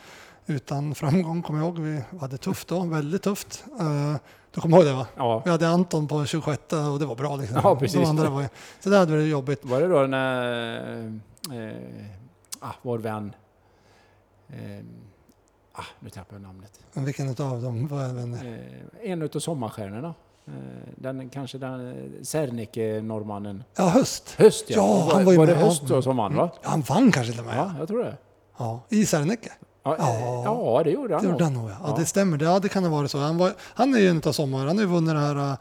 utan 0.46 0.96
framgång 0.96 1.42
kommer 1.42 1.60
jag 1.60 1.68
ihåg. 1.68 1.80
Vi 1.80 2.02
hade 2.20 2.38
tufft 2.38 2.68
då, 2.68 2.80
väldigt 2.80 3.24
tufft. 3.24 3.64
Uh, 3.82 4.16
du 4.52 4.62
kommer 4.62 4.78
ihåg 4.78 4.86
det 4.86 4.94
va? 4.94 5.08
Ja. 5.16 5.42
Vi 5.46 5.52
hade 5.52 5.68
Anton 5.68 6.08
på 6.08 6.26
26 6.26 6.74
och 6.74 7.00
det 7.00 7.06
var 7.06 7.16
bra 7.16 7.36
liksom. 7.36 7.60
Ja, 7.64 7.76
precis. 7.76 8.00
De 8.00 8.06
andra 8.06 8.30
var 8.30 8.42
ju, 8.42 8.48
så 8.80 8.90
det 8.90 8.98
hade 8.98 9.12
varit 9.12 9.32
jobbigt. 9.32 9.66
Var 9.66 9.82
det 9.82 9.88
då 9.88 10.00
när 10.00 11.22
eh, 11.52 11.76
ah, 12.60 12.74
vår 12.82 12.98
vän... 12.98 13.34
Eh, 14.50 14.86
ah, 15.76 15.84
nu 16.00 16.10
tappar 16.10 16.36
jag 16.36 16.42
namnet. 16.42 16.80
Vilken 16.94 17.30
av 17.30 17.62
dem 17.62 17.88
var 17.88 18.14
vänner? 18.14 18.62
Eh, 19.04 19.12
en 19.12 19.22
utav 19.22 19.40
sommarstjärnorna. 19.40 20.14
Eh, 20.48 20.54
den 20.96 21.30
kanske 21.30 21.58
den 21.58 21.90
eh, 21.90 22.24
Serneke-norrmannen. 22.24 23.64
Ja, 23.78 23.90
Höst. 23.90 24.36
Höst 24.38 24.66
ja. 24.70 24.76
Ja, 24.76 25.06
var, 25.06 25.14
han 25.14 25.26
var 25.26 25.32
ju 25.32 25.38
var 25.38 25.48
det 25.48 25.56
med. 25.56 25.64
Höst 25.64 25.82
då 25.88 26.02
som 26.02 26.18
vann 26.18 26.36
va? 26.36 26.50
Han 26.62 26.82
vann 26.82 27.12
kanske 27.12 27.32
till 27.34 27.40
och 27.42 27.48
med. 27.48 27.58
Ja, 27.58 27.72
jag 27.80 27.88
tror 27.88 28.04
det. 28.04 28.18
Ja, 28.58 28.80
I 28.90 29.06
Serneke. 29.06 29.52
Ja, 29.84 29.96
Ja. 30.46 30.82
det 30.84 30.92
gjorde 30.92 31.14
han 31.14 31.24
Det 31.24 31.30
gjorde 31.30 31.44
han 31.44 31.54
nog, 31.54 31.70
ja. 31.70 31.76
ja. 31.84 31.96
Det 31.98 32.06
stämmer, 32.06 32.44
ja, 32.44 32.60
det 32.60 32.70
kan 32.70 32.84
ha 32.84 32.92
varit 32.92 33.12
så. 33.12 33.18
Han, 33.18 33.38
var, 33.38 33.54
han 33.60 33.94
är 33.96 34.00
ju 34.00 34.08
en 34.10 34.22
av 34.26 34.32
sommar, 34.32 34.66
han 34.66 34.78
har 34.78 34.84
ju 34.84 34.86
vunnit 34.90 35.14
det 35.16 35.20
här, 35.20 35.58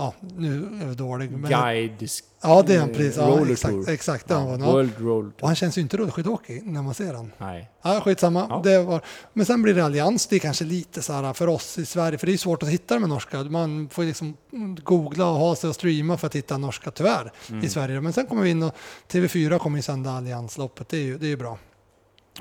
ja 0.00 0.14
nu 0.36 0.78
är 0.82 0.86
jag 0.86 0.96
dålig. 0.96 1.30
Men, 1.30 1.50
Guide... 1.50 2.08
ja, 2.42 2.62
det 2.66 2.74
är 2.74 2.80
han 2.80 2.88
precis. 2.88 3.16
Ja, 3.16 3.22
Roller 3.26 3.52
exakt, 3.52 3.72
Tour. 3.72 3.88
exakt 3.88 4.28
det 4.28 4.34
han 4.34 4.42
Ja, 4.44 4.50
vunnit. 4.50 4.66
Ja. 4.66 4.72
World 4.72 4.92
Roll 4.98 5.32
Och 5.40 5.46
han 5.46 5.56
känns 5.56 5.78
ju 5.78 5.82
inte 5.82 5.96
rullskidåkig 5.96 6.66
när 6.66 6.82
man 6.82 6.94
ser 6.94 7.14
han. 7.14 7.32
Nej. 7.38 7.70
Ja, 7.82 8.00
skitsamma. 8.04 8.46
Ja. 8.50 8.60
Det 8.64 8.82
var, 8.82 9.00
men 9.32 9.46
sen 9.46 9.62
blir 9.62 9.74
det 9.74 9.84
allians. 9.84 10.26
Det 10.26 10.36
är 10.36 10.40
kanske 10.40 10.64
lite 10.64 11.02
så 11.02 11.12
här 11.12 11.32
för 11.32 11.46
oss 11.46 11.78
i 11.78 11.86
Sverige, 11.86 12.18
för 12.18 12.26
det 12.26 12.32
är 12.32 12.36
svårt 12.36 12.62
att 12.62 12.68
hitta 12.68 12.98
med 12.98 13.08
norska. 13.08 13.42
Man 13.42 13.88
får 13.88 14.02
liksom 14.04 14.36
googla 14.84 15.26
och 15.30 15.36
ha 15.38 15.56
sig 15.56 15.68
och 15.68 15.74
streama 15.74 16.16
för 16.16 16.26
att 16.26 16.34
hitta 16.36 16.58
norska 16.58 16.90
tyvärr 16.90 17.32
Mm. 17.48 17.64
i 17.64 17.68
Sverige. 17.68 18.00
Men 18.00 18.12
sen 18.12 18.26
kommer 18.26 18.42
vi 18.42 18.50
in 18.50 18.62
och 18.62 18.74
TV4 19.08 19.58
kommer 19.58 19.78
ju 19.78 19.82
sända 19.82 20.10
alliansloppet. 20.10 20.88
Det 20.88 20.96
är 20.96 21.02
ju, 21.02 21.18
det 21.18 21.26
är 21.26 21.30
ju 21.30 21.36
bra. 21.36 21.58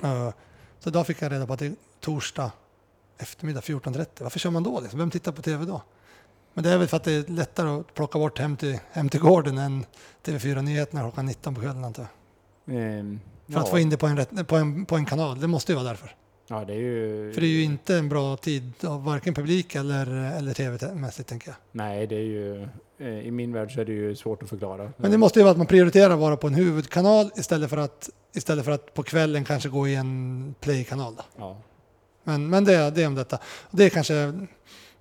Eh, 0.04 0.30
så 0.80 0.90
idag 0.90 1.08
fick 1.08 1.22
jag 1.22 1.32
reda 1.32 1.48
på 1.48 1.54
att 1.54 1.60
det 1.60 1.66
är 1.66 1.74
torsdag 2.00 2.52
eftermiddag 3.18 3.60
14.30. 3.62 4.06
Varför 4.20 4.40
kör 4.40 4.50
man 4.50 4.64
då? 4.64 4.80
Liksom? 4.80 5.00
Vem 5.00 5.12
tittar 5.12 5.32
på 5.32 5.42
TV 5.42 5.66
då? 5.66 5.82
Men 6.54 6.64
det 6.64 6.70
är 6.70 6.78
väl 6.78 6.88
för 6.88 6.98
att 6.98 7.04
det 7.04 7.12
är 7.12 7.32
lättare 7.32 7.70
att 7.70 7.94
plocka 7.94 8.20
bort 8.20 8.40
hem 8.40 8.58
till, 8.58 8.80
hem 8.92 9.10
till 9.10 9.20
gården 9.20 9.58
än 9.58 9.86
TV4-nyheterna 10.24 11.02
klockan 11.02 11.26
19 11.26 11.56
på 11.56 11.62
kvällen 11.62 11.84
antar 11.84 12.08
jag. 12.66 12.76
Ehm, 12.76 13.20
För 13.46 13.54
ja. 13.54 13.60
att 13.60 13.70
få 13.70 13.80
in 13.80 13.90
det 13.90 13.98
på 13.98 14.08
en, 14.08 14.46
på, 14.46 14.56
en, 14.56 14.86
på 14.86 14.96
en 14.96 15.06
kanal. 15.06 15.40
Det 15.40 15.48
måste 15.48 15.72
ju 15.72 15.76
vara 15.76 15.88
därför. 15.88 16.16
Ja, 16.48 16.66
det 16.66 16.74
är 16.74 16.78
ju... 16.78 17.32
För 17.34 17.42
det 17.42 17.48
är 17.48 17.52
ju 17.52 17.64
inte 17.64 17.96
en 17.96 18.10
bra 18.10 18.38
tid 18.38 18.74
av 18.84 19.04
varken 19.04 19.34
publik 19.34 19.76
eller, 19.76 20.08
eller 20.38 20.54
tv-mässigt 20.54 21.30
tänker 21.30 21.48
jag. 21.48 21.56
Nej, 21.72 22.08
det 22.08 22.16
är 22.16 22.20
ju... 22.20 22.68
eh, 23.00 23.08
I 23.08 23.32
min 23.32 23.54
värld 23.54 23.74
så 23.74 23.82
är 23.82 23.86
det 23.86 23.92
ju 23.92 24.16
svårt 24.16 24.44
att 24.44 24.50
förklara. 24.50 24.92
Men 24.98 25.12
det 25.12 25.18
måste 25.18 25.40
ju 25.40 25.44
vara 25.44 25.52
att 25.52 25.58
man 25.58 25.68
prioriterar 25.68 26.14
att 26.14 26.20
vara 26.20 26.38
på 26.38 26.48
en 26.48 26.54
huvudkanal 26.54 27.32
istället 27.36 27.70
för 27.70 27.78
att, 27.78 28.10
istället 28.36 28.66
för 28.66 28.72
att 28.72 28.94
på 28.94 29.04
kvällen 29.04 29.46
kanske 29.46 29.70
gå 29.70 29.88
i 29.88 29.96
en 29.96 30.56
play-kanal. 30.60 31.16
Då. 31.16 31.24
Ja. 31.38 31.58
Men, 32.24 32.50
men 32.50 32.66
det, 32.66 32.92
det 32.92 33.04
är 33.04 33.08
om 33.08 33.16
detta. 33.16 33.40
Det 33.72 33.84
är 33.84 33.90
kanske... 33.90 34.34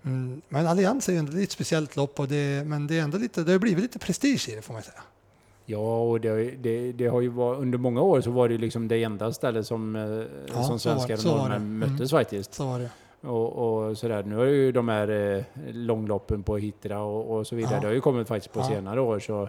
Mm, 0.04 0.40
men 0.48 0.66
Allians 0.66 1.08
är 1.08 1.12
ju 1.12 1.18
ändå 1.18 1.32
lite 1.32 1.52
speciellt 1.52 1.96
lopp 1.96 2.20
och 2.20 2.28
det, 2.28 2.64
men 2.66 2.86
det 2.86 2.98
är 2.98 3.02
ändå 3.02 3.18
lite, 3.18 3.42
det 3.44 3.52
har 3.52 3.58
blivit 3.58 3.82
lite 3.82 3.98
prestige 3.98 4.48
i 4.48 4.54
det 4.54 4.62
får 4.62 4.72
man 4.74 4.82
säga. 4.82 5.02
Ja, 5.66 6.00
och 6.02 6.20
det, 6.20 6.50
det, 6.50 6.92
det 6.92 7.06
har 7.06 7.20
ju 7.20 7.28
varit, 7.28 7.60
under 7.60 7.78
många 7.78 8.00
år 8.02 8.20
så 8.20 8.30
var 8.30 8.48
det 8.48 8.58
liksom 8.58 8.88
det 8.88 9.02
enda 9.02 9.32
stället 9.32 9.66
som, 9.66 9.96
eh, 9.96 10.02
Ja, 10.54 10.62
som 10.64 10.78
svenskar 10.78 11.14
och 11.14 11.24
norrmän 11.24 11.50
det. 11.50 11.56
Mm. 11.56 11.78
möttes 11.78 12.10
faktiskt. 12.10 12.54
Så 12.54 12.66
var 12.66 12.78
det. 12.78 12.90
Och, 13.28 13.52
och 13.88 13.98
sådär. 13.98 14.22
Nu 14.22 14.36
har 14.36 14.44
ju 14.44 14.72
de 14.72 14.88
här 14.88 15.36
eh, 15.36 15.44
långloppen 15.72 16.42
på 16.42 16.56
Hitra 16.56 17.00
och, 17.02 17.36
och 17.38 17.46
så 17.46 17.56
vidare, 17.56 17.74
Ja. 17.74 17.80
det 17.80 17.86
har 17.86 17.94
ju 17.94 18.00
kommit 18.00 18.28
faktiskt 18.28 18.54
på 18.54 18.60
Ja. 18.60 18.68
senare 18.68 19.00
år. 19.00 19.18
Så, 19.18 19.48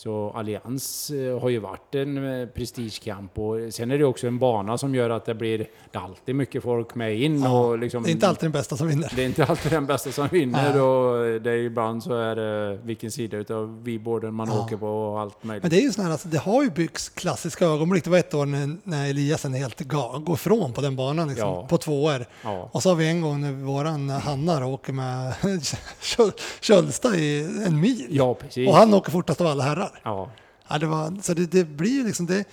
så 0.00 0.32
Allians 0.36 1.10
eh, 1.10 1.40
har 1.40 1.48
ju 1.48 1.58
varit 1.58 1.94
en 1.94 2.40
eh, 2.40 2.46
prestigekamp 2.48 3.38
och 3.38 3.56
sen 3.70 3.90
är 3.90 3.98
det 3.98 4.04
också 4.04 4.26
en 4.26 4.38
bana 4.38 4.78
som 4.78 4.94
gör 4.94 5.10
att 5.10 5.24
det 5.24 5.34
blir 5.34 5.58
det 5.92 5.98
alltid 5.98 6.34
mycket 6.34 6.62
folk 6.62 6.94
med 6.94 7.20
in. 7.20 7.42
Ja, 7.42 7.60
Och 7.60 7.78
liksom, 7.78 8.02
Det 8.02 8.10
är 8.10 8.12
inte 8.12 8.28
alltid 8.28 8.44
den 8.44 8.52
bästa 8.52 8.76
som 8.76 8.88
vinner. 8.88 9.12
det 9.16 9.22
är 9.22 9.26
inte 9.26 9.44
alltid 9.44 9.72
den 9.72 9.86
bästa 9.86 10.12
som 10.12 10.28
vinner 10.28 10.72
Nej. 10.72 10.80
och 10.80 11.40
det 11.40 11.50
är 11.50 11.56
ibland 11.56 12.02
så 12.02 12.14
är 12.14 12.36
det 12.36 12.76
vilken 12.82 13.10
sida 13.10 13.36
utav 13.36 13.82
viborden 13.84 14.34
man 14.34 14.48
Ja. 14.48 14.64
åker 14.64 14.76
på 14.76 14.86
och 14.86 15.20
allt 15.20 15.44
möjligt. 15.44 15.62
Men 15.62 15.70
det 15.70 15.76
är 15.76 15.80
ju 15.82 16.02
här, 16.02 16.10
alltså, 16.10 16.28
det 16.28 16.38
har 16.38 16.62
ju 16.62 16.70
byggts 16.70 17.08
klassiska 17.08 17.64
ögonblick. 17.66 18.04
Det 18.04 18.10
var 18.10 18.18
ett 18.18 18.34
år 18.34 18.46
när, 18.46 18.76
när 18.84 19.10
Eliasen 19.10 19.54
helt 19.54 19.80
ga, 19.80 20.18
går 20.18 20.34
ifrån 20.34 20.72
på 20.72 20.80
den 20.80 20.96
banan 20.96 21.28
liksom, 21.28 21.48
Ja. 21.48 21.66
på 21.66 21.78
två 21.78 22.04
år. 22.04 22.26
Ja. 22.44 22.68
Och 22.72 22.82
så 22.82 22.88
har 22.88 22.96
vi 22.96 23.08
en 23.08 23.20
gång 23.20 23.40
när 23.40 23.52
våran 23.52 24.08
Hanna 24.10 24.66
åker 24.66 24.92
med 24.92 25.32
Köl- 26.02 26.32
Kölsta 26.60 27.16
i 27.16 27.40
en 27.66 27.80
mil. 27.80 28.06
ja, 28.10 28.34
precis. 28.34 28.68
Och 28.68 28.74
han 28.74 28.94
åker 28.94 29.10
fortast 29.12 29.40
av 29.40 29.46
alla 29.46 29.62
herrar. 29.64 29.87
Ja. 30.02 30.30
Ja, 30.68 30.78
det 30.78 30.86
var, 30.86 31.22
så 31.22 31.34
det, 31.34 31.46
det 31.52 31.64
blir 31.64 31.90
ju 31.90 32.04
liksom 32.06 32.26
det. 32.26 32.44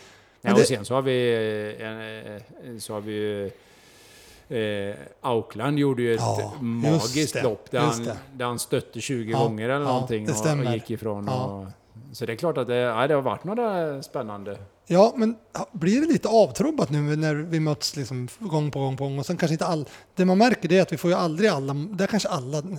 Ja, 0.42 0.52
och 0.54 0.60
det- 0.60 0.66
sen 0.66 0.86
så 0.86 0.94
har 0.94 1.02
vi, 1.02 1.34
eh, 1.80 2.78
så 2.80 2.94
har 2.94 3.02
vi 3.02 3.52
eh, 4.50 4.96
Auckland 5.22 5.80
gjorde 5.80 6.02
ju 6.02 6.14
ett 6.14 6.20
Ja, 6.22 6.54
magiskt 6.62 7.34
det, 7.34 7.44
lopp 7.44 7.72
där 7.72 7.80
han, 7.80 8.10
där 8.34 8.46
han 8.46 8.60
stötte 8.60 9.02
20 9.02 9.32
Ja, 9.32 9.40
gånger 9.40 9.70
eller 9.70 9.86
ja, 9.86 9.92
någonting 9.94 10.30
och, 10.30 10.66
och 10.68 10.74
gick 10.74 10.90
ifrån. 10.90 11.26
Ja. 11.28 11.44
Och, 11.46 11.68
så 12.18 12.26
det 12.26 12.34
är 12.34 12.38
klart 12.38 12.58
att 12.58 12.68
det, 12.68 12.76
ja, 12.76 13.08
det 13.08 13.14
har 13.14 13.22
varit 13.22 13.44
några 13.44 14.04
spännande. 14.04 14.58
Ja, 14.88 15.14
men 15.16 15.36
blir 15.72 16.02
det 16.02 16.08
lite 16.08 16.28
avtrubbat 16.28 16.90
nu 16.90 17.16
när 17.16 17.36
vi 17.36 17.60
möts 17.60 17.96
liksom 17.96 18.28
gång 18.40 18.72
på 18.72 18.80
gång 18.80 18.98
på 18.98 19.04
gång 19.04 19.20
och 19.20 19.26
sen 19.26 19.38
kanske 19.38 19.54
inte 19.54 19.66
all... 19.66 19.86
Det 20.16 20.26
man 20.26 20.38
märker 20.38 20.70
det 20.70 20.78
är 20.78 20.82
att 20.82 20.94
vi 20.94 20.98
får 20.98 21.10
ju 21.12 21.18
aldrig 21.18 21.50
alla, 21.50 21.74
där 21.74 22.08
kanske 22.08 22.30
alla, 22.30 22.58
mm, 22.58 22.76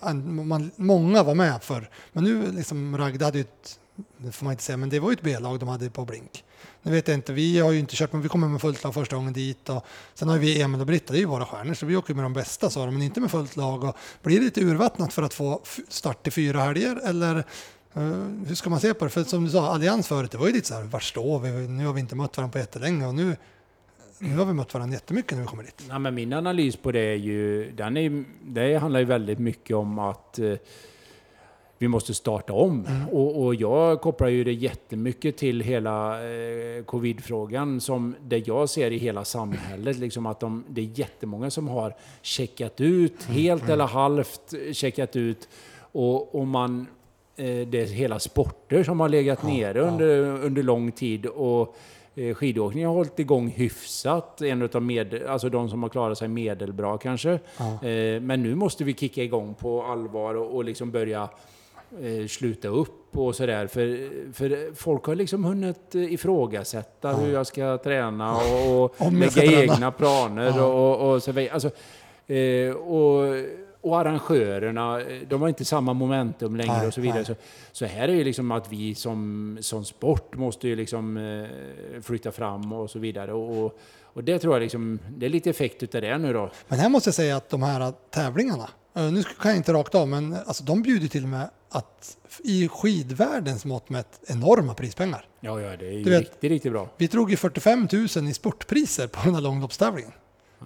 an- 0.00 0.46
man, 0.48 0.70
många 0.76 1.22
var 1.22 1.34
med 1.34 1.62
för. 1.62 1.90
Men 2.12 2.24
nu 2.24 2.52
liksom 2.52 2.98
Ragda 2.98 3.24
hade 3.24 3.38
ju 3.38 3.42
ett, 3.42 3.78
det 4.16 4.32
får 4.32 4.44
man 4.44 4.52
inte 4.52 4.62
säga, 4.62 4.76
men 4.76 4.88
det 4.88 5.00
var 5.00 5.10
ju 5.10 5.14
ett 5.14 5.22
B-lag 5.22 5.58
de 5.58 5.68
hade 5.68 5.90
på 5.90 6.04
Blink. 6.04 6.44
Nu 6.82 6.92
vet 6.92 7.08
jag 7.08 7.14
inte, 7.14 7.32
vi 7.32 7.58
har 7.58 7.72
ju 7.72 7.78
inte 7.78 7.96
kört, 7.96 8.12
men 8.12 8.22
vi 8.22 8.28
kommer 8.28 8.48
med 8.48 8.60
fullt 8.60 8.84
lag 8.84 8.94
första 8.94 9.16
gången 9.16 9.32
dit 9.32 9.68
och 9.68 9.86
sen 10.14 10.28
har 10.28 10.38
vi 10.38 10.62
Emil 10.62 10.80
och 10.80 10.86
Britta, 10.86 11.12
det 11.12 11.18
är 11.18 11.20
ju 11.20 11.26
våra 11.26 11.46
stjärnor, 11.46 11.74
så 11.74 11.86
vi 11.86 11.96
åker 11.96 12.14
med 12.14 12.24
de 12.24 12.32
bästa 12.32 12.70
sa 12.70 12.84
de, 12.84 12.94
men 12.94 13.02
inte 13.02 13.20
med 13.20 13.30
fullt 13.30 13.56
lag. 13.56 13.84
Och 13.84 13.96
blir 14.22 14.38
det 14.38 14.44
lite 14.44 14.60
urvattnat 14.60 15.12
för 15.12 15.22
att 15.22 15.34
få 15.34 15.60
start 15.88 16.26
i 16.26 16.30
fyra 16.30 16.60
helger 16.60 17.00
eller 17.04 17.44
Uh, 17.96 18.46
hur 18.46 18.54
ska 18.54 18.70
man 18.70 18.80
se 18.80 18.94
på 18.94 19.04
det? 19.04 19.10
För 19.10 19.24
som 19.24 19.44
du 19.44 19.50
sa, 19.50 19.74
Allians 19.74 20.08
förut, 20.08 20.30
det 20.30 20.38
var 20.38 20.46
ju 20.46 20.52
lite 20.52 20.68
så 20.68 20.74
här, 20.74 20.82
var 20.82 21.00
står 21.00 21.38
vi? 21.38 21.68
Nu 21.68 21.86
har 21.86 21.92
vi 21.92 22.00
inte 22.00 22.16
mött 22.16 22.36
varandra 22.36 22.52
på 22.52 22.58
jättelänge 22.58 23.06
och 23.06 23.14
nu, 23.14 23.36
nu 24.18 24.36
har 24.36 24.44
vi 24.44 24.52
mött 24.52 24.74
varandra 24.74 24.94
jättemycket 24.94 25.32
när 25.32 25.40
vi 25.40 25.46
kommer 25.46 25.62
dit. 25.62 25.82
Ja, 25.88 25.98
men 25.98 26.14
min 26.14 26.32
analys 26.32 26.76
på 26.76 26.92
det 26.92 27.00
är 27.00 27.14
ju, 27.14 27.70
den 27.70 27.96
är, 27.96 28.24
det 28.42 28.78
handlar 28.78 29.00
ju 29.00 29.06
väldigt 29.06 29.38
mycket 29.38 29.76
om 29.76 29.98
att 29.98 30.38
eh, 30.38 30.54
vi 31.78 31.88
måste 31.88 32.14
starta 32.14 32.52
om. 32.52 32.86
Mm. 32.86 33.08
Och, 33.08 33.44
och 33.44 33.54
jag 33.54 34.00
kopplar 34.00 34.28
ju 34.28 34.44
det 34.44 34.52
jättemycket 34.52 35.36
till 35.36 35.60
hela 35.60 36.24
eh, 36.30 36.84
covidfrågan 36.84 37.80
som 37.80 38.14
det 38.26 38.46
jag 38.48 38.68
ser 38.68 38.90
i 38.90 38.98
hela 38.98 39.24
samhället. 39.24 39.96
Liksom 39.98 40.26
att 40.26 40.40
de, 40.40 40.64
det 40.68 40.80
är 40.80 40.90
jättemånga 40.98 41.50
som 41.50 41.68
har 41.68 41.94
checkat 42.22 42.80
ut, 42.80 43.14
Mm. 43.28 43.40
helt 43.42 43.68
eller 43.68 43.86
halvt 43.86 44.54
checkat 44.72 45.16
ut. 45.16 45.48
Och, 45.92 46.34
och 46.34 46.46
man, 46.46 46.86
eh, 47.36 47.44
det 47.46 47.80
är 47.82 47.86
hela 47.86 48.18
sporter 48.18 48.84
som 48.84 49.00
har 49.00 49.08
legat 49.08 49.42
nere 49.42 49.80
under, 49.80 50.44
under 50.44 50.62
lång 50.62 50.92
tid. 50.92 51.26
Och 51.26 51.76
eh, 52.14 52.34
skidåkningen 52.34 52.88
har 52.88 52.96
hållit 52.96 53.18
igång 53.18 53.48
hyfsat. 53.48 54.42
En 54.42 54.62
utav 54.62 54.82
med, 54.82 55.22
alltså 55.22 55.48
de 55.48 55.68
som 55.70 55.82
har 55.82 55.90
klarat 55.90 56.18
sig 56.18 56.28
medelbra 56.28 56.98
kanske. 56.98 57.38
Ja. 57.58 57.88
Eh, 57.88 58.20
men 58.20 58.42
nu 58.42 58.54
måste 58.54 58.84
vi 58.84 58.94
kicka 58.94 59.22
igång 59.22 59.54
på 59.54 59.82
allvar 59.82 60.34
och, 60.34 60.56
och 60.56 60.64
liksom 60.64 60.90
börja 60.90 61.28
eh, 62.02 62.26
sluta 62.26 62.68
upp 62.68 63.16
och 63.16 63.34
sådär. 63.36 63.66
För, 63.66 64.08
för 64.32 64.74
folk 64.74 65.04
har 65.04 65.14
liksom 65.14 65.44
hunnit 65.44 65.94
eh, 65.94 66.12
ifrågasätta 66.12 67.12
hur 67.12 67.32
jag 67.32 67.46
ska 67.46 67.78
träna 67.78 68.36
och, 68.36 68.84
och 68.84 69.12
lägga 69.12 69.30
träna. 69.30 69.52
egna 69.62 69.90
planer 69.90 70.46
Ja. 70.56 70.64
och, 70.64 71.10
och, 71.14 71.22
så 71.22 71.32
vidare. 71.32 71.54
Alltså, 71.54 71.70
eh, 72.32 72.72
och, 72.72 73.34
och 73.80 73.98
arrangörerna, 74.00 75.00
eh, 75.00 75.22
de 75.28 75.40
har 75.42 75.48
inte 75.48 75.64
samma 75.64 75.92
momentum 75.92 76.56
längre 76.56 76.72
Nej, 76.78 76.86
och 76.86 76.94
så 76.94 77.00
vidare. 77.00 77.24
Så, 77.24 77.34
så 77.72 77.84
här 77.86 78.08
är 78.08 78.12
ju 78.12 78.24
liksom 78.24 78.50
att 78.50 78.72
vi 78.72 78.94
som, 78.94 79.58
som 79.60 79.84
sport 79.84 80.36
måste 80.36 80.68
ju 80.68 80.76
liksom 80.76 81.16
eh, 81.16 82.00
flytta 82.02 82.32
fram 82.32 82.72
och 82.72 82.90
så 82.90 82.98
vidare. 82.98 83.32
Och, 83.32 83.78
och, 84.02 84.24
det 84.24 84.38
tror 84.38 84.54
jag 84.54 84.60
liksom, 84.62 84.98
det 85.16 85.26
är 85.26 85.30
lite 85.30 85.50
effekt 85.50 85.82
utav 85.82 86.00
det 86.00 86.18
nu 86.18 86.32
då. 86.32 86.50
Men 86.68 86.78
här 86.78 86.88
måste 86.88 87.08
jag 87.08 87.14
säga 87.14 87.36
att 87.36 87.50
de 87.50 87.62
här 87.62 87.92
tävlingarna, 88.10 88.68
nu 88.94 89.22
kan 89.22 89.50
jag 89.50 89.56
inte 89.56 89.72
rakt 89.72 89.94
av, 89.94 90.08
men 90.08 90.36
alltså, 90.46 90.64
de 90.64 90.82
bjuder 90.82 91.08
till 91.08 91.22
och 91.22 91.28
med 91.28 91.50
att 91.70 92.16
i 92.44 92.68
skidvärldens 92.68 93.64
mått 93.64 93.88
mätt 93.90 94.20
enorma 94.26 94.74
prispengar. 94.74 95.24
Ja, 95.40 95.60
ja, 95.60 95.76
det 95.76 95.86
är 95.86 95.92
ju 95.92 96.04
Du 96.04 96.10
vet- 96.10 96.20
riktigt, 96.20 96.50
riktigt 96.50 96.72
bra. 96.72 96.88
Vi 96.96 97.06
drog 97.06 97.30
ju 97.30 97.36
45 97.36 97.88
000 98.16 98.28
i 98.28 98.34
sportpriser 98.34 99.06
på 99.06 99.20
den 99.24 99.34
här 99.34 99.42
långloppstävlingen. 99.42 100.12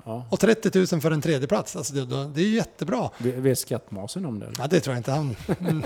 Ja. 0.04 0.26
Och 0.30 0.40
30 0.40 0.78
000 0.92 1.00
för 1.00 1.10
en 1.10 1.20
tredje 1.22 1.48
plats. 1.48 1.76
Alltså 1.76 1.94
det, 1.94 2.06
det 2.28 2.40
är 2.40 2.44
ju 2.44 2.54
jättebra. 2.54 3.10
Vet 3.18 3.58
skattmasen 3.58 4.26
om 4.26 4.38
det? 4.38 4.52
Ja, 4.58 4.66
det 4.66 4.80
tror 4.80 4.94
jag 4.94 4.98
inte 5.00 5.12
han... 5.12 5.36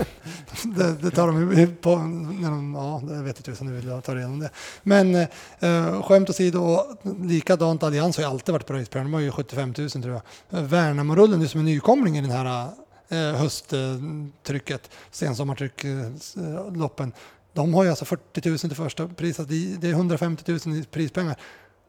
Det, 0.77 0.95
det 1.01 1.11
tar 1.11 1.27
de 1.27 1.75
på... 1.81 1.95
När 1.95 2.49
de, 2.49 2.75
ja, 2.75 3.01
det 3.15 3.23
vet 3.23 3.43
tusan, 3.43 3.67
nu 3.67 3.73
vill 3.73 3.87
jag 3.87 4.03
ta 4.03 4.17
igenom 4.17 4.39
det. 4.39 4.49
Men 4.83 5.15
eh, 5.59 6.01
skämt 6.01 6.29
åsido, 6.29 6.79
likadant 7.23 7.83
Allians 7.83 8.17
har 8.17 8.23
ju 8.23 8.29
alltid 8.29 8.53
varit 8.53 8.65
på. 8.67 8.97
De 8.97 9.13
har 9.13 9.19
ju 9.19 9.31
75 9.31 9.73
000 9.77 9.89
tror 9.89 10.21
jag. 10.49 10.61
Värnamorullen, 10.61 11.39
nu 11.39 11.47
som 11.47 11.59
är 11.59 11.65
nykomling 11.65 12.17
i 12.17 12.21
den 12.21 12.31
här 12.31 12.69
hösttrycket, 13.15 14.89
sensommartryck-loppen. 15.11 17.11
De 17.53 17.73
har 17.73 17.83
ju 17.83 17.89
alltså 17.89 18.05
40 18.05 18.49
000 18.49 18.59
till 18.59 18.75
första 18.75 19.07
priset. 19.07 19.49
Det 19.49 19.75
det 19.81 19.87
är 19.87 19.91
150 19.91 20.51
000 20.65 20.75
i 20.77 20.83
prispengar. 20.91 21.35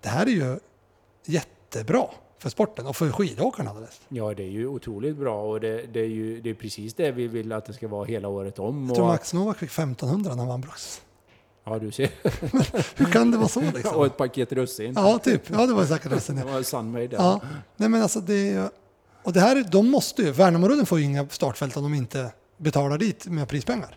Det 0.00 0.08
här 0.08 0.26
är 0.26 0.30
ju 0.30 0.58
jättebra 1.26 2.04
för 2.38 2.50
sporten 2.50 2.86
och 2.86 2.96
för 2.96 3.12
skidåkarna. 3.12 3.70
alldeles. 3.70 4.00
Ja, 4.08 4.34
det 4.34 4.42
är 4.42 4.50
ju 4.50 4.66
otroligt 4.66 5.16
bra 5.16 5.42
och 5.42 5.60
det, 5.60 5.82
det 5.92 6.00
är 6.00 6.04
ju 6.08 6.40
det 6.40 6.50
är 6.50 6.54
precis 6.54 6.94
det 6.94 7.10
vi 7.12 7.26
vill 7.28 7.52
att 7.52 7.66
det 7.66 7.72
ska 7.72 7.88
vara 7.88 8.04
hela 8.04 8.28
året 8.28 8.58
om. 8.58 8.86
Jag 8.86 8.94
tror 8.96 9.06
Och, 9.06 9.12
Max 9.12 9.32
Novak 9.34 9.58
fick 9.58 9.70
1500 9.70 10.30
när 10.30 10.38
han 10.38 10.48
vann 10.48 10.60
Brooks. 10.60 11.02
ja, 11.64 11.78
du 11.78 11.92
ser. 11.92 12.10
Hur 12.98 13.12
kan 13.12 13.30
det 13.30 13.36
vara 13.38 13.48
så 13.48 13.60
och 13.68 13.74
liksom? 13.74 14.04
ett 14.04 14.16
paket 14.16 14.52
russin. 14.52 14.92
Ja, 14.96 15.18
typ. 15.18 15.50
Ja, 15.50 15.66
det 15.66 15.74
var 15.74 15.84
säkert. 15.84 16.26
Det 16.26 16.42
Ja. 16.46 16.52
var 16.52 16.62
Sunway 16.62 17.06
där. 17.08 17.16
ja. 17.16 17.40
Nej, 17.76 17.88
men 17.88 18.02
alltså 18.02 18.20
det 18.20 18.34
är 18.34 18.62
ju- 18.62 18.68
Och 19.28 19.34
det 19.34 19.40
här, 19.40 19.56
är- 19.56 19.64
de 19.64 19.90
måste 19.90 20.22
ju, 20.22 20.30
Värnamorullen 20.30 20.86
får 20.86 20.98
ju 20.98 21.04
inga 21.04 21.28
startfält 21.28 21.76
om 21.76 21.82
de 21.82 21.94
inte 21.94 22.32
betalar 22.56 22.98
dit 22.98 23.26
med 23.26 23.48
prispengar. 23.48 23.96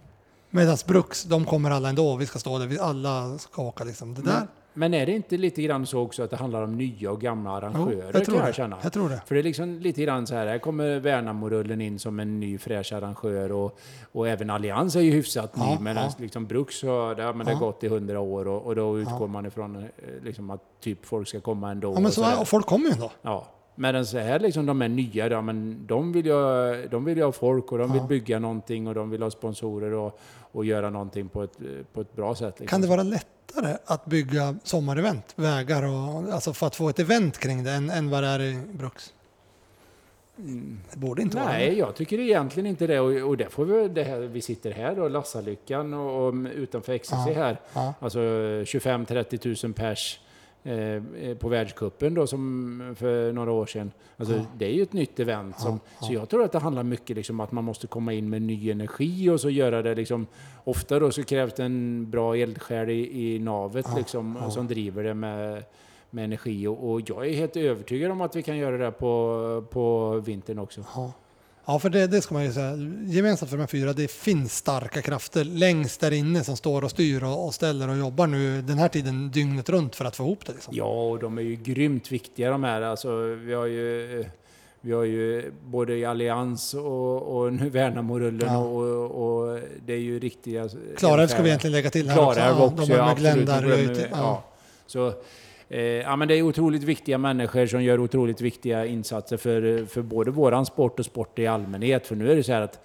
Medan 0.49 0.77
Brooks, 0.87 1.23
de 1.23 1.45
kommer 1.45 1.71
alla 1.71 1.89
ändå. 1.89 2.15
Vi 2.15 2.25
ska 2.25 2.39
stå 2.39 2.59
där, 2.59 2.67
vi 2.67 2.79
alla 2.79 3.37
ska 3.37 3.61
åka 3.61 3.83
liksom. 3.83 4.13
Det 4.13 4.21
där, 4.21 4.47
Men, 4.73 4.93
är 4.93 5.05
det 5.05 5.11
inte 5.11 5.37
lite 5.37 5.61
grann 5.61 5.85
så 5.85 5.99
också 6.01 6.23
att 6.23 6.29
det 6.29 6.35
handlar 6.35 6.61
om 6.61 6.77
nya 6.77 7.11
och 7.11 7.21
gamla 7.21 7.49
jo, 7.49 7.55
arrangörer 7.55 8.11
jag 8.13 8.25
tror 8.25 8.37
jag 8.39 8.55
känna? 8.55 8.77
Jag 8.83 8.93
tror 8.93 9.09
det. 9.09 9.21
För 9.25 9.35
det 9.35 9.41
är 9.41 9.43
liksom 9.43 9.79
lite 9.79 10.01
grann 10.01 10.27
så 10.27 10.35
här, 10.35 10.47
här 10.47 10.57
kommer 10.59 10.99
Värnamorullen 10.99 11.81
in 11.81 11.99
som 11.99 12.19
en 12.19 12.39
ny 12.39 12.57
fräsch 12.57 12.93
arrangör 12.93 13.51
och, 13.51 13.79
och 14.11 14.27
även 14.27 14.49
Allians 14.49 14.95
är 14.95 15.01
ju 15.01 15.11
hyfsat 15.11 15.51
Ja, 15.55 15.75
ny 15.75 15.83
medan 15.83 16.03
ja. 16.03 16.13
liksom 16.17 16.45
Brooks 16.47 16.79
så, 16.79 17.13
där, 17.13 17.33
men 17.33 17.45
det 17.45 17.53
har 17.53 17.61
Ja. 17.61 17.67
gått 17.67 17.83
i 17.83 17.87
hundra 17.87 18.19
år 18.19 18.47
och, 18.47 18.61
och 18.65 18.75
då 18.75 18.99
utgår 18.99 19.27
man 19.27 19.45
ifrån 19.45 19.75
eh, 19.75 19.83
liksom 20.23 20.49
att 20.49 20.61
typ 20.81 21.05
folk 21.05 21.27
ska 21.27 21.39
komma 21.41 21.71
ändå. 21.71 21.93
Ja, 21.93 21.99
men 21.99 22.11
så 22.11 22.23
är, 22.23 22.41
och 22.41 22.47
folk 22.47 22.65
kommer 22.65 22.85
ju 22.85 22.91
ändå. 22.93 23.11
Ja. 23.21 23.47
Medan 23.75 24.05
så 24.05 24.17
här 24.17 24.39
liksom 24.39 24.65
de 24.65 24.81
är 24.81 24.89
nya, 24.89 25.29
då, 25.29 25.41
men 25.41 25.87
de 25.87 26.11
vill 26.11 26.25
ju, 26.25 26.33
ha- 26.33 26.87
de 26.91 27.05
vill 27.05 27.17
ju 27.17 27.23
ha 27.23 27.31
folk 27.31 27.71
och 27.71 27.77
de 27.77 27.93
vill 27.93 28.01
bygga 28.01 28.39
någonting 28.39 28.87
och 28.87 28.93
de 28.95 29.09
vill 29.09 29.21
ha 29.23 29.31
sponsorer 29.31 29.91
och, 29.93 30.19
och 30.51 30.65
göra 30.65 30.89
någonting 30.89 31.29
på 31.29 31.43
ett, 31.43 31.57
på 31.93 32.01
ett 32.01 32.15
bra 32.15 32.35
sätt. 32.35 32.59
Liksom. 32.59 32.67
Kan 32.67 32.81
det 32.81 32.87
vara 32.87 33.03
lättare 33.03 33.77
att 33.85 34.05
bygga 34.05 34.55
sommarevent, 34.63 35.33
vägar 35.35 35.83
och 35.83 36.33
alltså 36.33 36.53
för 36.53 36.67
att 36.67 36.75
få 36.75 36.89
ett 36.89 36.99
event 36.99 37.37
kring 37.37 37.63
det 37.63 37.71
än, 37.71 37.89
än 37.89 38.09
vad 38.09 38.23
det 38.23 38.29
är 38.29 38.39
i 38.39 38.59
Brooks? 38.73 39.13
Det 40.91 40.97
borde 40.97 41.21
inte 41.21 41.37
vara 41.37 41.45
Mm. 41.49 41.57
Nej, 41.59 41.69
det. 41.69 41.75
jag 41.77 41.95
tycker 41.95 42.19
egentligen 42.19 42.67
inte 42.67 42.87
det. 42.87 42.99
Och, 42.99 43.29
och 43.29 43.37
därför 43.37 43.63
vi, 43.65 43.87
det 43.87 44.03
här, 44.03 44.19
vi 44.19 44.41
sitter 44.41 44.71
här 44.71 44.99
och 44.99 45.09
Lassalyckan 45.11 45.93
och, 45.93 46.27
och 46.27 46.33
utanför 46.55 46.97
XCC 46.97 47.11
Ja. 47.27 47.33
här. 47.35 47.59
Ja. 47.73 47.93
Alltså 47.99 48.19
25-30 48.19 49.65
000 49.65 49.73
pers 49.73 50.19
på 51.39 51.49
världscupen 51.49 52.13
då 52.13 52.27
som 52.27 52.95
för 52.99 53.31
några 53.31 53.51
år 53.51 53.65
sedan. 53.65 53.91
Alltså 54.17 54.35
Ja. 54.35 54.45
det 54.57 54.65
är 54.65 54.73
ju 54.73 54.83
ett 54.83 54.93
nytt 54.93 55.19
event. 55.19 55.59
Som, 55.59 55.79
ja. 56.01 56.07
Så 56.07 56.13
jag 56.13 56.29
tror 56.29 56.43
att 56.43 56.51
det 56.51 56.59
handlar 56.59 56.83
mycket 56.83 57.15
liksom 57.15 57.39
att 57.39 57.51
man 57.51 57.63
måste 57.63 57.87
komma 57.87 58.13
in 58.13 58.29
med 58.29 58.41
ny 58.41 58.71
energi 58.71 59.29
och 59.29 59.41
så 59.41 59.49
göra 59.49 59.81
det 59.81 59.95
liksom. 59.95 60.27
Ofta 60.63 60.99
då 60.99 61.11
så 61.11 61.23
krävs 61.23 61.53
det 61.53 61.63
en 61.63 62.09
bra 62.11 62.35
eldsjäl 62.37 62.89
i, 62.89 63.35
i 63.35 63.39
navet 63.39 63.85
Ja, 63.89 63.97
liksom 63.97 64.37
ja. 64.41 64.49
som 64.51 64.67
driver 64.67 65.03
det 65.03 65.13
med 65.13 65.63
med 66.13 66.23
energi 66.25 66.67
och, 66.67 66.91
och 66.91 67.01
jag 67.09 67.27
är 67.27 67.33
helt 67.33 67.55
övertygad 67.57 68.11
om 68.11 68.21
att 68.21 68.35
vi 68.35 68.43
kan 68.43 68.57
göra 68.57 68.77
det 68.77 68.91
på, 68.91 69.63
på 69.71 70.11
vintern 70.25 70.59
också. 70.59 70.81
Ja. 71.71 71.75
Ja, 71.75 71.79
för 71.79 71.89
det, 71.89 72.07
det 72.07 72.21
ska 72.21 72.33
man 72.33 72.43
ju 72.43 72.53
säga. 72.53 72.75
Gemensamt 73.05 73.49
för 73.49 73.57
de 73.57 73.61
här 73.61 73.67
fyra, 73.67 73.93
det 73.93 74.11
finns 74.11 74.55
starka 74.55 75.01
krafter 75.01 75.43
längst 75.43 76.01
där 76.01 76.11
inne 76.11 76.43
som 76.43 76.57
står 76.57 76.83
och 76.83 76.91
styr 76.91 77.23
och, 77.23 77.45
och 77.45 77.53
ställer 77.53 77.89
och 77.89 77.97
jobbar 77.97 78.27
nu 78.27 78.61
den 78.61 78.77
här 78.77 78.87
tiden 78.87 79.31
dygnet 79.31 79.69
runt 79.69 79.95
för 79.95 80.05
att 80.05 80.15
få 80.15 80.23
ihop 80.23 80.45
det. 80.45 80.53
Liksom. 80.53 80.73
Ja, 80.77 81.09
och 81.09 81.19
de 81.19 81.37
är 81.37 81.41
ju 81.41 81.55
grymt 81.55 82.11
viktiga 82.11 82.49
de 82.51 82.63
här. 82.63 82.81
Alltså, 82.81 83.21
vi 83.21 83.53
har 83.53 83.65
ju, 83.65 84.25
vi 84.81 84.91
har 84.91 85.03
ju 85.03 85.51
både 85.65 85.95
i 85.95 86.05
Allians 86.05 86.73
och, 86.73 87.37
och 87.37 87.53
nu 87.53 87.69
Värnamorullen 87.69 88.53
Ja. 88.53 88.57
och, 88.57 89.51
och 89.51 89.59
det 89.85 89.93
är 89.93 89.97
ju 89.97 90.19
riktiga... 90.19 90.69
Klarälv 90.97 91.27
ska 91.27 91.41
vi 91.41 91.49
egentligen 91.49 91.71
lägga 91.71 91.89
till 91.89 92.09
här 92.09 92.15
Klarälv 92.15 92.57
Ja, 92.57 92.65
också, 92.65 92.85
de 92.85 92.91
har 92.91 92.99
ja, 92.99 93.05
med. 93.05 93.17
Glenn 93.17 93.45
där. 93.45 94.07
Ja. 94.11 94.17
ja. 94.17 94.43
Så, 94.87 95.13
eh, 95.71 95.79
ja, 95.81 96.15
men 96.15 96.27
det 96.27 96.35
är 96.35 96.41
otroligt 96.41 96.83
viktiga 96.83 97.17
människor 97.17 97.65
som 97.65 97.83
gör 97.83 97.99
otroligt 97.99 98.41
viktiga 98.41 98.85
insatser 98.85 99.37
för, 99.37 99.85
för 99.85 100.01
både 100.01 100.31
våran 100.31 100.65
sport 100.65 100.99
och 100.99 101.05
sport 101.05 101.39
i 101.39 101.47
allmänhet. 101.47 102.07
För 102.07 102.15
nu 102.15 102.31
är 102.31 102.35
det 102.35 102.43
så 102.43 102.51
här 102.51 102.61
att 102.61 102.79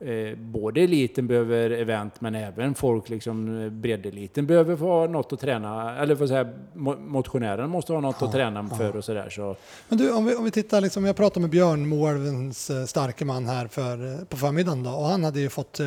eh, 0.00 0.38
både 0.38 0.80
eliten 0.80 1.26
behöver 1.26 1.70
event 1.70 2.20
men 2.20 2.34
även 2.34 2.74
folk, 2.74 3.08
liksom 3.08 3.62
eh, 3.64 3.70
breddeliten, 3.70 4.46
behöver 4.46 4.76
få 4.76 5.06
något 5.06 5.32
att 5.32 5.40
träna. 5.40 5.98
Eller 5.98 6.16
för 6.16 6.24
att 6.24 6.30
säga, 6.30 6.48
mo- 6.74 7.00
motionären 7.08 7.70
måste 7.70 7.92
ha 7.92 8.00
något 8.00 8.16
Ja, 8.20 8.26
att 8.26 8.32
träna 8.32 8.68
ja. 8.70 8.76
för 8.76 8.96
och 8.96 9.04
sådär. 9.04 9.30
Så, 9.30 9.56
Men 9.88 9.98
du, 9.98 10.12
om 10.12 10.24
vi, 10.26 10.34
om 10.34 10.44
vi 10.44 10.50
tittar, 10.50 10.80
liksom, 10.80 11.04
jag 11.04 11.16
pratade 11.16 11.40
med 11.40 11.50
Björn, 11.50 11.88
Moälvens 11.88 12.70
eh, 12.70 12.84
starke 12.84 13.24
man 13.24 13.46
här 13.46 13.66
för, 13.66 14.14
eh, 14.14 14.24
på 14.24 14.36
förmiddagen 14.36 14.82
då, 14.82 14.90
och 14.90 15.04
han 15.04 15.24
hade 15.24 15.40
ju 15.40 15.48
fått, 15.48 15.80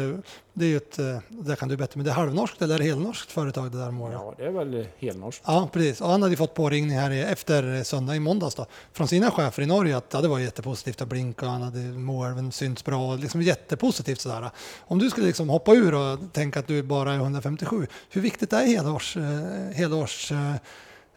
det 0.53 0.65
är 0.65 0.69
ju 0.69 0.77
ett, 0.77 0.99
eh, 0.99 1.19
det 1.29 1.55
kan 1.55 1.69
du 1.69 1.77
bättre, 1.77 1.97
men 1.97 2.05
det 2.05 2.11
är 2.11 2.15
halvnorskt 2.15 2.61
eller 2.61 2.79
helnorskt 2.79 3.31
företag 3.31 3.71
det 3.71 3.77
där 3.77 3.91
Moälv? 3.91 4.13
ja, 4.13 4.33
det 4.37 4.45
är 4.45 4.51
väl 4.51 4.87
helnorskt. 4.97 5.43
Ja, 5.45 5.69
precis. 5.73 6.01
Och 6.01 6.09
han 6.09 6.21
hade 6.21 6.33
ju 6.33 6.37
fått 6.37 6.53
påringning 6.53 6.97
här 6.97 7.11
efter 7.11 7.83
söndag 7.83 8.15
i 8.15 8.19
måndags 8.19 8.55
då, 8.55 8.65
från 8.93 9.07
sina 9.07 9.31
chefer 9.31 9.63
i 9.63 9.65
Norge 9.65 9.97
att 9.97 10.07
ja, 10.13 10.21
det 10.21 10.27
var 10.27 10.39
jättepositivt 10.39 11.01
att 11.01 11.07
blinka 11.07 11.45
och 11.45 11.51
han 11.51 11.61
hade 11.61 11.79
Moälven 11.79 12.51
synts 12.51 12.85
bra. 12.85 13.15
Liksom 13.15 13.41
jättepositivt 13.41 14.21
sådär. 14.21 14.49
Om 14.79 14.99
du 14.99 15.09
skulle 15.09 15.27
liksom 15.27 15.49
hoppa 15.49 15.73
ur 15.73 15.93
och 15.93 16.19
tänka 16.33 16.59
att 16.59 16.67
du 16.67 16.83
bara 16.83 17.13
är 17.13 17.17
157, 17.17 17.87
hur 18.09 18.21
viktigt 18.21 18.53
är 18.53 18.65
helårs... 18.65 19.17
Eh, 19.17 19.75
helårs 19.75 20.31
eh, 20.31 20.55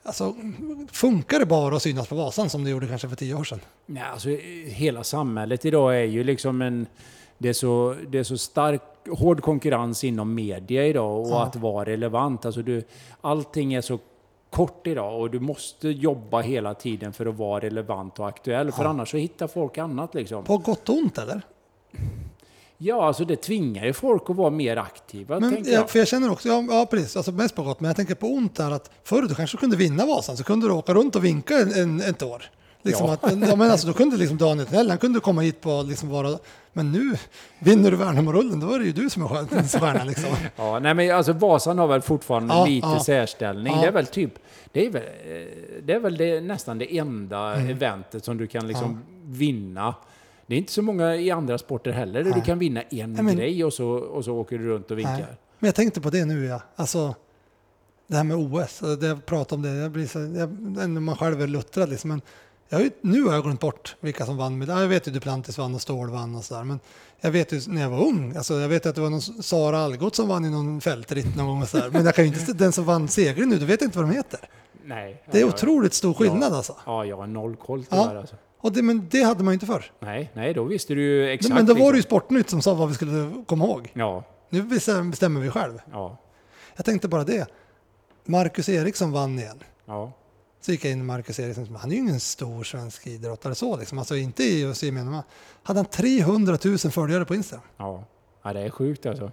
alltså, 0.03 0.35
funkar 0.93 1.39
det 1.39 1.47
bara 1.47 1.77
att 1.77 1.83
synas 1.83 2.09
på 2.09 2.15
Vasan 2.15 2.51
som 2.51 2.65
det 2.65 2.71
gjorde 2.71 2.87
kanske 2.87 3.09
för 3.09 3.17
tio 3.17 3.35
år 3.35 3.45
sedan? 3.45 3.61
Nej, 3.87 4.03
alltså, 4.03 4.29
hela 4.65 5.05
samhället 5.05 5.65
idag 5.65 5.97
är 5.97 6.05
ju 6.05 6.25
liksom 6.25 6.63
en... 6.63 6.87
Det 7.39 7.49
är 7.49 7.53
så, 7.53 7.95
det 8.09 8.19
är 8.19 8.23
så 8.25 8.39
stark, 8.39 8.83
hård 9.11 9.43
konkurrens 9.43 10.05
inom 10.05 10.35
media 10.35 10.87
idag 10.87 11.21
och 11.21 11.29
Ja. 11.31 11.43
att 11.45 11.57
vara 11.57 11.85
relevant. 11.87 12.47
Alltså 12.47 12.63
du, 12.63 12.85
allting 13.21 13.75
är 13.75 13.81
så 13.81 13.99
kort 14.51 14.87
idag 14.87 15.21
och 15.21 15.31
du 15.31 15.41
måste 15.41 15.89
jobba 15.89 16.41
hela 16.41 16.75
tiden 16.75 17.13
för 17.13 17.27
att 17.27 17.35
vara 17.37 17.61
relevant 17.61 18.19
och 18.19 18.29
aktuell. 18.29 18.73
För 18.73 18.83
Ja. 18.85 18.89
annars 18.89 19.11
så 19.11 19.17
hittar 19.17 19.47
folk 19.47 19.79
annat 19.79 20.15
liksom. 20.15 20.45
På 20.45 20.59
gott 20.59 20.89
och 20.89 20.97
ont 20.97 21.19
eller? 21.19 21.43
Ja, 22.79 23.05
alltså 23.07 23.25
det 23.25 23.37
tvingar 23.37 23.85
ju 23.87 23.93
folk 23.93 24.31
att 24.31 24.37
vara 24.37 24.51
mer 24.51 24.77
aktiva, 24.77 25.41
Men, 25.41 25.65
ja, 25.65 25.71
jag. 25.73 25.91
för 25.91 25.99
jag 25.99 26.09
känner 26.09 26.31
också, 26.33 26.49
ja, 26.49 26.65
ja 26.69 26.87
precis, 26.91 27.17
alltså 27.17 27.33
mest 27.33 27.55
på 27.57 27.63
gott, 27.63 27.81
men 27.81 27.89
jag 27.89 27.97
tänker 27.97 28.15
på 28.15 28.27
ont 28.27 28.55
där 28.57 28.71
att 28.71 28.91
förr 29.05 29.23
du 29.23 29.35
kanske 29.35 29.57
kunde 29.57 29.77
vinna 29.77 30.07
Vasan 30.07 30.37
så 30.37 30.45
kunde 30.45 30.67
du 30.69 30.73
åka 30.73 30.95
runt 30.95 31.17
och 31.17 31.25
vinka 31.25 31.59
en, 31.59 31.73
en, 31.73 32.01
ett 32.01 32.23
år. 32.23 32.45
Liksom 32.87 33.07
Ja. 33.07 33.13
att, 33.13 33.49
ja, 33.49 33.57
men 33.57 33.71
alltså, 33.71 33.87
då 33.87 33.93
kunde 33.93 34.17
liksom 34.17 34.37
Daniel 34.39 34.67
Tell, 34.67 34.89
han 34.89 34.99
kunde 34.99 35.21
komma 35.21 35.41
hit 35.41 35.61
på 35.61 35.83
liksom 35.89 36.09
vara, 36.09 36.39
men 36.73 36.93
nu 36.93 37.17
vinner 37.59 37.91
du 37.91 37.97
Värnamorullen, 37.97 38.61
då 38.61 38.73
är 38.73 38.79
det 38.79 38.85
ju 38.85 38.93
du 38.93 39.11
som 39.11 39.23
är 39.23 39.29
stjärnan. 39.79 40.07
liksom. 40.07 40.31
Ja, 40.57 40.79
nej 40.79 40.95
men 40.95 41.17
alltså 41.17 41.33
Vasan 41.33 41.79
har 41.79 41.87
väl 41.87 42.01
fortfarande 42.01 42.55
Ja, 42.55 42.67
lite 42.67 42.87
ja. 42.87 43.01
särställning. 43.05 43.77
Det 43.81 43.87
är 43.87 43.93
väl 43.93 44.07
typ, 44.07 44.33
det 44.73 44.87
är 44.87 44.91
väl, 44.91 45.03
det 45.83 45.93
är 45.93 46.01
väl 46.01 46.17
det, 46.17 46.41
nästan 46.41 46.79
det 46.79 46.99
enda 46.99 47.55
Mm. 47.55 47.71
eventet 47.71 48.25
som 48.25 48.37
du 48.39 48.47
kan 48.47 48.67
liksom 48.69 49.03
vinna. 49.25 49.95
Det 50.47 50.55
är 50.55 50.59
inte 50.59 50.73
så 50.73 50.83
många 50.83 51.17
i 51.17 51.31
andra 51.31 51.59
sporter 51.59 51.91
heller 51.93 52.23
där 52.25 52.31
Nej. 52.31 52.41
du 52.41 52.45
kan 52.47 52.59
vinna 52.59 52.83
en 52.83 53.13
Nej, 53.13 53.23
men- 53.25 53.37
grej 53.37 53.65
och 53.65 53.73
så, 53.73 53.89
och 53.89 54.25
så 54.25 54.33
åker 54.37 54.59
du 54.59 54.67
runt 54.69 54.91
och 54.91 54.99
vinkar. 54.99 55.13
Nej. 55.13 55.37
Men 55.59 55.69
jag 55.69 55.75
tänkte 55.75 56.01
på 56.01 56.11
det 56.11 56.25
nu 56.25 56.45
ja, 56.47 56.63
alltså 56.77 57.15
det 58.07 58.17
här 58.17 58.25
med 58.25 58.37
OS, 58.37 58.83
och 58.83 58.99
det 58.99 59.07
jag 59.07 59.27
pratade 59.27 59.55
om 59.55 59.63
det, 59.63 59.69
jag 59.83 59.91
blir 59.91 60.07
så, 60.07 60.19
jag, 60.19 60.89
man 60.91 61.17
själv 61.17 61.43
är 61.43 61.47
luttrad 61.47 61.89
liksom, 61.89 62.09
men 62.11 62.21
jag 62.69 62.81
ju, 62.81 62.91
nu 63.01 63.23
har 63.23 63.35
jag 63.35 63.43
glömt 63.45 63.61
bort 63.61 63.97
vilka 64.01 64.27
som 64.27 64.37
vann. 64.37 64.59
medalj. 64.59 64.81
Jag 64.83 64.89
vet 64.89 65.09
ju 65.09 65.13
Duplantis 65.13 65.59
vann 65.59 65.75
och 65.75 65.81
Ståhl 65.81 66.11
vann 66.11 66.35
och 66.35 66.45
sådär, 66.45 66.65
men 66.65 66.81
jag 67.21 67.31
vet 67.31 67.53
ju 67.53 67.61
när 67.67 67.83
jag 67.83 67.91
var 67.91 67.99
ung, 68.07 68.37
alltså 68.37 68.55
jag 68.55 68.69
vet 68.69 68.87
att 68.87 68.95
det 68.95 69.01
var 69.01 69.11
någon 69.11 69.21
Sara 69.21 69.79
Algot 69.79 70.15
som 70.17 70.29
vann 70.29 70.45
i 70.45 70.51
någon 70.51 70.81
fältritt 70.81 71.37
någon 71.37 71.47
gång 71.47 71.63
och 71.63 71.69
sådär, 71.69 71.91
men 71.93 72.05
jag 72.05 72.15
kan 72.15 72.25
ju 72.29 72.39
inte, 72.39 72.53
den 72.53 72.73
som 72.73 72.85
vann 72.85 73.09
segern 73.09 73.49
nu, 73.49 73.57
du 73.59 73.67
vet 73.67 73.83
inte 73.83 73.99
vad 73.99 74.09
de 74.09 74.15
heter. 74.17 74.41
Nej. 74.85 75.23
Det 75.33 75.39
är 75.39 75.43
ja, 75.43 75.49
otroligt 75.49 75.95
stor 75.95 76.15
skillnad 76.15 76.53
ja, 76.53 76.57
alltså. 76.57 76.77
Ja, 76.87 77.05
jag 77.05 77.17
har 77.17 77.27
noll 77.27 77.57
koll 77.57 77.85
Ja. 77.91 78.03
tyvärr 78.05 78.17
alltså. 78.21 78.37
Och 78.61 78.73
det, 78.73 78.83
men 78.83 79.09
det 79.11 79.23
hade 79.23 79.45
man 79.45 79.53
ju 79.53 79.55
inte 79.55 79.67
förr. 79.67 79.93
Nej, 80.01 80.31
nej, 80.35 80.55
då 80.55 80.65
visste 80.65 80.95
du 80.95 81.03
ju 81.03 81.29
exakt. 81.31 81.55
Men 81.55 81.67
då 81.67 81.75
var 81.75 81.81
det 81.81 81.87
ju 81.87 81.93
liksom. 81.93 82.09
Sportnytt 82.09 82.51
som 82.51 82.63
sa 82.63 82.75
vad 82.75 82.89
vi 82.89 82.95
skulle 82.95 83.45
komma 83.47 83.65
ihåg. 83.65 83.91
Ja, 83.95 84.25
Nu 84.51 84.63
bestäm- 84.63 85.11
bestämmer 85.11 85.41
vi 85.41 85.51
själv. 85.51 85.79
ja, 85.93 86.17
Jag 86.77 86.85
tänkte 86.85 87.09
bara 87.09 87.25
det. 87.25 87.47
Marcus 88.25 88.69
Eriksson 88.69 89.13
vann 89.13 89.39
igen. 89.39 89.59
ja. 89.87 90.13
Så 90.67 90.73
gick 90.73 90.85
jag 90.85 90.93
in 90.93 91.01
i 91.01 91.03
Marcus 91.03 91.41
Eriksson, 91.41 91.77
han 91.81 91.91
är 91.91 91.95
ju 91.95 92.01
ingen 92.01 92.21
stor 92.21 92.65
svensk 92.65 93.07
idrottare 93.07 93.55
så 93.55 93.77
liksom, 93.77 93.99
alltså 93.99 94.17
inte 94.17 94.43
i 94.45 94.93
man- 94.93 95.23
hade 95.63 95.79
han 95.79 95.87
300 95.87 96.59
000 96.65 96.79
följare 96.79 97.25
på 97.25 97.35
Instagram. 97.35 97.65
Ja, 97.77 98.05
ja 98.43 98.53
det 98.53 98.61
är 98.61 98.71
sjukt 98.71 99.07
alltså. 99.07 99.33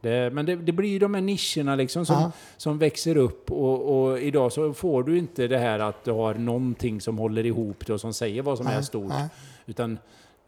Det, 0.00 0.30
men 0.32 0.46
det, 0.46 0.56
det 0.56 0.72
blir 0.72 0.88
ju 0.88 0.98
de 0.98 1.14
här 1.14 1.20
nischerna 1.20 1.74
liksom 1.76 2.06
som, 2.06 2.32
som 2.56 2.78
växer 2.78 3.16
upp 3.16 3.50
och, 3.50 4.02
och 4.10 4.20
idag 4.20 4.52
så 4.52 4.72
får 4.74 5.02
du 5.02 5.18
inte 5.18 5.48
det 5.48 5.58
här 5.58 5.78
att 5.78 6.04
du 6.04 6.10
har 6.12 6.34
någonting 6.34 7.00
som 7.00 7.18
håller 7.18 7.46
ihop 7.46 7.86
det 7.86 7.92
och 7.92 8.00
som 8.00 8.14
säger 8.14 8.42
vad 8.42 8.58
som 8.58 8.66
är 8.66 8.74
Nej, 8.74 8.84
stort. 8.84 9.08
nej. 9.08 9.28
Utan 9.66 9.98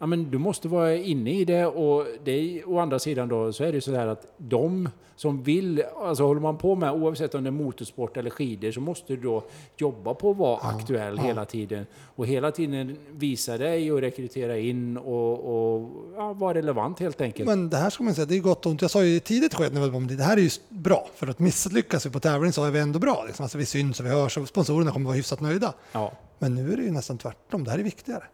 ja, 0.05 0.09
men 0.09 0.31
du 0.31 0.39
måste 0.39 0.69
vara 0.69 0.97
inne 0.97 1.31
i 1.31 1.45
det 1.45 1.67
och 1.67 2.07
det 2.25 2.65
å 2.65 2.79
andra 2.79 2.99
sidan 2.99 3.29
då 3.29 3.53
så 3.53 3.65
är 3.65 3.73
det 3.73 3.81
så 3.81 3.95
här 3.95 4.07
att 4.07 4.27
de 4.37 4.89
som 5.17 5.43
vill, 5.43 5.85
alltså 6.03 6.25
håller 6.25 6.41
man 6.41 6.59
på 6.59 6.75
med 6.75 6.93
oavsett 6.93 7.35
om 7.35 7.45
det 7.45 7.49
är 7.49 7.53
motorsport 7.53 8.17
eller 8.17 8.31
skidor 8.31 8.71
så 8.71 8.81
måste 8.81 9.17
du 9.17 9.23
då 9.23 9.45
jobba 9.77 10.15
på 10.15 10.31
att 10.31 10.37
vara 10.37 10.59
aktuell 10.61 11.19
hela 11.19 11.45
tiden 11.45 11.87
och 12.17 12.27
hela 12.27 12.51
tiden 12.51 12.97
visa 13.11 13.59
dig 13.59 13.93
och 13.93 14.01
rekrytera 14.01 14.59
in 14.59 14.97
och, 14.97 15.33
och 15.33 15.91
ja, 16.17 16.33
vara 16.33 16.55
relevant 16.55 17.01
helt 17.01 17.21
enkelt. 17.21 17.47
Men 17.47 17.71
det 17.71 17.77
här 17.77 17.91
ska 17.91 18.05
man 18.05 18.15
säga, 18.15 18.27
det 18.27 18.37
är 18.37 18.41
gott 18.41 18.67
och 18.67 18.73
ont. 18.73 18.83
Jag 18.83 18.91
sa 18.91 19.05
ju 19.05 19.17
i 19.17 19.21
tidigt 19.21 19.55
skede 19.55 19.75
när 19.75 19.81
vi 19.81 19.89
var 19.89 19.97
om 19.97 20.07
det, 20.07 20.17
det 20.17 20.25
här 20.25 20.37
är 20.37 20.41
ju 20.41 20.51
bra. 20.69 21.09
För 21.15 21.27
att 21.27 21.39
misslyckas 21.39 22.07
vi 22.07 22.11
på 22.11 22.21
tävling 22.21 22.53
så 22.53 22.65
är 22.65 22.71
vi 22.71 22.79
ändå 22.79 22.99
bra. 22.99 23.25
Liksom. 23.27 23.43
Alltså 23.43 23.59
vi 23.59 23.67
syns 23.67 24.01
och 24.01 24.07
vi 24.07 24.11
hörs 24.11 24.39
och 24.39 24.49
sponsorerna 24.49 24.91
kommer 24.91 25.07
vara 25.07 25.17
hyfsat 25.17 25.41
nöjda. 25.41 25.75
ja. 25.93 26.13
Men 26.39 26.55
nu 26.55 26.73
är 26.73 26.77
det 26.77 26.83
ju 26.83 26.91
nästan 26.91 27.19
tvärtom, 27.19 27.65
det 27.65 27.71
här 27.71 27.79
är 27.79 27.83
viktigare. 27.83 28.25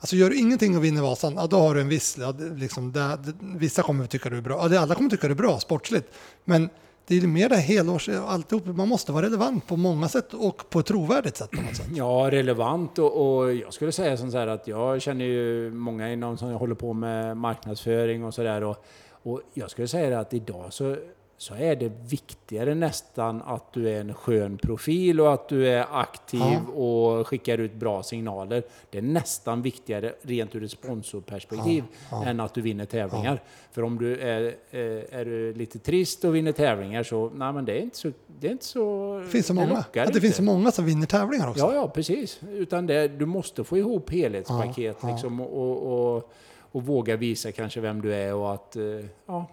Alltså 0.00 0.16
gör 0.16 0.30
du 0.30 0.36
ingenting 0.38 0.76
och 0.76 0.84
vinner 0.84 1.02
Vasan, 1.02 1.34
ja, 1.36 1.46
då 1.46 1.58
har 1.58 1.74
du 1.74 1.80
en 1.80 1.88
viss... 1.88 2.18
Ja, 2.18 2.34
liksom, 2.56 2.92
det, 2.92 3.00
det, 3.00 3.32
vissa 3.40 3.82
kommer 3.82 4.06
tycka 4.06 4.30
du 4.30 4.36
är 4.36 4.40
bra, 4.40 4.58
ja, 4.62 4.68
det, 4.68 4.80
alla 4.80 4.94
kommer 4.94 5.10
tycka 5.10 5.26
du 5.26 5.32
är 5.32 5.36
bra 5.36 5.60
sportsligt. 5.60 6.14
Men 6.44 6.68
det 7.06 7.14
är 7.14 7.20
ju 7.20 7.26
mer 7.26 7.48
det 7.48 7.56
här 7.56 7.62
helårs... 7.62 8.08
Alltihop, 8.08 8.66
man 8.66 8.88
måste 8.88 9.12
vara 9.12 9.26
relevant 9.26 9.66
på 9.66 9.76
många 9.76 10.08
sätt 10.08 10.34
och 10.34 10.70
på 10.70 10.80
ett 10.80 10.86
trovärdigt 10.86 11.36
sätt 11.36 11.50
på 11.50 11.62
något 11.62 11.76
sätt. 11.76 11.86
Ja, 11.94 12.28
relevant 12.30 12.98
och, 12.98 13.40
och 13.40 13.54
jag 13.54 13.72
skulle 13.72 13.92
säga 13.92 14.16
som 14.16 14.30
så 14.30 14.38
här 14.38 14.46
att 14.46 14.68
jag 14.68 15.02
känner 15.02 15.24
ju 15.24 15.70
många 15.70 16.12
inom 16.12 16.38
som 16.38 16.52
håller 16.52 16.74
på 16.74 16.92
med 16.92 17.36
marknadsföring 17.36 18.24
och 18.24 18.34
sådär 18.34 18.64
och, 18.64 18.84
och 19.22 19.40
jag 19.54 19.70
skulle 19.70 19.88
säga 19.88 20.20
att 20.20 20.34
idag 20.34 20.72
så, 20.72 20.96
så 21.40 21.54
är 21.54 21.76
det 21.76 21.92
viktigare 22.10 22.74
nästan 22.74 23.42
att 23.42 23.72
du 23.72 23.88
är 23.90 24.00
en 24.00 24.14
skön 24.14 24.58
profil 24.58 25.20
och 25.20 25.32
att 25.32 25.48
du 25.48 25.68
är 25.68 25.86
aktiv 25.90 26.40
Ja. 26.40 26.72
och 26.72 27.26
skickar 27.28 27.58
ut 27.58 27.74
bra 27.74 28.02
signaler. 28.02 28.62
Det 28.90 28.98
är 28.98 29.02
nästan 29.02 29.62
viktigare 29.62 30.12
rent 30.22 30.54
ur 30.54 30.64
ett 30.64 30.70
sponsorperspektiv 30.70 31.84
än 32.26 32.40
att 32.40 32.54
du 32.54 32.60
vinner 32.60 32.84
tävlingar. 32.84 33.42
För 33.72 33.82
om 33.82 33.98
du 33.98 34.16
är, 34.16 34.42
eh, 34.70 34.80
är 35.20 35.24
du 35.24 35.54
lite 35.54 35.78
trist 35.78 36.24
och 36.24 36.34
vinner 36.36 36.52
tävlingar 36.52 37.02
så, 37.02 37.30
nej 37.34 37.52
men 37.52 37.64
det 37.64 37.72
är 37.72 37.82
inte 37.82 37.96
så... 37.98 38.12
Det, 38.40 38.46
är 38.46 38.52
inte 38.52 38.64
så, 38.64 39.18
Det 39.24 39.30
finns 39.30 39.46
så 39.46 39.54
många. 39.54 39.78
Att 39.78 39.92
det 39.92 40.04
inte. 40.06 40.20
finns 40.20 40.36
så 40.36 40.42
många 40.42 40.70
som 40.70 40.84
vinner 40.84 41.06
tävlingar 41.06 41.48
också. 41.50 41.60
Ja, 41.64 41.74
ja, 41.74 41.88
precis. 41.88 42.40
Utan 42.48 42.86
det, 42.86 43.08
du 43.08 43.26
måste 43.26 43.64
få 43.64 43.78
ihop 43.78 44.10
helhetspaket 44.10 44.96
Ja, 45.02 45.08
ja. 45.08 45.12
Liksom, 45.12 45.40
och, 45.40 45.92
och, 46.16 46.30
och 46.72 46.82
våga 46.86 47.16
visa 47.16 47.52
kanske 47.52 47.80
vem 47.80 48.02
du 48.02 48.14
är 48.14 48.34
och 48.34 48.54
att, 48.54 48.76
eh, 48.76 48.82
ja, 49.26 49.46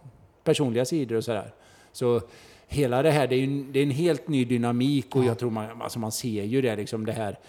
personliga 0.43 0.85
sidor 0.85 1.15
och 1.15 1.23
sådär. 1.23 1.53
Så 1.97 2.21
hela 2.67 3.01
det 3.01 3.11
här, 3.11 3.27
det 3.27 3.35
är, 3.35 3.43
en, 3.43 3.71
det 3.71 3.79
är 3.79 3.83
en 3.83 3.91
helt 3.91 4.27
ny 4.27 4.45
dynamik 4.45 5.15
och 5.15 5.23
jag 5.23 5.39
tror 5.39 5.51
man, 5.51 5.81
alltså 5.81 5.99
man 5.99 6.11
ser 6.11 6.43
ju 6.43 6.61
det 6.61 6.75
liksom 6.75 7.05
det 7.05 7.11
här 7.13 7.39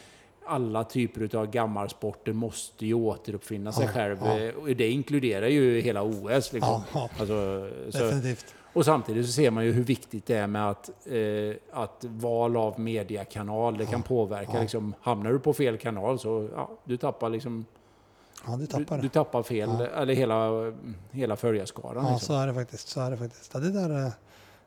alla 0.47 0.85
typer 0.85 1.37
av 1.37 1.47
gammalsporter 1.51 2.33
måste 2.33 2.87
ju 2.87 2.95
återuppfinna 2.95 3.73
sig 3.73 3.85
Ja, 3.85 3.93
själv. 3.93 4.19
ja. 4.25 4.39
Eh, 4.39 4.77
det 4.77 4.89
inkluderar 4.91 5.47
ju 5.49 5.81
hela 5.81 6.03
OS. 6.03 6.53
Liksom. 6.53 6.83
Ja. 6.95 7.09
Alltså, 7.19 7.71
så, 7.91 7.99
Definitivt. 7.99 8.55
och 8.73 8.85
samtidigt 8.85 9.27
så 9.27 9.33
ser 9.33 9.51
man 9.51 9.65
ju 9.65 9.73
hur 9.73 9.85
viktigt 9.85 10.27
det 10.27 10.35
är 10.35 10.47
med 10.47 10.71
att, 10.71 10.91
eh, 11.07 11.57
att 11.83 12.05
val 12.09 12.57
av 12.57 12.81
mediakanal, 12.81 13.79
det 13.79 13.87
kan 13.87 14.03
påverka. 14.03 14.61
Liksom, 14.61 14.95
hamnar 15.01 15.33
du 15.33 15.39
på 15.39 15.53
fel 15.53 15.79
kanal 15.79 16.19
så 16.19 16.49
ja, 16.55 16.71
du 16.85 16.97
tappar 16.97 17.29
liksom, 17.31 17.65
Ja, 18.47 18.53
du 18.53 18.59
du, 18.59 18.67
tappar 18.67 18.97
du 18.97 19.03
det. 19.03 19.09
tappar 19.09 19.43
fel, 19.43 19.71
eller 19.97 20.15
hela, 20.15 20.51
hela 21.11 21.37
följarskaran. 21.37 22.05
Ja, 22.05 22.13
liksom. 22.13 22.27
så 22.35 22.41
är 22.43 22.47
det 22.47 22.55
faktiskt. 22.55 22.89
Så 22.89 23.01
är 23.01 23.11
det, 23.11 23.17
faktiskt. 23.17 23.53
Det, 23.53 23.71
där 23.73 23.91
är, 23.91 24.13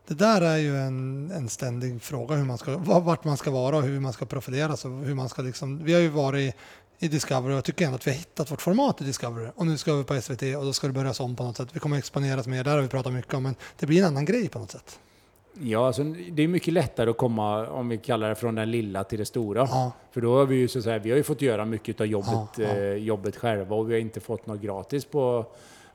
det 0.08 0.14
där 0.14 0.42
är 0.42 0.58
ju 0.58 0.78
en, 0.78 1.32
en 1.32 1.50
ständig 1.50 2.02
fråga, 2.02 2.36
hur 2.36 2.46
man 2.46 2.58
ska, 2.58 2.78
vart 2.78 3.24
man 3.24 3.38
ska 3.38 3.52
vara 3.52 3.78
och 3.78 3.84
hur 3.84 4.00
man 4.00 4.14
ska 4.14 4.26
profilera 4.26 4.78
sig. 4.78 4.92
Hur 4.92 5.16
man 5.16 5.30
ska 5.30 5.42
liksom, 5.42 5.84
vi 5.84 5.94
har 5.94 6.02
ju 6.02 6.10
varit 6.10 6.40
i, 6.40 7.06
i 7.06 7.08
Discovery 7.08 7.54
och 7.54 7.58
jag 7.58 7.64
tycker 7.64 7.86
ändå 7.86 7.96
att 7.96 8.08
vi 8.08 8.12
har 8.12 8.18
hittat 8.18 8.52
vårt 8.52 8.62
format 8.62 9.02
i 9.02 9.04
Discovery. 9.04 9.48
Och 9.56 9.68
nu 9.68 9.78
ska 9.78 9.94
vi 9.94 10.04
på 10.04 10.22
SVT 10.22 10.42
och 10.42 10.66
då 10.66 10.74
ska 10.74 10.88
det 10.88 10.94
börjas 10.94 11.20
om 11.20 11.36
på 11.36 11.44
något 11.44 11.58
sätt. 11.58 11.70
Vi 11.74 11.80
kommer 11.80 11.98
exponeras 11.98 12.48
mer, 12.48 12.64
där 12.64 12.76
har 12.76 12.82
vi 12.82 12.88
pratat 12.88 13.14
mycket 13.14 13.34
om, 13.34 13.44
men 13.44 13.56
det 13.80 13.86
blir 13.86 14.00
en 14.00 14.08
annan 14.08 14.26
grej 14.26 14.50
på 14.50 14.60
något 14.60 14.72
sätt. 14.72 15.00
Ja, 15.60 15.88
alltså, 15.88 16.04
det 16.04 16.44
är 16.44 16.48
mycket 16.48 16.74
lättare 16.74 17.10
att 17.10 17.18
komma, 17.18 17.68
om 17.68 17.90
vi 17.90 17.98
kallar 17.98 18.30
det 18.30 18.36
från 18.36 18.56
den 18.56 18.72
lilla 18.72 19.04
till 19.04 19.20
det 19.20 19.26
stora. 19.26 19.68
Ja. 19.72 19.92
För 20.12 20.22
då 20.22 20.38
har 20.38 20.46
vi 20.46 20.56
ju 20.56 20.68
så 20.68 20.78
att 20.78 20.84
säga, 20.84 21.00
vi 21.00 21.10
har 21.10 21.18
ju 21.18 21.24
fått 21.24 21.42
göra 21.42 21.66
mycket 21.66 22.02
av 22.02 22.08
jobbet, 22.08 22.30
Ja, 22.32 22.50
ja. 22.58 22.78
Eh, 22.78 22.94
jobbet 22.94 23.36
själva 23.36 23.76
och 23.76 23.90
vi 23.90 23.94
har 23.94 24.00
inte 24.00 24.20
fått 24.20 24.48
något 24.48 24.62
gratis 24.62 25.06
på, 25.06 25.46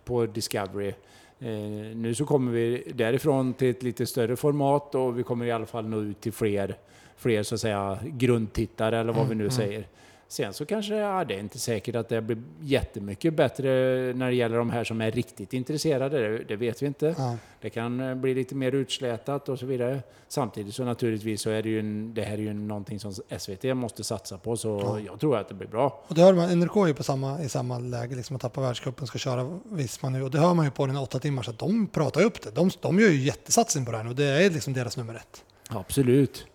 på 0.04 0.26
Discovery. 0.26 0.92
Eh, 1.40 1.48
nu 1.96 2.14
så 2.14 2.24
kommer 2.24 2.52
vi 2.52 2.92
därifrån 2.94 3.54
till 3.54 3.70
ett 3.70 3.82
lite 3.82 4.06
större 4.06 4.36
format 4.36 4.94
och 4.94 5.18
vi 5.18 5.22
kommer 5.22 5.46
i 5.46 5.50
alla 5.52 5.66
fall 5.66 5.86
nå 5.88 6.00
ut 6.00 6.20
till 6.20 6.32
fler, 6.32 6.76
fler 7.16 7.42
så 7.42 7.54
att 7.54 7.60
säga 7.60 7.98
grundtittare 8.04 8.98
eller 8.98 9.12
vad 9.12 9.24
Mm, 9.26 9.38
vi 9.38 9.44
nu 9.44 9.50
säger. 9.50 9.86
Sen 10.28 10.52
så 10.52 10.66
kanske 10.66 10.94
ja, 10.96 11.24
det 11.24 11.34
är 11.34 11.38
inte 11.38 11.58
säkert 11.58 11.94
att 11.94 12.08
det 12.08 12.20
blir 12.20 12.42
jättemycket 12.60 13.34
bättre 13.34 13.68
när 14.14 14.26
det 14.26 14.34
gäller 14.34 14.56
de 14.56 14.70
här 14.70 14.84
som 14.84 15.00
är 15.00 15.10
riktigt 15.10 15.52
intresserade. 15.52 16.18
Det, 16.18 16.44
det 16.44 16.56
vet 16.56 16.82
vi 16.82 16.86
inte. 16.86 17.14
Ja. 17.18 17.36
Det 17.60 17.70
kan 17.70 18.00
eh, 18.00 18.14
bli 18.14 18.34
lite 18.34 18.54
mer 18.54 18.72
utslätat 18.72 19.48
och 19.48 19.58
så 19.58 19.66
vidare. 19.66 20.02
Samtidigt 20.28 20.74
så 20.74 20.84
naturligtvis 20.84 21.40
så 21.40 21.50
är 21.50 21.62
det 21.62 21.68
ju 21.68 21.80
en, 21.80 22.14
det 22.14 22.22
här 22.22 22.32
är 22.32 22.42
ju 22.42 22.54
någonting 22.54 23.00
som 23.00 23.12
SVT 23.38 23.64
måste 23.64 24.04
satsa 24.04 24.38
på 24.38 24.56
så 24.56 25.00
jag 25.06 25.20
tror 25.20 25.36
att 25.36 25.48
det 25.48 25.54
blir 25.54 25.68
bra. 25.68 26.04
Och 26.08 26.14
det 26.14 26.22
hör 26.22 26.34
man, 26.34 26.58
NRK 26.58 26.76
är 26.76 26.86
ju 26.86 26.94
på 26.94 27.02
samma, 27.02 27.42
i 27.42 27.48
samma 27.48 27.78
läge, 27.78 28.16
liksom 28.16 28.36
att 28.36 28.42
tappa 28.42 28.60
världscupen, 28.60 29.06
ska 29.06 29.18
köra 29.18 29.58
Visma 29.64 30.08
nu. 30.08 30.22
Och 30.22 30.30
det 30.30 30.38
hör 30.38 30.54
man 30.54 30.64
ju 30.64 30.70
på 30.70 30.86
den 30.86 30.96
åtta 30.96 31.18
timmar, 31.18 31.42
så 31.42 31.50
att 31.50 31.58
de 31.58 31.86
pratar 31.86 32.22
upp 32.22 32.42
det. 32.42 32.50
De, 32.50 32.70
de 32.80 33.00
gör 33.00 33.08
ju 33.08 33.20
jättesatsning 33.20 33.84
på 33.84 33.90
det 33.90 33.96
här 33.96 34.04
nu 34.04 34.10
och 34.10 34.16
det 34.16 34.24
är 34.24 34.50
liksom 34.50 34.72
deras 34.72 34.96
nummer 34.96 35.14
ett. 35.14 35.44
Absolut. 35.68 36.46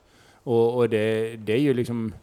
Och, 0.44 0.76
och 0.76 0.90
det, 0.90 1.36
det 1.36 1.54
är 1.54 1.60
ju 1.60 1.74
liksom... 1.74 2.14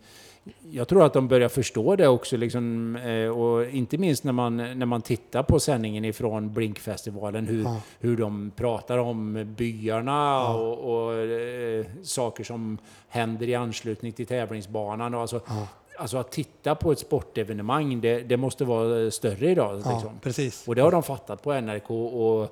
Jag 0.70 0.88
tror 0.88 1.04
att 1.04 1.12
de 1.12 1.28
börjar 1.28 1.48
förstå 1.48 1.96
det 1.96 2.08
också, 2.08 2.36
liksom, 2.36 2.96
eh, 2.96 3.28
och 3.38 3.66
inte 3.70 3.98
minst 3.98 4.24
när 4.24 4.32
man, 4.32 4.56
när 4.56 4.86
man 4.86 5.02
tittar 5.02 5.42
på 5.42 5.60
sändningen 5.60 6.04
ifrån 6.04 6.52
Blinkfestivalen, 6.54 7.46
hur, 7.46 7.62
Ja. 7.62 7.80
hur 8.00 8.16
de 8.16 8.50
pratar 8.56 8.98
om 8.98 9.54
byarna 9.58 10.48
och, 10.54 11.04
och 11.06 11.14
eh, 11.14 11.86
saker 12.02 12.44
som 12.44 12.78
händer 13.08 13.48
i 13.48 13.54
anslutning 13.54 14.12
till 14.12 14.26
tävlingsbanan. 14.26 15.14
Och 15.14 15.20
alltså, 15.20 15.40
Ja. 15.48 15.66
alltså 15.98 16.16
att 16.18 16.30
titta 16.32 16.74
på 16.74 16.92
ett 16.92 16.98
sportevenemang, 16.98 18.00
det, 18.00 18.20
det 18.20 18.36
måste 18.36 18.64
vara 18.64 19.10
större 19.10 19.50
idag. 19.50 19.82
Ja, 19.84 19.92
Liksom. 19.92 20.10
precis. 20.22 20.68
Och 20.68 20.74
det 20.74 20.82
har 20.82 20.90
de 20.90 21.02
fattat 21.02 21.42
på 21.42 21.52
NRK 21.60 21.90
och 21.90 22.42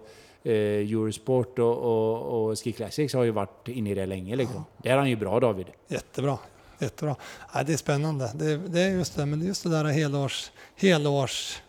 eh, 0.43 0.53
Eurosport 0.53 1.59
och, 1.59 1.79
och, 1.79 2.49
och 2.51 2.59
Ski 2.59 2.73
Classics 2.73 3.15
har 3.15 3.25
ju 3.25 3.31
varit 3.31 3.69
inne 3.69 3.91
i 3.91 3.95
det 3.95 4.07
länge. 4.07 4.37
Liksom. 4.37 4.65
Det 4.83 4.89
är 4.89 4.97
han 4.97 5.11
ju 5.11 5.17
bra 5.17 5.41
David. 5.41 5.67
Jättebra. 5.89 6.39
Jättebra. 6.79 7.17
Ja, 7.55 7.63
det 7.63 7.73
är 7.73 7.77
spännande. 7.77 8.31
Det, 8.35 8.57
det 8.57 8.81
är 8.81 8.91
just 8.91 9.17
det, 9.17 9.27
men 9.27 9.47
just 9.47 9.63
det 9.63 9.69
där 9.71 9.85
helårs... 9.85 10.51
helårs 10.77 11.63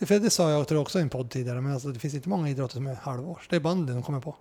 för 0.00 0.18
det 0.18 0.30
sa 0.30 0.50
jag 0.50 0.68
tror 0.68 0.80
också 0.80 0.98
i 0.98 1.02
en 1.02 1.08
podd 1.10 1.30
tidigare, 1.30 1.60
men 1.60 1.72
alltså, 1.72 1.88
det 1.88 1.98
finns 1.98 2.14
inte 2.14 2.28
många 2.28 2.48
idrotter 2.48 2.74
som 2.74 2.86
är 2.86 2.94
halvårs. 2.94 3.46
Det 3.50 3.56
är 3.56 3.60
bandy 3.60 3.92
de 3.92 4.02
kommer 4.02 4.20
på. 4.20 4.36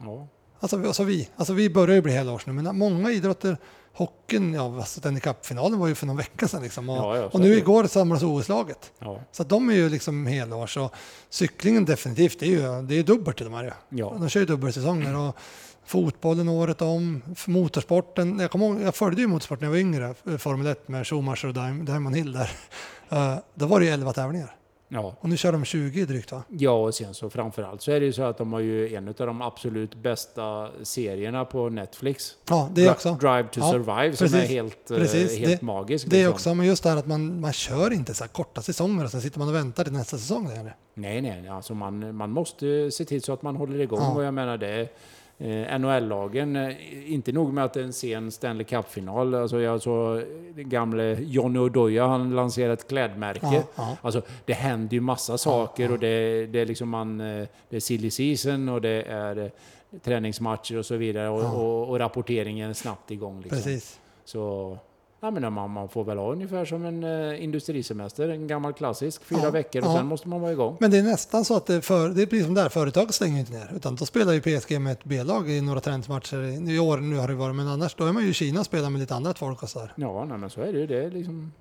Ja. 0.00 0.26
Alltså, 0.60 0.76
vi- 0.76 0.86
alltså 0.86 1.04
vi, 1.04 1.28
alltså 1.36 1.52
vi 1.52 1.70
börjar 1.70 1.94
ju 1.94 2.02
bli 2.02 2.12
helårs 2.12 2.46
nu, 2.46 2.52
men 2.52 2.78
många 2.78 3.10
idrotter, 3.10 3.56
hockeyn, 3.92 4.54
ja, 4.54 4.76
alltså 4.76 5.00
Stanley 5.00 5.20
Cup-finalen 5.20 5.78
var 5.78 5.86
ju 5.88 5.94
för 5.94 6.06
någon 6.06 6.16
vecka 6.16 6.48
sedan 6.48 6.62
liksom. 6.62 6.88
Och, 6.88 6.96
Ja, 6.96 7.16
ja, 7.16 7.26
och 7.32 7.40
nu 7.40 7.50
det. 7.50 7.56
igår 7.58 7.84
samlas 7.86 8.22
OS-laget. 8.22 8.92
Ja. 8.98 9.20
Så 9.32 9.44
de 9.44 9.70
är 9.70 9.74
ju 9.74 9.88
liksom 9.88 10.26
helårs 10.26 10.76
och 10.76 10.94
cyklingen 11.28 11.84
definitivt, 11.84 12.40
det 12.40 12.46
är 12.46 12.50
ju 12.50 12.82
det 12.86 12.94
är 12.94 13.02
dubbelt 13.02 13.36
till 13.36 13.46
de 13.46 13.54
här 13.54 13.64
ju. 13.64 13.70
Ja. 13.98 14.16
De 14.18 14.28
kör 14.28 14.40
ju 14.40 14.46
dubbelsäsonger 14.46 15.16
och 15.16 15.36
fotbollen 15.84 16.48
året 16.48 16.82
om, 16.82 17.22
motorsporten. 17.46 18.38
Jag, 18.38 18.50
kommer 18.50 18.66
ihåg, 18.66 18.80
jag 18.80 18.94
följde 18.94 19.20
ju 19.22 19.26
motorsport 19.28 19.60
när 19.60 19.66
jag 19.66 19.72
var 19.72 19.78
yngre, 19.78 20.14
eh, 20.28 20.36
Formel 20.36 20.66
1 20.66 20.88
med 20.88 21.06
Schumacher 21.06 21.46
och 21.48 21.54
Diam- 21.54 21.84
Diamond 21.86 22.16
Hill 22.16 22.32
där. 22.32 22.50
Eh, 23.08 23.36
Då 23.54 23.66
var 23.66 23.80
det 23.80 23.86
ju 23.86 23.92
11 23.92 24.12
tävlingar 24.12 24.54
Ja. 24.88 25.16
och 25.20 25.28
nu 25.28 25.36
kör 25.36 25.52
de 25.52 25.64
20 25.64 26.04
drygt 26.04 26.32
va? 26.32 26.42
ja, 26.48 26.70
och 26.70 26.94
sen 26.94 27.14
så 27.14 27.30
framförallt 27.30 27.82
så 27.82 27.92
är 27.92 28.00
det 28.00 28.06
ju 28.06 28.12
så 28.12 28.22
att 28.22 28.38
de 28.38 28.52
har 28.52 28.60
ju 28.60 28.94
en 28.94 29.08
av 29.08 29.14
de 29.14 29.42
absolut 29.42 29.94
bästa 29.94 30.68
serierna 30.82 31.44
på 31.44 31.68
Netflix. 31.68 32.34
Ja, 32.48 32.70
det 32.74 32.86
är 32.86 32.90
också. 32.90 33.14
Drive 33.14 33.42
to 33.52 33.60
Ja, 33.60 33.70
Survive 33.70 34.16
som 34.16 34.26
är 34.26 34.30
precis. 34.30 34.50
helt, 34.50 34.90
eh, 34.90 34.96
Precis. 34.96 35.38
helt 35.38 35.60
Det- 35.60 35.66
magisk. 35.66 36.06
Det 36.10 36.16
är 36.16 36.20
liksom. 36.20 36.32
också, 36.34 36.54
men 36.54 36.66
just 36.66 36.82
det 36.82 36.90
här 36.90 36.96
att 36.96 37.06
man, 37.06 37.40
man 37.40 37.52
kör 37.52 37.92
inte 37.92 38.14
så 38.14 38.24
här 38.24 38.28
korta 38.28 38.62
säsonger 38.62 39.04
och 39.04 39.10
sen 39.10 39.20
sitter 39.22 39.38
man 39.38 39.48
och 39.48 39.54
väntar 39.54 39.84
till 39.84 39.92
nästa 39.92 40.18
säsong 40.18 40.48
längre. 40.48 40.74
Nej, 40.94 41.20
nej, 41.22 41.48
alltså 41.48 41.74
man, 41.74 42.16
man 42.16 42.30
måste 42.30 42.90
se 42.90 43.04
till 43.04 43.22
så 43.22 43.32
att 43.32 43.42
man 43.42 43.56
håller 43.56 43.80
igång. 43.80 44.00
Ja. 44.00 44.14
Och 44.14 44.24
jag 44.24 44.34
menar 44.34 44.58
det, 44.58 44.88
eh, 45.42 45.78
NHL-lagen, 45.78 46.56
eh, 46.56 47.12
inte 47.12 47.32
nog 47.32 47.52
med 47.52 47.64
att 47.64 47.74
det 47.74 47.80
är 47.80 47.84
en 47.84 47.92
sen 47.92 48.30
Stanley 48.32 48.64
Cup-final. 48.64 49.34
Alltså 49.34 49.60
jag 49.60 49.82
såg 49.82 50.22
gamle 50.56 51.16
Johnny 51.20 51.58
Oduya, 51.58 52.06
han 52.06 52.30
lanserade 52.34 52.72
ett 52.72 52.88
klädmärke. 52.88 53.40
Ja, 53.52 53.62
ja. 53.76 53.96
Alltså 54.02 54.22
det 54.44 54.52
händer 54.52 54.94
ju 54.94 55.00
massa 55.00 55.38
saker 55.38 55.92
och 55.92 55.98
det, 55.98 56.46
det 56.46 56.60
är 56.60 56.66
liksom 56.66 56.88
man, 56.88 57.20
eh, 57.20 57.46
det 57.68 57.76
är 57.76 57.80
silly 57.80 58.10
season 58.10 58.68
och 58.68 58.80
det 58.80 59.02
är 59.02 59.50
träningsmatcher 60.04 60.78
och 60.78 60.86
så 60.86 60.96
vidare 60.96 61.28
och, 61.28 61.42
Ja. 61.42 61.52
och, 61.52 61.88
och 61.90 61.98
rapporteringen 61.98 62.70
är 62.70 62.74
snabbt 62.74 63.10
igång. 63.10 63.40
Liksom. 63.42 63.56
Precis. 63.58 64.00
Så 64.24 64.78
Ja, 65.24 65.30
men 65.30 65.52
man, 65.52 65.70
man 65.70 65.88
får 65.88 66.04
väl 66.04 66.18
ha 66.18 66.32
ungefär 66.32 66.64
som 66.64 66.84
en 66.84 67.04
eh, 67.04 67.44
industrisemester, 67.44 68.28
en 68.28 68.46
gammal 68.46 68.72
klassisk, 68.72 69.24
fyra 69.24 69.40
Ja, 69.42 69.50
veckor 69.50 69.82
och 69.82 69.88
ja. 69.88 69.96
sen 69.96 70.06
måste 70.06 70.28
man 70.28 70.40
vara 70.40 70.52
igång. 70.52 70.76
Men 70.80 70.90
det 70.90 70.98
är 70.98 71.02
nästan 71.02 71.44
så 71.44 71.56
att 71.56 71.66
det, 71.66 71.82
för, 71.82 72.08
det 72.08 72.22
är 72.22 72.26
precis 72.26 72.44
som 72.44 72.54
där, 72.54 72.68
företaget 72.68 73.14
stänger 73.14 73.40
inte 73.40 73.52
ner. 73.52 73.72
Utan 73.76 73.96
då 73.96 74.06
spelar 74.06 74.32
ju 74.32 74.40
PSG 74.40 74.80
med 74.80 74.92
ett 74.92 75.04
B-lag 75.04 75.50
i 75.50 75.60
några 75.60 75.80
träningsmatcher. 75.80 76.70
I, 76.70 76.78
år 76.78 76.98
nu 76.98 77.16
har 77.16 77.28
det 77.28 77.34
varit, 77.34 77.56
men 77.56 77.68
annars 77.68 77.94
då 77.94 78.04
är 78.04 78.12
man 78.12 78.22
ju 78.22 78.28
i 78.28 78.32
Kina 78.32 78.60
och 78.60 78.66
spelar 78.66 78.90
med 78.90 79.00
lite 79.00 79.14
annat 79.14 79.38
folk 79.38 79.62
och 79.62 79.68
så 79.68 79.78
där. 79.78 79.92
Ja, 79.96 80.24
nej, 80.24 80.38
men 80.38 80.50
så 80.50 80.60
är 80.60 80.72
det 80.72 80.78
ju. 80.78 80.86
Det 80.86 81.04
är 81.04 81.10
liksom... 81.10 81.52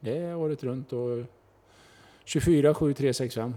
Det 0.00 0.18
är 0.18 0.36
året 0.36 0.64
runt 0.64 0.92
och 0.92 1.24
24, 2.28 2.74
7, 2.74 2.94
3, 2.94 3.14
6, 3.14 3.34
5. 3.34 3.54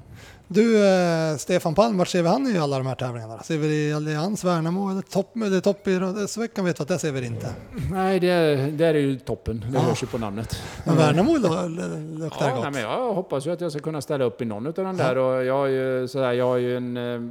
Du, 0.48 0.86
eh, 0.88 1.38
Stefan 1.38 1.76
Palm, 1.76 1.98
vart 1.98 2.08
ser 2.08 2.22
vi 2.22 2.28
han 2.30 2.48
i 2.48 2.58
alla 2.58 2.78
de 2.78 2.88
här 2.88 2.96
tävlingarna? 2.96 3.44
Ser 3.44 3.58
vi 3.58 3.68
det 3.68 3.74
i 3.90 3.94
Allians, 3.94 4.44
Värnamo 4.44 4.92
eller 4.92 5.02
topp, 5.02 5.34
topp 5.64 5.88
i 5.88 6.28
Sveckan 6.28 6.66
vet 6.66 6.80
vi 6.80 6.82
att 6.82 6.88
det 6.88 7.00
ser 7.00 7.12
vi 7.12 7.20
det 7.20 7.26
inte. 7.28 7.54
Nej, 7.92 8.20
det, 8.20 8.56
det 8.72 8.86
är 8.86 8.94
ju 8.94 9.20
toppen. 9.20 9.60
Det 9.60 9.78
Ja. 9.78 9.80
hörs 9.80 10.04
ju 10.04 10.08
på 10.08 10.18
namnet. 10.18 10.56
Men 10.86 10.96
Värnamo 10.98 11.38
lo- 11.38 11.68
luktar 11.68 12.46
Ja, 12.48 12.54
nej, 12.54 12.64
gott. 12.64 12.74
men 12.74 12.82
jag 12.82 13.14
hoppas 13.14 13.48
ju 13.48 13.52
att 13.52 13.62
jag 13.62 13.72
ska 13.72 13.82
kunna 13.82 14.02
ställa 14.02 14.24
upp 14.26 14.42
i 14.42 14.46
någon 14.46 14.68
av 14.68 14.74
de 14.74 14.98
där. 14.98 15.18
Och 15.18 15.46
jag 15.46 15.54
har 15.54 15.68
ju, 15.68 16.08
sådär, 16.08 16.32
jag 16.34 16.46
har 16.46 16.58
ju 16.58 16.78
en... 16.78 16.98
Eh, 16.98 17.22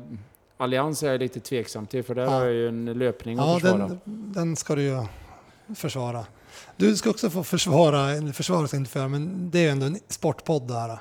Allians 0.60 1.02
är 1.02 1.10
jag 1.10 1.20
lite 1.20 1.40
tveksam 1.40 1.86
till, 1.86 2.02
för 2.04 2.14
där 2.14 2.22
Ja. 2.22 2.30
har 2.30 2.44
jag 2.44 2.52
ju 2.54 2.68
en 2.68 2.84
löpning 2.84 3.38
att 3.38 3.46
Ja, 3.46 3.54
försvara. 3.54 3.78
den, 3.88 4.00
den 4.32 4.56
ska 4.56 4.74
du 4.74 4.82
ju 4.82 5.02
försvara. 5.74 6.24
Du 6.76 6.96
ska 6.96 7.10
också 7.10 7.30
få 7.30 7.44
försvara, 7.44 8.32
försvara 8.32 8.68
jag 8.72 8.80
inte 8.80 8.90
för, 8.90 9.08
men 9.08 9.50
det 9.50 9.58
är 9.58 9.62
ju 9.62 9.68
ändå 9.68 9.86
en 9.86 9.98
sportpodd 10.08 10.68
där. 10.68 10.88
eh, 10.90 10.98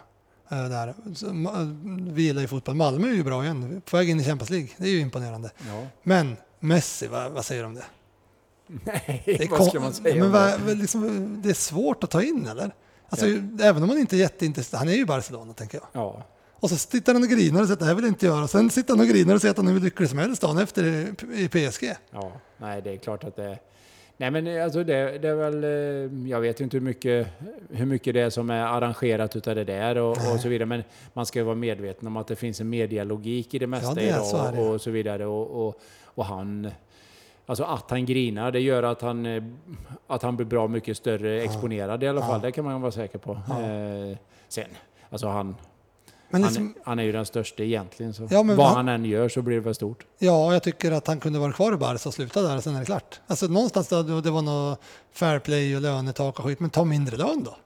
där. 0.49 0.93
Så, 1.15 1.25
ma- 1.27 2.11
Vi 2.13 2.21
gillar 2.21 2.41
ju 2.41 2.47
fotboll. 2.47 2.75
Malmö 2.75 3.07
är 3.07 3.13
ju 3.13 3.23
bra 3.23 3.43
igen, 3.43 3.81
på 3.85 3.97
väg 3.97 4.09
in 4.09 4.19
i 4.19 4.23
Champions 4.23 4.49
League. 4.49 4.69
Det 4.77 4.85
är 4.85 4.91
ju 4.91 4.99
imponerande. 4.99 5.51
Ja. 5.67 5.87
Men 6.03 6.35
Messi, 6.59 7.07
vad, 7.07 7.31
vad 7.31 7.45
säger 7.45 7.61
du 7.61 7.67
om 7.67 7.73
det? 7.75 7.85
Nej, 8.67 9.23
det 9.25 9.43
är 9.43 9.49
vad 9.49 9.67
ska 9.67 9.79
man 9.79 9.93
säga 9.93 10.15
men 10.23 10.31
vad, 10.31 10.77
liksom, 10.77 11.41
det 11.43 11.49
är 11.49 11.53
svårt 11.53 12.03
att 12.03 12.09
ta 12.09 12.23
in 12.23 12.47
eller? 12.47 12.75
Alltså, 13.09 13.27
Ja. 13.27 13.39
Även 13.61 13.83
om 13.83 13.87
man 13.89 13.97
inte 13.97 14.15
är 14.15 14.17
jätteintresserad, 14.17 14.79
han 14.79 14.89
är 14.89 14.93
ju 14.93 15.05
Barcelona 15.05 15.53
tänker 15.53 15.77
jag. 15.77 15.87
Ja. 16.03 16.23
Och 16.59 16.69
så 16.69 16.77
sitter 16.77 17.13
han 17.13 17.23
och 17.23 17.29
grinar 17.29 17.61
och 17.61 17.67
säger 17.67 17.73
att 17.73 17.79
det 17.79 17.85
här 17.85 17.93
vill 17.93 18.03
jag 18.03 18.11
inte 18.11 18.25
göra. 18.25 18.47
Sen 18.47 18.69
sitter 18.69 18.93
han 18.93 18.99
och 18.99 19.07
grinar 19.07 19.35
och 19.35 19.41
säger 19.41 19.51
att 19.51 19.57
han 19.57 19.67
är 19.67 19.71
hur 19.71 19.79
lycklig 19.79 20.09
som 20.09 20.17
helst 20.17 20.41
dagen 20.41 20.57
efter 20.57 20.83
i, 20.83 21.15
i 21.43 21.47
PSG. 21.49 21.93
Ja, 22.11 22.31
nej 22.57 22.81
det 22.81 22.93
är 22.93 22.97
klart 22.97 23.23
att 23.23 23.35
det 23.35 23.59
Nej 24.19 24.31
men 24.31 24.63
alltså 24.63 24.83
det, 24.83 25.17
det 25.17 25.27
är 25.27 25.35
väl, 25.35 25.63
eh, 25.63 26.29
jag 26.29 26.41
vet 26.41 26.59
ju 26.59 26.63
inte 26.63 26.77
hur 26.77 26.81
mycket, 26.81 27.27
hur 27.69 27.85
mycket 27.85 28.13
det 28.13 28.21
är 28.21 28.29
som 28.29 28.49
är 28.49 28.65
arrangerat 28.65 29.35
utav 29.35 29.55
det 29.55 29.63
där 29.63 29.97
och, 29.97 30.11
och 30.11 30.39
så 30.39 30.49
vidare. 30.49 30.65
Men 30.65 30.83
man 31.13 31.25
ska 31.25 31.39
ju 31.39 31.45
vara 31.45 31.55
medveten 31.55 32.07
om 32.07 32.17
att 32.17 32.27
det 32.27 32.35
finns 32.35 32.61
en 32.61 32.69
medialogik 32.69 33.53
i 33.53 33.59
det 33.59 33.67
mesta 33.67 33.89
Ja, 33.89 33.95
det 33.95 34.07
idag 34.07 34.25
så 34.25 34.51
det. 34.51 34.61
och, 34.61 34.81
så 34.81 34.91
vidare. 34.91 35.25
Och, 35.25 35.67
och, 35.67 35.81
och 36.03 36.25
han, 36.25 36.71
alltså 37.45 37.63
att 37.63 37.89
han 37.89 38.05
grinar, 38.05 38.51
det 38.51 38.59
gör 38.59 38.83
att 38.83 39.01
han, 39.01 39.25
eh, 39.25 39.43
att 40.07 40.21
han 40.23 40.35
blir 40.35 40.45
bra 40.45 40.67
mycket 40.67 40.97
större 40.97 41.41
exponerad 41.41 42.03
i 42.03 42.07
alla 42.07 42.21
fall. 42.21 42.41
Det 42.41 42.51
kan 42.51 42.65
man 42.65 42.81
vara 42.81 42.91
säker 42.91 43.17
på. 43.17 43.39
Ja. 43.49 43.61
Eh, 43.61 44.17
sen, 44.47 44.67
alltså 45.09 45.27
han, 45.27 45.55
Men 46.29 46.43
han, 46.43 46.51
liksom, 46.51 46.73
han 46.83 46.99
är 46.99 47.03
ju 47.03 47.11
den 47.11 47.25
största 47.25 47.63
egentligen. 47.63 48.13
Så 48.13 48.27
Ja, 48.31 48.43
men 48.43 48.55
vad 48.55 48.67
han- 48.67 48.75
han 48.75 48.87
än 48.89 49.05
gör 49.05 49.29
så 49.29 49.41
blir 49.41 49.55
det 49.55 49.61
väl 49.61 49.75
stort. 49.75 50.05
ja, 50.19 50.53
jag 50.53 50.63
tycker 50.63 50.91
att 50.91 51.07
han 51.07 51.19
kunde 51.19 51.39
vara 51.39 51.51
kvar 51.53 51.73
i 51.73 51.77
Barca 51.77 52.09
och 52.09 52.13
sluta 52.15 52.41
där 52.41 52.57
och 52.57 52.63
sen 52.63 52.75
är 52.75 52.79
det 52.79 52.85
klart. 52.85 53.19
Alltså 53.27 53.47
någonstans 53.47 53.87
då, 53.87 54.03
det 54.21 54.31
var 54.31 54.41
något 54.41 54.79
fair 55.13 55.39
play 55.39 55.75
och 55.75 55.81
lönetak 55.81 56.39
och 56.39 56.45
skit, 56.45 56.59
men 56.59 56.69
ta 56.69 56.83
mindre 56.83 57.17
lön 57.17 57.43
då. 57.43 57.57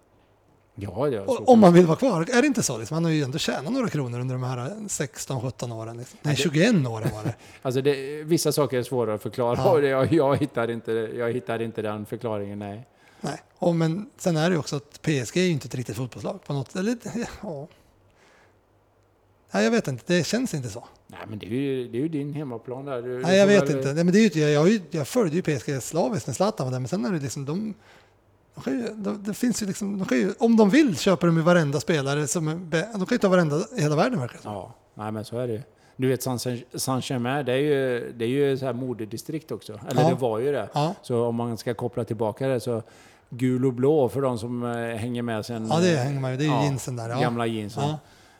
Ja, 0.75 1.07
ja, 1.07 1.21
Och, 1.21 1.49
om 1.49 1.59
man 1.59 1.73
vill 1.73 1.85
vara 1.85 1.97
kvar, 1.97 2.21
är 2.21 2.41
det 2.41 2.47
inte 2.47 2.63
så? 2.63 2.77
Liksom? 2.77 2.95
Han 2.95 3.03
har 3.03 3.11
ju 3.11 3.23
ändå 3.23 3.37
tjänat 3.37 3.73
några 3.73 3.89
kronor 3.89 4.19
under 4.19 4.35
de 4.35 4.43
här 4.43 4.57
16-17 4.87 5.71
åren. 5.73 5.97
Liksom. 5.97 6.19
Nej, 6.21 6.35
21 6.35 6.69
åren 6.87 7.09
var 7.13 7.23
det. 7.23 7.35
Alltså 7.61 7.81
det, 7.81 8.23
vissa 8.23 8.51
saker 8.51 8.77
är 8.79 8.83
svåra 8.83 9.13
att 9.13 9.21
förklara 9.21 9.55
Ja. 9.57 9.71
och 9.71 9.83
jag, 9.83 10.13
jag, 10.13 10.37
hittar 10.37 10.71
inte, 10.71 10.91
jag 10.91 11.31
hittar 11.33 11.61
inte 11.61 11.81
den 11.81 12.05
förklaringen, 12.05 12.59
nej. 12.59 12.87
Nej. 13.21 13.41
Och 13.57 13.75
men 13.75 14.09
sen 14.17 14.37
är 14.37 14.49
det 14.49 14.53
ju 14.53 14.59
också 14.59 14.75
att 14.75 15.01
PSG 15.01 15.37
är 15.37 15.41
ju 15.43 15.49
inte 15.51 15.67
ett 15.67 15.75
riktigt 15.75 15.95
fotbollslag 15.95 16.43
på 16.45 16.53
något 16.53 16.75
eller, 16.75 16.97
ja. 17.43 17.67
Nej, 19.51 19.63
jag 19.63 19.71
vet 19.71 19.87
inte. 19.87 20.03
Det 20.13 20.23
känns 20.23 20.53
inte 20.53 20.69
så. 20.69 20.83
Nej 21.07 21.19
men 21.29 21.39
det 21.39 21.45
är 21.45 21.49
ju, 21.49 21.87
det 21.87 21.97
är 21.97 22.01
ju 22.01 22.07
din 22.07 22.33
hemmaplan 22.33 22.85
där. 22.85 23.01
Du, 23.01 23.21
Nej, 23.21 23.37
jag 23.37 23.47
vet 23.47 23.69
inte. 23.69 23.93
Nej, 23.93 24.03
men 24.03 24.13
det 24.13 24.19
är 24.19 24.37
ju, 24.37 24.41
jag, 24.49 24.79
jag, 24.91 25.07
följde 25.07 25.35
ju 25.35 25.41
PSG 25.41 25.83
slaviskt 25.83 26.27
när 26.27 26.33
Zlatan 26.33 26.65
var 26.65 26.71
där, 26.71 26.79
men 26.79 26.87
sen 26.87 27.05
är 27.05 27.11
det 27.11 27.19
liksom 27.19 27.45
de, 27.45 27.73
de 28.65 28.71
ju, 28.71 28.87
de, 28.95 29.23
det 29.23 29.33
finns 29.33 29.61
ju 29.63 29.65
liksom, 29.65 30.05
de 30.09 30.15
ju, 30.15 30.33
om 30.39 30.57
de 30.57 30.69
vill 30.69 30.97
köper 30.97 31.27
de 31.27 31.37
ju 31.37 31.43
varenda 31.43 31.79
spelare 31.79 32.27
som 32.27 32.69
de 32.71 33.05
kan 33.05 33.07
ju 33.11 33.17
ta 33.17 33.29
varenda 33.29 33.61
i 33.77 33.81
hela 33.81 33.95
världen 33.95 34.19
som. 34.41 34.53
Ja, 34.53 34.73
nej 34.93 35.11
men 35.11 35.25
så 35.25 35.39
är 35.39 35.47
det 35.47 35.53
ju. 35.53 35.61
Du 35.95 36.07
vet 36.07 36.21
Saint- 36.23 36.63
Saint-Germain, 36.73 37.45
det 37.45 37.51
är 37.53 37.57
ju, 37.57 38.11
det 38.17 38.25
är 38.25 38.29
ju 38.29 38.57
så 38.57 38.65
här 38.65 38.73
modedistrikt 38.73 39.51
också. 39.51 39.79
Eller 39.89 40.01
Ja. 40.01 40.09
det 40.09 40.15
var 40.15 40.39
ju 40.39 40.51
det. 40.51 40.69
Ja. 40.73 40.95
Så 41.01 41.25
om 41.25 41.35
man 41.35 41.57
ska 41.57 41.73
koppla 41.73 42.03
tillbaka 42.03 42.47
det 42.47 42.59
så 42.59 42.83
gul 43.29 43.65
och 43.65 43.73
blå 43.73 44.09
för 44.09 44.21
de 44.21 44.37
som 44.39 44.63
eh, 44.63 44.95
hänger 44.95 45.21
med 45.21 45.45
sen. 45.45 45.67
Ja, 45.69 45.79
det 45.79 45.95
hänger 45.97 46.19
man 46.19 46.31
ju. 46.31 46.37
Det 46.37 46.43
är 46.43 46.45
ju 46.45 46.51
ja, 46.51 46.63
jeansen 46.63 46.95
där. 46.95 47.09
Ja. 47.09 47.19
Gamla 47.19 47.45
jeansen. 47.45 47.93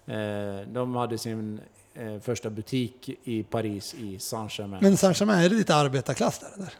Ja. 0.05 0.13
Eh, 0.13 0.67
de 0.67 0.95
hade 0.95 1.17
sin 1.17 1.59
eh, 1.93 2.19
första 2.21 2.49
butik 2.49 3.09
i 3.23 3.43
Paris 3.43 3.93
i 3.93 4.19
Saint-Germain. 4.19 4.79
Men 4.81 4.97
Saint-Germain, 4.97 5.39
är 5.45 5.49
det 5.49 5.55
lite 5.55 5.75
arbetarklass 5.75 6.39
där 6.39 6.49
eller? 6.57 6.73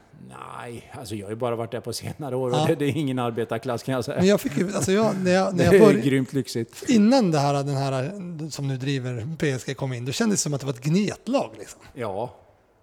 Nej, 0.58 0.92
alltså 0.94 1.16
jag 1.16 1.26
har 1.26 1.30
ju 1.32 1.36
bara 1.36 1.56
varit 1.56 1.72
där 1.72 1.80
på 1.80 1.94
senare 1.94 2.36
år 2.36 2.52
Ja. 2.52 2.62
och 2.62 2.68
det, 2.68 2.76
det 2.76 2.86
är 2.86 2.98
ingen 2.98 3.20
arbetarklass 3.20 3.84
kan 3.84 3.94
jag 3.96 4.06
säga. 4.06 4.18
Men 4.18 4.28
jag 4.28 4.42
fick 4.42 4.58
ju, 4.58 4.76
alltså 4.76 4.92
jag, 4.92 5.16
när 5.24 5.32
jag, 5.32 5.56
när 5.56 5.58
det 5.58 5.66
jag 5.66 5.76
är 5.76 5.80
började, 5.80 6.02
grymt 6.10 6.34
lyxigt. 6.34 6.84
innan 6.90 7.32
det 7.32 7.40
här, 7.40 7.54
den 7.54 7.76
här 7.76 8.50
som 8.50 8.68
nu 8.68 8.78
driver 8.78 9.28
PSG 9.38 9.78
kom 9.78 9.94
in, 9.94 10.06
då 10.06 10.12
kändes 10.12 10.40
det 10.40 10.44
som 10.44 10.54
att 10.54 10.60
det 10.60 10.66
var 10.66 10.74
ett 10.74 10.82
gnetlag 10.84 11.52
liksom. 11.60 11.82
Ja. 11.94 12.36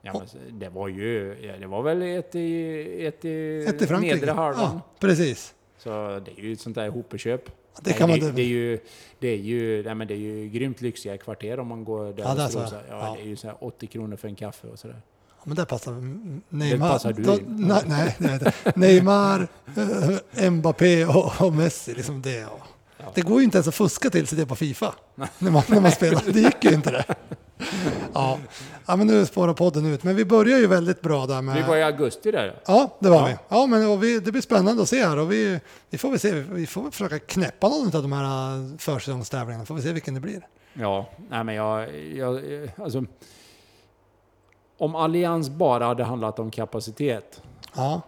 ja 0.02 0.12
men 0.42 0.58
det 0.58 0.68
var 0.68 0.88
ju, 0.88 1.36
ja, 1.42 1.56
det 1.60 1.66
var 1.66 1.82
väl 1.82 2.02
ett 2.02 2.34
i, 2.34 3.06
ett 3.06 3.24
i, 3.24 3.64
Ett 3.68 3.90
i 3.90 3.94
nedre 3.94 4.30
halvan. 4.30 4.60
Ja, 4.74 4.80
precis. 5.00 5.54
Så 5.78 5.88
det 6.24 6.40
är 6.40 6.44
ju 6.44 6.52
ett 6.52 6.60
sånt 6.60 6.74
där 6.74 6.86
ihopköp. 6.86 7.42
Det 7.82 7.92
kan 7.92 8.08
nej, 8.08 8.20
man 8.20 8.28
det, 8.28 8.32
det 8.36 8.42
är 8.42 8.46
ju, 8.46 8.78
det 9.18 9.28
är 9.28 9.36
ju, 9.36 9.82
nej, 9.82 9.94
men 9.94 10.08
det 10.08 10.14
är 10.14 10.18
ju 10.18 10.48
grymt 10.48 10.80
lyxiga 10.80 11.18
kvarter 11.18 11.60
om 11.60 11.66
man 11.66 11.84
går 11.84 12.04
där. 12.12 12.22
Ja, 12.22 12.30
och 12.30 12.36
det 12.36 12.42
är 12.44 12.48
så. 12.48 12.58
Ja, 12.58 12.70
Ja. 12.90 13.14
det 13.18 13.22
är 13.22 13.26
ju 13.26 13.36
så 13.36 13.46
här 13.46 13.56
80 13.64 13.86
kronor 13.86 14.16
för 14.16 14.28
en 14.28 14.34
kaffe 14.36 14.66
och 14.66 14.78
sådär. 14.78 15.00
Ja, 15.28 15.42
men 15.44 15.56
där 15.56 15.64
passar 15.64 15.92
Neymar. 16.48 16.88
passar 16.88 17.12
du 17.12 17.22
då, 17.22 17.34
in. 17.34 17.44
nej, 17.88 18.14
nej, 18.18 18.38
det 18.40 18.52
jag. 18.64 18.76
Neymar, 18.76 19.48
eh, 20.36 20.50
Mbappé 20.50 21.04
och, 21.04 21.40
och 21.40 21.52
Messi. 21.52 21.94
Liksom 21.94 22.22
det, 22.22 22.34
ja. 22.38 22.58
Ja. 22.98 23.12
det 23.14 23.20
går 23.22 23.38
ju 23.38 23.44
inte 23.44 23.56
ens 23.58 23.68
att 23.68 23.74
fuska 23.74 24.10
till 24.10 24.26
sig 24.26 24.38
det 24.38 24.46
på 24.46 24.56
Fifa. 24.56 24.94
När 25.38 25.50
man, 25.50 25.62
när 25.68 25.80
man 25.80 25.92
spelar. 25.92 26.22
Det 26.32 26.40
gick 26.40 26.64
ju 26.64 26.70
inte 26.74 26.90
det. 26.90 27.04
Ja. 28.18 28.38
ja, 28.86 28.96
men 28.96 29.06
nu 29.06 29.26
spårar 29.26 29.54
podden 29.54 29.86
ut. 29.86 30.04
Men 30.04 30.16
vi 30.16 30.24
börjar 30.24 30.58
ju 30.58 30.66
väldigt 30.66 31.00
bra 31.00 31.26
där 31.26 31.42
med... 31.42 31.54
Vi 31.56 31.62
var 31.62 31.76
i 31.76 31.82
augusti 31.82 32.30
där. 32.30 32.60
Ja, 32.66 32.96
det 32.98 33.08
var 33.08 33.16
Ja. 33.16 33.26
vi. 33.26 33.36
Ja, 33.56 33.66
men 33.66 34.00
vi, 34.00 34.20
det 34.20 34.32
blir 34.32 34.42
spännande 34.42 34.82
att 34.82 34.88
se 34.88 35.04
här. 35.06 35.18
Och 35.18 35.32
vi, 35.32 35.60
vi 35.90 35.98
får 35.98 36.10
väl 36.10 36.20
se. 36.20 36.32
Vi 36.32 36.66
får 36.66 36.82
väl 36.82 36.90
försöka 36.92 37.18
knäppa 37.18 37.68
någon 37.68 37.96
av 37.96 38.02
de 38.02 38.12
här 38.12 38.24
eh, 38.56 38.76
försäsongstävlingarna. 38.78 39.64
Får 39.64 39.74
vi 39.74 39.82
se 39.82 39.92
vilken 39.92 40.14
det 40.14 40.20
blir. 40.20 40.46
Ja, 40.72 41.10
nej 41.30 41.44
men 41.44 41.54
jag, 41.54 41.96
jag 42.16 42.40
alltså. 42.76 43.04
Om 44.78 44.94
Allians 44.94 45.50
bara 45.50 45.84
hade 45.86 46.04
handlat 46.04 46.38
om 46.38 46.50
kapacitet 46.50 47.42
Ja, 47.76 48.00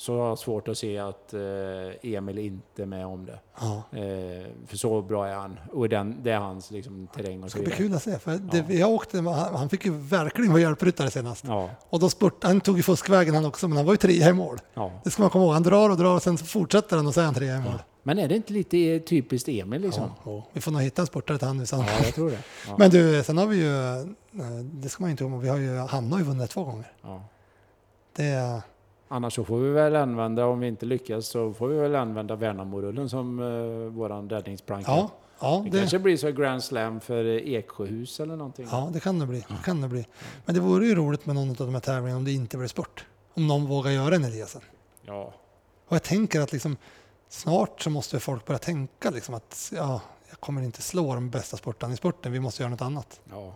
så 0.00 0.18
har 0.20 0.28
jag 0.28 0.38
svårt 0.38 0.68
att 0.68 0.78
se 0.78 0.98
att 0.98 1.34
eh, 1.34 1.40
Emil 2.14 2.38
inte 2.38 2.82
är 2.82 2.86
med 2.86 3.06
om 3.06 3.26
det. 3.26 3.38
ja. 3.60 3.82
Eh, 3.98 4.46
för 4.66 4.76
så 4.76 5.02
bra 5.02 5.26
är 5.28 5.34
han. 5.34 5.58
Och 5.72 5.88
den, 5.88 6.16
det 6.22 6.30
är 6.30 6.38
hans 6.38 6.70
liksom, 6.70 7.08
terräng 7.14 7.38
och 7.38 7.44
Det 7.44 7.50
ska 7.50 7.60
bli 7.62 7.70
kul 7.72 7.94
att 7.94 8.02
se. 8.02 8.18
För 8.18 8.30
det, 8.36 8.58
Ja. 8.68 8.74
jag 8.74 8.90
åkte, 8.90 9.16
han 9.20 9.26
han 9.54 9.68
fick 9.68 9.84
ju 9.84 9.90
verkligen 9.92 10.52
vara 10.52 10.62
hjälpryttare 10.62 11.10
senast. 11.10 11.44
Ja, 11.46 11.70
Och 11.88 12.00
då 12.00 12.10
spurt, 12.10 12.44
han 12.44 12.60
tog 12.60 12.76
ju 12.76 12.82
fuskvägen 12.82 13.34
han 13.34 13.44
också, 13.44 13.68
men 13.68 13.76
han 13.76 13.86
var 13.86 13.92
ju 13.92 13.96
trea 13.96 14.28
i 14.28 14.32
mål. 14.32 14.58
Det 15.04 15.10
ska 15.10 15.22
man 15.22 15.30
komma 15.30 15.44
ihåg. 15.44 15.52
Han 15.52 15.62
drar 15.62 15.90
och 15.90 15.96
drar 15.96 16.14
och 16.14 16.22
sen 16.22 16.38
fortsätter 16.38 16.96
han 16.96 17.06
och 17.06 17.14
så 17.14 17.20
är 17.20 17.24
han 17.24 17.34
trea 17.34 17.56
i 17.56 17.60
mål. 17.60 17.82
Men 18.02 18.18
är 18.18 18.28
det 18.28 18.36
inte 18.36 18.52
lite 18.52 19.00
typiskt 19.06 19.48
Emil 19.48 19.80
liksom? 19.82 20.10
Ja. 20.24 20.46
Vi 20.52 20.60
får 20.60 20.70
nog 20.72 20.80
hitta 20.82 21.02
en 21.02 21.06
sportare 21.06 21.38
till 21.38 21.46
han 21.46 21.56
nu 21.58 21.66
sen. 21.66 21.78
Ja, 21.80 21.86
jag 22.04 22.14
tror 22.14 22.30
det. 22.30 22.38
Ja. 22.68 22.74
Men 22.78 22.90
du, 22.90 23.22
sen 23.24 23.38
har 23.38 23.46
vi 23.46 23.56
ju, 23.56 23.78
eh, 23.78 24.06
det 24.62 24.88
ska 24.88 25.02
man 25.02 25.10
inte 25.10 25.24
glömma, 25.24 25.38
vi 25.38 25.48
har 25.48 25.56
ju, 25.56 25.76
han 25.76 26.12
har 26.12 26.18
ju 26.18 26.24
vunnit 26.24 26.50
två 26.50 26.64
gånger. 26.64 26.92
Ja. 27.02 27.22
Det 28.16 28.24
är, 28.24 28.60
Annars 29.08 29.34
så 29.34 29.44
får 29.44 29.58
vi 29.58 29.70
väl 29.70 29.96
använda, 29.96 30.46
om 30.46 30.60
vi 30.60 30.68
inte 30.68 30.86
lyckas, 30.86 31.26
så 31.26 31.52
får 31.54 31.68
vi 31.68 31.78
väl 31.78 31.94
använda 31.94 32.36
Värnamorullen 32.36 33.08
som 33.08 33.38
uh, 33.38 33.88
våran 33.88 34.30
räddningsplanka. 34.30 34.90
ja, 34.90 35.10
ja, 35.40 35.60
det, 35.64 35.70
det, 35.70 35.78
kanske 35.78 35.98
blir 35.98 36.16
så 36.16 36.32
Grand 36.32 36.64
Slam 36.64 37.00
för 37.00 37.24
eh, 37.24 37.54
Eksjöhus 37.54 38.20
eller 38.20 38.36
någonting. 38.36 38.66
ja, 38.70 38.90
det 38.92 39.00
kan 39.00 39.18
det 39.18 39.26
bli. 39.26 39.44
Det 39.48 39.64
kan 39.64 39.80
det 39.80 39.88
bli. 39.88 40.06
Men 40.44 40.54
det 40.54 40.60
vore 40.60 40.86
ju 40.86 40.94
roligt 40.94 41.26
med 41.26 41.34
någon 41.34 41.50
av 41.50 41.56
de 41.56 41.74
här 41.74 41.80
tävlingarna 41.80 42.18
om 42.18 42.24
det 42.24 42.32
inte 42.32 42.56
blir 42.56 42.68
sport. 42.68 43.06
Om 43.34 43.46
någon 43.46 43.66
vågar 43.66 43.90
göra 43.90 44.14
en 44.14 44.24
Eliasen. 44.24 44.62
Ja. 45.02 45.34
Och 45.88 45.94
jag 45.94 46.02
tänker 46.02 46.40
att 46.40 46.52
liksom, 46.52 46.76
snart 47.28 47.80
så 47.80 47.90
måste 47.90 48.20
folk 48.20 48.46
börja 48.46 48.58
tänka 48.58 49.10
liksom 49.10 49.34
att 49.34 49.72
ja, 49.76 50.00
jag 50.28 50.40
kommer 50.40 50.62
inte 50.62 50.82
slå 50.82 51.14
de 51.14 51.30
bästa 51.30 51.56
sportarna 51.56 51.94
i 51.94 51.96
sporten, 51.96 52.32
vi 52.32 52.40
måste 52.40 52.62
göra 52.62 52.70
något 52.70 52.82
annat. 52.82 53.20
ja. 53.30 53.54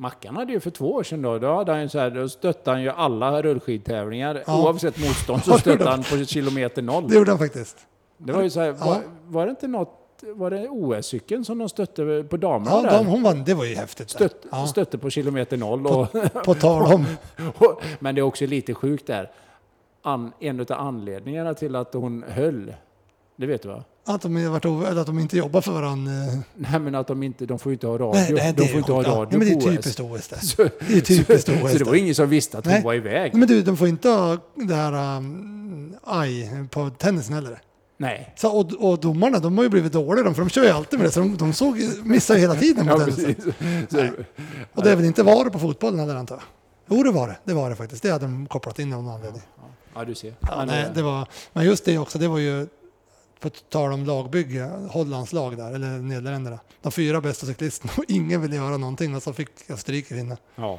Mackan 0.00 0.36
hade 0.36 0.52
ju 0.52 0.60
för 0.60 0.70
två 0.70 0.92
år 0.92 1.02
sedan 1.02 1.22
då, 1.22 1.38
då, 1.38 1.54
hade 1.54 1.72
han 1.72 1.82
ju 1.82 1.88
så 1.88 1.98
här, 1.98 2.10
då 2.10 2.28
stöttade 2.28 2.76
han 2.76 2.82
ju 2.82 2.90
alla 2.90 3.42
rullskidtävlingar. 3.42 4.42
Ja. 4.46 4.62
Oavsett 4.62 4.98
motstånd 4.98 5.44
så 5.44 5.58
stöttade 5.58 5.90
han 5.90 6.02
på 6.02 6.24
kilometer 6.24 6.82
noll. 6.82 7.08
Det 7.08 7.14
gjorde 7.14 7.30
han 7.30 7.38
faktiskt. 7.38 7.76
Det 8.18 8.32
var 8.32 8.42
ju 8.42 8.50
så 8.50 8.60
här, 8.60 8.66
Ja. 8.80 8.86
var, 8.86 9.00
var 9.28 9.46
det 9.46 9.50
inte 9.50 9.68
något, 9.68 9.96
var 10.22 10.50
det 10.50 10.68
OS-cykeln 10.68 11.44
som 11.44 11.58
de 11.58 11.68
stötte 11.68 12.24
på 12.30 12.36
damerna 12.36 12.70
Ja, 12.70 12.82
där? 12.90 13.04
hon 13.04 13.22
vann, 13.22 13.44
det 13.44 13.54
var 13.54 13.64
ju 13.64 13.74
häftigt. 13.74 14.10
Stött, 14.10 14.46
Ja, 14.50 14.66
Stötte 14.66 14.98
på 14.98 15.10
kilometer 15.10 15.56
noll. 15.56 15.86
Och, 15.86 16.06
på 16.44 16.54
tal 16.54 16.92
om, 16.94 17.06
men 17.98 18.14
det 18.14 18.20
är 18.20 18.22
också 18.22 18.46
lite 18.46 18.74
sjukt 18.74 19.06
där. 19.06 19.30
an, 20.02 20.32
en 20.40 20.60
av 20.60 20.66
anledningarna 20.72 21.54
till 21.54 21.76
att 21.76 21.94
hon 21.94 22.24
höll. 22.28 22.74
Det 23.36 23.46
vet 23.46 23.62
du 23.62 23.68
va? 23.68 23.84
Att 24.14 24.22
de, 24.22 24.50
varit, 24.50 24.64
eller 24.64 25.00
att 25.00 25.06
de 25.06 25.18
inte 25.18 25.36
jobbar 25.36 25.60
för 25.60 25.72
varandra. 25.72 26.12
eh, 26.12 26.38
Nej 26.56 26.80
men 26.80 26.94
att 26.94 27.06
de 27.06 27.22
inte, 27.22 27.46
de 27.46 27.58
får 27.58 27.70
ju 27.70 27.74
inte 27.74 27.86
ha 27.86 27.94
radio. 27.98 28.12
Nej, 28.20 28.32
nej, 28.32 28.52
de 28.56 28.68
får 28.68 28.78
inte 28.78 28.92
ha 28.92 29.02
radio 29.02 29.38
men 29.38 29.48
det 29.48 29.54
är 29.66 29.70
typiskt 29.70 30.00
OS 30.00 30.28
det. 30.28 30.36
Så, 30.46 30.62
Det 30.88 30.94
är 30.96 31.00
typiskt 31.00 31.46
så, 31.46 31.52
OS 31.64 31.72
så 31.72 31.78
det 31.78 31.84
var 31.84 31.94
ingen 31.94 32.14
som 32.14 32.28
visste 32.28 32.58
att 32.58 32.64
hon 32.64 32.74
Nej. 32.74 32.82
var 32.82 32.94
iväg. 32.94 33.34
Men 33.34 33.48
du, 33.48 33.62
de 33.62 33.76
får 33.76 33.88
inte 33.88 34.08
ha 34.08 34.38
det 34.54 34.74
här 34.74 35.16
um, 35.16 35.94
aj 36.04 36.50
på 36.70 36.90
tennisen 36.90 37.34
heller. 37.34 37.58
Nej. 37.96 38.34
Så, 38.36 38.48
och, 38.58 38.72
och 38.90 39.00
domarna, 39.00 39.38
de 39.38 39.56
har 39.58 39.64
ju 39.64 39.70
blivit 39.70 39.92
dåliga 39.92 40.24
de, 40.24 40.34
för 40.34 40.42
de 40.42 40.50
kör 40.50 40.64
ju 40.64 40.70
alltid 40.70 40.98
med 40.98 41.08
det. 41.08 41.12
Så 41.12 41.20
de, 41.20 41.36
de 41.36 41.52
såg, 41.52 41.80
missar 42.04 42.34
ju 42.34 42.40
hela 42.40 42.54
tiden 42.60 42.86
på 42.86 42.92
Ja, 42.92 42.98
tennisen. 42.98 43.34
Nej. 43.88 44.12
Och 44.74 44.82
det 44.82 44.90
är 44.90 44.96
väl 44.96 45.04
inte 45.04 45.22
var 45.22 45.44
på 45.50 45.58
fotbollen 45.58 46.00
heller 46.00 46.14
antar 46.14 46.34
jag? 46.34 46.44
Jo, 46.96 47.02
det 47.02 47.10
var 47.10 47.28
det. 47.28 47.36
Det 47.44 47.52
var 47.54 47.70
det 47.70 47.76
faktiskt. 47.76 48.02
Det 48.02 48.10
hade 48.10 48.24
de 48.24 48.46
kopplat 48.46 48.78
in 48.78 48.92
av 48.92 49.02
någon 49.02 49.14
anledning. 49.14 49.42
ja, 49.94 50.04
du 50.04 50.14
ser. 50.14 50.34
Ja, 50.40 50.64
nej, 50.64 50.82
eh, 50.84 50.88
det 50.94 51.02
var, 51.02 51.28
men 51.52 51.64
just 51.64 51.84
det 51.84 51.98
också, 51.98 52.18
det 52.18 52.28
var 52.28 52.38
ju 52.38 52.66
på 53.40 53.50
tal 53.50 53.92
om 53.92 54.04
lagbygge, 54.04 54.64
Hollands 54.90 55.32
lag 55.32 55.56
där, 55.56 55.72
eller 55.74 55.98
Nederländerna. 55.98 56.58
De 56.82 56.92
fyra 56.92 57.20
bästa 57.20 57.46
cyklisterna 57.46 57.92
och 57.98 58.04
ingen 58.08 58.40
ville 58.42 58.56
göra 58.56 58.76
någonting 58.76 59.16
och 59.16 59.22
så 59.22 59.32
fick 59.32 59.70
Österrike 59.70 60.14
vinna. 60.14 60.36
ja. 60.56 60.78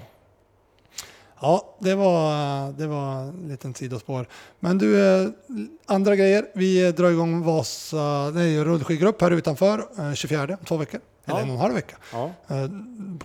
Ja, 1.43 1.75
det 1.79 1.95
var, 1.95 2.71
det 2.71 2.87
var 2.87 3.13
en 3.21 3.47
liten 3.47 3.73
sidospår. 3.73 4.25
Men 4.59 4.77
du, 4.77 5.05
eh, 5.23 5.29
andra 5.85 6.15
grejer. 6.15 6.45
Vi 6.55 6.85
eh, 6.87 6.93
drar 6.93 7.09
igång 7.11 7.43
Vasa, 7.43 8.29
nej, 8.33 8.63
rullskidgrupp 8.63 9.21
här 9.21 9.31
utanför 9.31 9.85
eh, 9.99 10.13
24, 10.13 10.57
två 10.67 10.77
veckor. 10.77 11.01
Eller 11.25 11.37
Ja. 11.37 11.41
en 11.43 11.49
och 11.49 11.55
en 11.55 11.61
halv 11.61 11.73
vecka. 11.73 11.95
Ja. 12.13 12.31
Eh, 12.47 12.67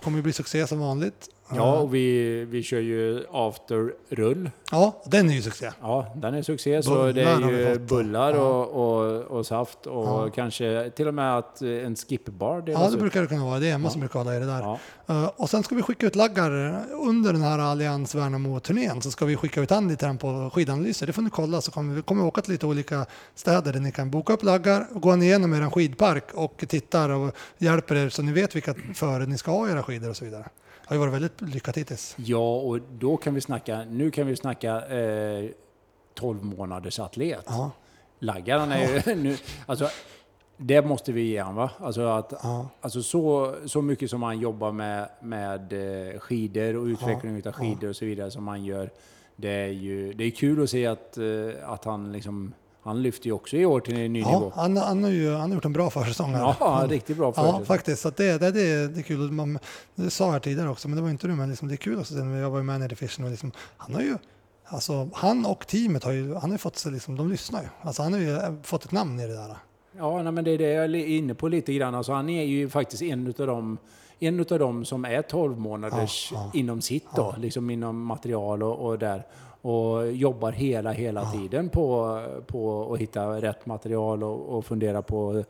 kommer 0.03 0.17
ju 0.19 0.23
bli 0.23 0.33
succé 0.33 0.67
som 0.67 0.79
vanligt. 0.79 1.29
Ja, 1.55 1.79
och 1.79 1.95
vi, 1.95 2.45
vi 2.45 2.63
kör 2.63 2.81
ju 2.81 3.25
after-rull. 3.33 4.51
ja, 4.71 5.03
den 5.07 5.31
är 5.31 5.35
ju 5.35 5.43
succé. 5.43 5.71
Ja, 5.81 6.13
den 6.17 6.35
är 6.35 6.43
succé. 6.43 6.83
Så 6.83 6.91
Bullar 6.95 7.13
det 7.13 7.23
är 7.23 7.51
ju 7.73 7.79
bullar 7.79 8.35
ja. 8.35 8.41
och, 8.41 9.01
och, 9.07 9.23
och 9.23 9.47
saft 9.47 9.87
och 9.87 10.05
Ja. 10.07 10.31
kanske 10.35 10.91
till 10.97 11.09
och 11.09 11.15
med 11.15 11.39
att 11.39 11.63
eh, 11.63 11.69
en 11.71 11.97
skipbar 11.97 12.63
Ja, 12.67 12.89
det 12.91 12.97
brukar 12.97 13.21
det 13.23 13.27
kunna 13.27 13.45
vara. 13.45 13.59
Det 13.59 13.71
är 13.71 13.75
Emma 13.75 13.87
Ja. 13.87 13.91
som 13.91 14.01
brukar 14.01 14.19
hålla 14.21 14.37
i 14.37 14.39
det 14.39 14.47
där. 14.47 14.61
Ja. 14.61 14.79
Eh, 15.09 15.31
och 15.37 15.51
sen 15.51 15.63
ska 15.63 15.75
vi 15.75 15.83
skicka 15.83 16.07
ut 16.07 16.17
laggar 16.17 16.51
under 16.93 17.33
den 17.33 17.43
här 17.43 17.59
Allians 17.59 18.15
Värnamo-turnén. 18.15 19.01
Så 19.03 19.11
ska 19.11 19.25
vi 19.25 19.37
skicka 19.37 19.61
ut 19.61 19.73
an 19.73 19.89
lite 19.89 20.05
grann 20.07 20.19
på 20.19 20.51
skidanalyser. 20.55 21.07
Det 21.07 21.13
får 21.13 21.23
ni 21.23 21.31
kolla 21.31 21.61
så 21.61 21.71
kommer 21.71 21.95
vi 21.95 22.03
kommer 22.03 22.25
åka 22.25 22.41
till 22.41 22.53
lite 22.53 22.67
olika 22.67 23.07
städer 23.35 23.73
där 23.73 23.81
ni 23.81 23.93
kan 23.93 24.11
boka 24.11 24.33
upp 24.33 24.43
laggar, 24.43 24.87
gå 24.93 25.17
igenom 25.17 25.55
er 25.55 25.71
skidpark 25.71 26.25
och 26.35 26.65
tittar 26.69 27.09
och 27.11 27.35
hjälper 27.59 27.95
er 27.95 28.09
så 28.09 28.23
ni 28.23 28.33
vet 28.33 28.57
vilka 28.57 28.75
före 28.95 29.27
ni 29.27 29.39
ska 29.39 29.51
ha 29.51 29.69
era 29.69 29.83
skidor 29.83 30.11
och 30.11 30.17
så 30.17 30.25
vidare. 30.25 30.45
Har 30.87 30.97
ju 30.97 31.01
varit 31.01 31.15
väldigt 31.15 31.41
lyckat 31.41 31.77
hittills. 31.77 32.15
ja, 32.19 32.57
och 32.57 32.81
då 32.99 33.17
kan 33.17 33.35
vi 33.35 33.41
snacka, 33.41 33.85
nu 33.91 34.11
kan 34.11 34.27
vi 34.27 34.37
snacka 34.37 34.87
eh, 34.87 35.51
12 36.15 36.45
månaders 36.45 36.99
atlet. 36.99 37.45
Ja, 37.47 37.71
Laggan 38.19 38.73
är 38.73 39.07
ju 39.09 39.15
nu, 39.23 39.37
alltså 39.67 39.89
det 40.57 40.83
måste 40.83 41.13
vi 41.13 41.23
ge 41.23 41.43
va? 41.43 41.71
Alltså, 41.79 42.07
att, 42.07 42.33
ja, 42.43 42.69
alltså 42.81 43.03
så, 43.03 43.55
så 43.67 43.83
mycket 43.83 44.11
som 44.11 44.23
han 44.23 44.41
jobbar 44.41 44.73
med, 44.73 45.09
med 45.23 45.73
eh, 45.73 46.19
skidor 46.19 46.77
och 46.77 46.85
utveckling 46.85 47.37
utav 47.37 47.53
skidor 47.53 47.89
och 47.89 47.97
så 47.97 48.05
vidare 48.05 48.31
som 48.31 48.49
han 48.49 48.65
gör. 48.65 48.91
Det 49.37 49.51
är 49.51 49.69
ju 49.69 50.13
det 50.13 50.25
är 50.25 50.31
kul 50.31 50.63
att 50.63 50.71
se 50.71 50.87
att, 50.87 51.19
eh, 51.19 51.71
att 51.71 51.85
han 51.85 52.13
liksom, 52.13 52.53
han 52.87 53.03
lyfter 53.03 53.27
ju 53.27 53.33
också 53.33 53.57
i 53.57 53.67
år 53.67 53.81
till 53.81 53.97
en 53.99 54.13
ny 54.13 54.21
ja 54.21 54.31
nivå. 54.39 54.53
han, 54.55 54.77
han, 54.77 55.05
har 55.05 55.11
ju, 55.11 55.33
han 55.33 55.41
har 55.51 55.55
gjort 55.55 55.65
en 55.65 55.73
bra 55.73 55.91
försäsong. 55.91 56.33
Ja, 56.33 56.87
riktigt 56.89 57.17
bra 57.17 57.27
Ja, 57.27 57.33
förutsättningar. 57.33 57.65
faktiskt. 57.65 58.03
Så 58.03 58.11
det, 58.11 58.39
det, 58.39 58.51
det, 58.51 58.89
det 58.89 59.01
är 59.01 59.03
kul. 59.03 59.31
Man, 59.31 59.59
det 59.95 60.11
sa 60.11 60.33
jag 60.33 60.43
tidigare 60.43 60.69
också, 60.71 60.89
men 60.89 60.97
det 60.97 61.03
var 61.03 61.11
inte 61.11 61.27
du. 61.27 61.35
Men 61.35 61.49
liksom, 61.51 61.69
det 61.69 61.75
är 61.75 61.77
kul 61.77 61.99
också. 62.01 62.15
Jag 62.15 62.51
var 62.51 62.59
ju 62.59 62.65
med 62.65 62.81
nere 62.81 62.93
i 62.93 62.97
Fischen 62.97 63.25
och 63.25 63.31
liksom, 63.31 63.53
han 63.77 63.95
har 63.95 64.03
ju, 64.03 64.17
alltså 64.65 65.09
han 65.15 65.47
och 65.47 65.67
teamet 65.67 66.05
har 66.05 66.13
ju, 66.13 66.35
han 66.35 66.51
har 66.51 66.59
fått 66.59 66.77
sig 66.77 66.93
liksom, 66.93 67.17
de 67.17 67.31
lyssnar 67.31 67.63
ju. 67.63 67.69
Alltså 67.83 68.03
han 68.03 68.13
har 68.13 68.21
ju 68.21 68.33
eh, 68.37 68.55
fått 68.63 68.85
ett 68.85 68.93
namn 68.93 69.21
i 69.21 69.27
det 69.27 69.35
där. 69.35 69.57
Ja, 69.99 70.23
nej, 70.23 70.33
men 70.33 70.45
det 70.45 70.51
är 70.51 70.59
det 70.59 70.71
jag 70.73 70.85
är 70.85 70.95
inne 70.95 71.35
på 71.35 71.49
lite 71.49 71.73
grann. 71.73 71.95
Alltså, 71.95 72.13
han 72.13 72.29
är 72.29 72.45
ju 72.45 72.69
faktiskt 72.69 73.03
en 73.03 73.27
utav 73.27 73.47
dem 73.47 73.79
en 74.19 74.41
utav 74.41 74.59
dem 74.59 74.85
som 74.85 75.05
är 75.05 75.23
12 75.23 75.59
månaders 75.59 76.31
Ja, 76.33 76.51
inom 76.55 76.81
sitt 76.81 77.05
då, 77.17 77.35
liksom 77.39 77.71
inom 77.71 78.05
material 78.05 78.63
och, 78.63 78.87
och 78.87 78.99
där. 78.99 79.27
Och 79.67 80.13
jobbar 80.13 80.53
hela, 80.53 80.93
hela 80.93 81.31
tiden 81.33 81.69
på, 81.69 82.21
på 82.47 82.93
att 82.95 83.01
hitta 83.01 83.41
rätt 83.41 83.67
material 83.67 84.23
och, 84.25 84.57
och 84.57 84.67
fundera 84.67 85.03
på 85.03 85.37
eh, 85.37 85.45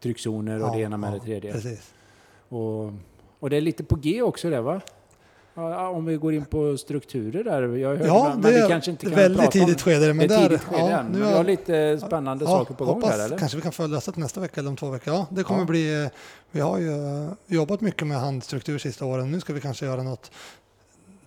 tryckzoner 0.00 0.62
och 0.64 0.76
det 0.76 0.80
ena 0.82 0.96
med 0.96 1.12
det 1.12 1.20
tredje. 1.20 1.52
Precis. 1.52 1.94
Och, 2.48 2.92
och 3.40 3.50
det 3.50 3.56
är 3.56 3.60
lite 3.60 3.84
på 3.84 3.96
G 3.96 4.22
också 4.22 4.50
det 4.50 4.60
va? 4.60 4.80
Ja, 5.54 5.88
Om 5.88 6.04
vi 6.04 6.16
går 6.16 6.34
in 6.34 6.44
på 6.44 6.76
strukturer 6.78 7.44
där. 7.44 7.62
Jag 7.76 7.88
hörde, 7.88 8.06
Ja, 8.06 8.34
men 8.42 8.54
vi 8.54 8.64
kanske 8.68 8.90
inte 8.90 9.06
kan 9.06 9.14
väldigt 9.14 9.38
prata 9.42 9.58
om- 9.58 9.66
tidigt 9.66 9.82
skede. 9.82 10.14
Men 10.14 10.28
det 10.28 10.34
är 10.34 10.48
där, 10.48 10.58
skede 10.58 10.90
ja, 10.90 11.02
nu 11.02 11.08
men 11.10 11.20
vi 11.20 11.26
har- 11.26 11.36
har 11.36 11.44
lite 11.44 11.98
spännande 12.06 12.46
saker 12.46 12.74
på 12.74 12.84
gång 12.84 12.94
hoppas, 12.94 13.16
där 13.16 13.24
eller? 13.24 13.38
Kanske 13.38 13.56
vi 13.56 13.62
kan 13.62 13.72
följa 13.72 14.00
det 14.04 14.16
nästa 14.16 14.40
vecka 14.40 14.60
eller 14.60 14.70
om 14.70 14.76
två 14.76 14.90
veckor. 14.90 15.14
Ja, 15.14 15.26
det 15.30 15.42
kommer 15.42 15.60
Ja. 15.60 15.66
bli, 15.66 16.04
eh, 16.04 16.10
vi 16.50 16.60
har 16.60 16.78
ju 16.78 16.90
eh, 17.24 17.30
jobbat 17.46 17.80
mycket 17.80 18.06
med 18.06 18.20
handstruktur 18.20 18.78
sista 18.78 19.04
åren. 19.04 19.30
Nu 19.30 19.40
ska 19.40 19.52
vi 19.52 19.60
kanske 19.60 19.86
göra 19.86 20.02
något 20.02 20.30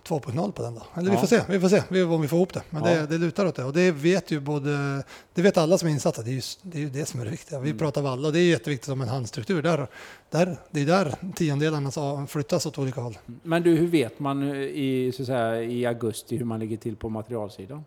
2.0 0.08 0.52
på 0.52 0.62
den 0.62 0.74
då. 0.74 0.82
Eller 0.94 1.10
vi 1.10 1.14
Ja. 1.16 1.20
får 1.20 1.26
se, 1.26 1.40
vi 1.48 1.60
får 1.60 1.68
se 1.68 1.82
vi- 1.88 2.02
om 2.02 2.22
vi 2.22 2.28
får 2.28 2.36
ihop 2.36 2.52
det. 2.54 2.62
Men 2.70 2.84
Ja. 2.84 2.90
det, 3.00 3.06
det 3.06 3.18
lutar 3.18 3.46
åt 3.46 3.54
det. 3.54 3.64
Och 3.64 3.72
det 3.72 3.90
vet 3.90 4.30
ju 4.30 4.40
både, 4.40 5.02
det 5.34 5.42
vet 5.42 5.58
alla 5.58 5.78
som 5.78 5.88
är 5.88 5.92
insatta. 5.92 6.22
Det 6.22 6.30
är 6.30 6.34
ju 6.34 6.40
det, 6.62 6.78
är 6.78 6.80
ju 6.82 6.90
det 6.90 7.06
som 7.06 7.20
är 7.20 7.24
det 7.24 7.30
viktiga. 7.30 7.60
Vi 7.60 7.68
Mm. 7.70 7.78
pratar 7.78 8.02
valla 8.02 8.26
och 8.26 8.32
det 8.32 8.38
är 8.40 8.44
jätteviktigt 8.50 8.86
som 8.86 9.00
en 9.00 9.08
handstruktur. 9.08 9.62
Där, 9.62 9.86
där, 10.30 10.56
det 10.70 10.80
är 10.80 10.86
där 10.86 11.14
tiondelarna 11.36 12.26
flyttas 12.26 12.66
åt 12.66 12.78
olika 12.78 13.00
håll. 13.00 13.18
Men 13.42 13.62
du, 13.62 13.74
hur 13.76 13.86
vet 13.88 14.18
man 14.20 14.42
i, 14.54 15.12
så 15.16 15.22
att 15.22 15.26
säga, 15.26 15.62
i 15.62 15.86
augusti 15.86 16.36
hur 16.36 16.44
man 16.44 16.60
ligger 16.60 16.76
till 16.76 16.96
på 16.96 17.08
materialsidan? 17.08 17.84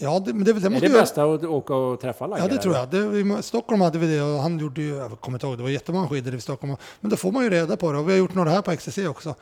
Ja, 0.00 0.18
det, 0.18 0.32
men 0.34 0.44
det, 0.44 0.52
det 0.52 0.66
är 0.66 0.70
det 0.80 0.86
ju- 0.86 0.92
bästa 0.92 1.24
att 1.24 1.44
åka 1.44 1.74
och 1.74 2.00
träffa 2.00 2.24
Ja, 2.24 2.28
laggare? 2.28 2.48
det 2.48 2.58
tror 2.58 2.74
jag. 2.74 2.90
Det, 2.90 3.38
I 3.38 3.42
Stockholm 3.42 3.80
hade 3.80 3.98
vi 3.98 4.06
det 4.16 4.22
och 4.22 4.38
han 4.42 4.58
gjorde 4.58 4.82
ju, 4.82 4.96
jag 4.96 5.20
kommer 5.20 5.36
inte 5.36 5.46
ihåg, 5.46 5.56
det 5.56 5.62
var 5.62 5.70
jättemånga 5.70 6.08
skidor 6.08 6.34
i 6.34 6.40
Stockholm. 6.40 6.76
Men 7.00 7.10
då 7.10 7.16
får 7.16 7.32
man 7.32 7.44
ju 7.44 7.50
reda 7.50 7.76
på 7.76 7.92
det 7.92 7.98
och 7.98 8.08
vi 8.08 8.12
har 8.12 8.18
gjort 8.18 8.34
några 8.34 8.50
här 8.50 8.62
på 8.62 8.76
XCC 8.76 8.98
också. 8.98 9.34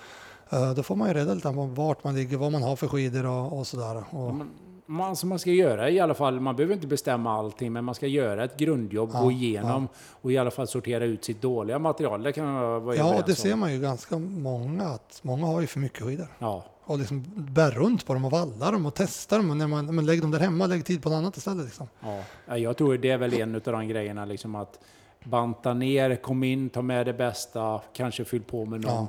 Eh, 0.51 0.73
Då 0.75 0.83
får 0.83 0.97
man 0.97 1.09
ju 1.09 1.15
reda 1.15 1.35
lite 1.35 1.53
på 1.53 1.65
vart 1.67 2.05
man 2.05 2.15
ligger, 2.15 2.37
vad 2.37 2.53
man 2.53 2.63
har 2.63 2.77
för 2.77 2.89
skidor 2.89 3.27
och, 3.27 3.59
och 3.59 3.67
sådär. 3.67 4.05
Och, 4.11 4.35
Men 4.35 4.51
Man, 4.87 5.17
som 5.17 5.29
man 5.29 5.39
ska 5.39 5.51
göra 5.51 5.91
i 5.91 6.01
alla 6.01 6.15
fall, 6.15 6.41
man 6.41 6.57
behöver 6.57 6.75
inte 6.75 6.87
bestämma 6.87 7.39
allting, 7.39 7.73
men 7.73 7.85
man 7.85 7.95
ska 7.95 8.07
göra 8.07 8.45
ett 8.45 8.57
grundjobb, 8.57 9.11
Ja, 9.13 9.21
gå 9.23 9.31
igenom 9.31 9.89
och 10.23 10.33
i 10.33 10.39
alla 10.39 10.51
fall 10.51 10.69
sortera 10.69 11.05
ut 11.05 11.25
sitt 11.25 11.43
dåliga 11.43 11.79
material. 11.79 12.23
Det 12.23 12.33
kan 12.33 12.45
jag 12.45 12.81
vara 12.81 12.97
ja, 12.97 13.23
det 13.27 13.35
ser 13.35 13.57
man 13.57 13.73
ju 13.73 13.81
ganska 13.81 14.19
många 14.19 14.85
att 14.85 15.19
många 15.23 15.47
har 15.47 15.61
ju 15.61 15.67
för 15.67 15.81
mycket 15.81 16.03
skidor. 16.05 16.29
Ja, 16.39 16.65
Och 16.85 16.99
liksom 16.99 17.25
bär 17.37 17.71
runt 17.71 18.07
på 18.07 18.15
dem 18.15 18.25
och 18.25 18.31
vallar 18.31 18.73
dem 18.73 18.87
och 18.87 18.95
testar 18.95 19.37
dem. 19.39 19.51
Och 19.51 19.57
när 19.57 19.67
man, 19.67 19.95
men 19.95 20.07
lägg 20.07 20.23
dem 20.23 20.31
där 20.31 20.39
hemma, 20.41 20.67
lägg 20.67 20.85
tid 20.85 21.03
på 21.03 21.09
något 21.09 21.17
annat 21.17 21.37
istället. 21.37 21.65
Liksom. 21.65 21.89
ja. 22.01 22.21
Ja, 22.47 22.59
Jag 22.59 22.77
tror 22.77 22.97
det 22.99 23.11
är 23.11 23.19
väl 23.19 23.35
en 23.35 23.55
av 23.55 23.61
de 23.65 23.89
grejerna, 23.89 24.25
liksom 24.25 24.55
att 24.55 24.79
banta 25.25 25.75
ner, 25.75 26.17
kom 26.17 26.45
in, 26.45 26.69
ta 26.71 26.83
med 26.83 27.07
det 27.07 27.13
bästa, 27.15 27.81
kanske 27.93 28.25
fyll 28.25 28.43
på 28.43 28.65
med 28.65 28.85
Ja. 28.85 29.09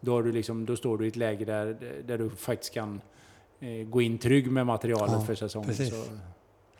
Då, 0.00 0.12
har 0.12 0.22
du 0.22 0.32
liksom, 0.32 0.66
då 0.66 0.76
står 0.76 0.98
du 0.98 1.04
i 1.04 1.08
ett 1.08 1.16
läge 1.16 1.44
där, 1.44 1.76
där 2.06 2.18
du 2.18 2.30
faktiskt 2.30 2.74
kan 2.74 3.00
eh, 3.60 3.68
gå 3.88 4.00
in 4.02 4.18
trygg 4.18 4.50
med 4.50 4.66
materialet 4.66 5.12
Ja, 5.12 5.20
för 5.20 5.34
säsongen. 5.34 5.74
Så, 5.74 5.84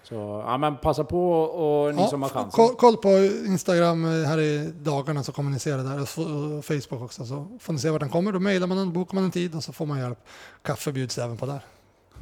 så 0.03 0.14
ja, 0.47 0.59
men 0.59 0.77
passa 0.77 1.05
på 1.05 1.33
och 1.43 1.95
ni 1.95 2.03
Ja, 2.03 2.09
som 2.09 2.23
har 2.23 2.29
chansen. 2.29 2.51
koll, 2.51 2.75
koll 2.75 2.97
på 2.97 3.09
Instagram 3.47 4.05
eh, 4.05 4.29
här 4.29 4.39
i 4.41 4.73
dagarna 4.83 5.23
så 5.23 5.33
kommer 5.33 5.51
ni 5.51 5.59
se 5.59 5.71
det 5.77 5.83
där. 5.83 6.01
Och 6.01 6.09
Facebook 6.64 7.03
också. 7.03 7.25
Så 7.27 7.47
får 7.61 7.73
ni 7.73 7.79
se 7.79 7.91
vart 7.91 8.01
den 8.01 8.11
kommer. 8.11 8.33
Då 8.33 8.39
mejlar 8.41 8.66
man 8.66 8.77
den, 8.79 8.93
bokar 8.93 9.14
man 9.14 9.25
en 9.25 9.31
tid 9.31 9.55
och 9.55 9.64
så 9.64 9.73
får 9.73 9.87
man 9.87 9.99
hjälp. 9.99 10.18
Kaffe 10.62 10.93
bjuds 10.93 11.18
även 11.18 11.37
på 11.37 11.47
där. 11.47 11.61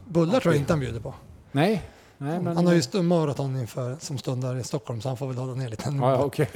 Bullar 0.09 0.41
tror 0.41 0.55
jag 0.55 0.61
inte 0.61 0.73
han 0.73 0.81
bjuder 0.81 1.01
på. 1.01 1.15
Nej, 1.53 1.83
nej 2.19 2.41
men... 2.41 2.57
han 2.57 2.67
har 2.67 2.75
ju 2.75 3.03
maraton 3.03 3.57
inför, 3.57 3.97
som 4.01 4.19
stundar 4.19 4.57
i 4.57 4.65
Stockholm 4.65 5.01
så 5.01 5.09
han 5.09 5.17
får 5.17 5.27
väl 5.27 5.37
hålla 5.37 5.55
ner 5.55 5.69
lite. 5.69 5.95
Ja, 6.01 6.25
okej. 6.25 6.49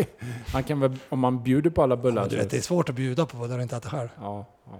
Han 0.52 0.62
kan 0.64 0.80
väl, 0.80 0.96
om 1.08 1.18
man 1.18 1.42
bjuder 1.42 1.70
på 1.70 1.82
alla 1.82 1.96
bullar 1.96 2.22
Ja, 2.22 2.28
du 2.28 2.36
vet, 2.36 2.50
det 2.50 2.56
är 2.56 2.60
svårt 2.60 2.88
att 2.88 2.94
bjuda 2.94 3.26
på 3.26 3.36
bullar 3.36 3.56
och 3.56 3.62
inte 3.62 3.76
äta 3.76 3.88
själv. 3.88 4.08
Ja, 4.20 4.46
ja. 4.66 4.72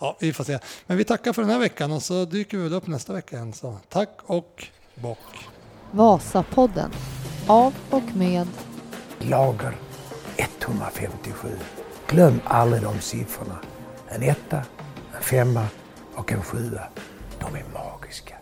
Ja, 0.00 0.16
vi 0.20 0.32
får 0.32 0.44
se. 0.44 0.58
Men 0.86 0.96
vi 0.96 1.04
tackar 1.04 1.32
för 1.32 1.42
den 1.42 1.50
här 1.50 1.58
veckan 1.58 1.92
och 1.92 2.02
så 2.02 2.24
dyker 2.24 2.56
vi 2.56 2.62
väl 2.62 2.72
upp 2.72 2.86
nästa 2.86 3.12
vecka 3.12 3.36
igen. 3.36 3.52
Så 3.52 3.76
tack 3.88 4.18
och 4.26 4.66
bock. 4.94 5.48
Vasapodden. 5.90 6.90
Av 7.46 7.74
och 7.90 8.16
med 8.16 8.48
Lager 9.18 9.76
157. 10.36 11.48
Glöm 12.06 12.40
aldrig 12.44 12.82
de 12.82 13.00
siffrorna. 13.00 13.58
En 14.08 14.22
etta, 14.22 14.62
en 15.16 15.22
femma 15.22 15.66
och 16.14 16.32
en 16.32 16.42
sjua. 16.42 16.82
De 17.38 17.54
är 17.54 17.64
magiska. 17.74 18.34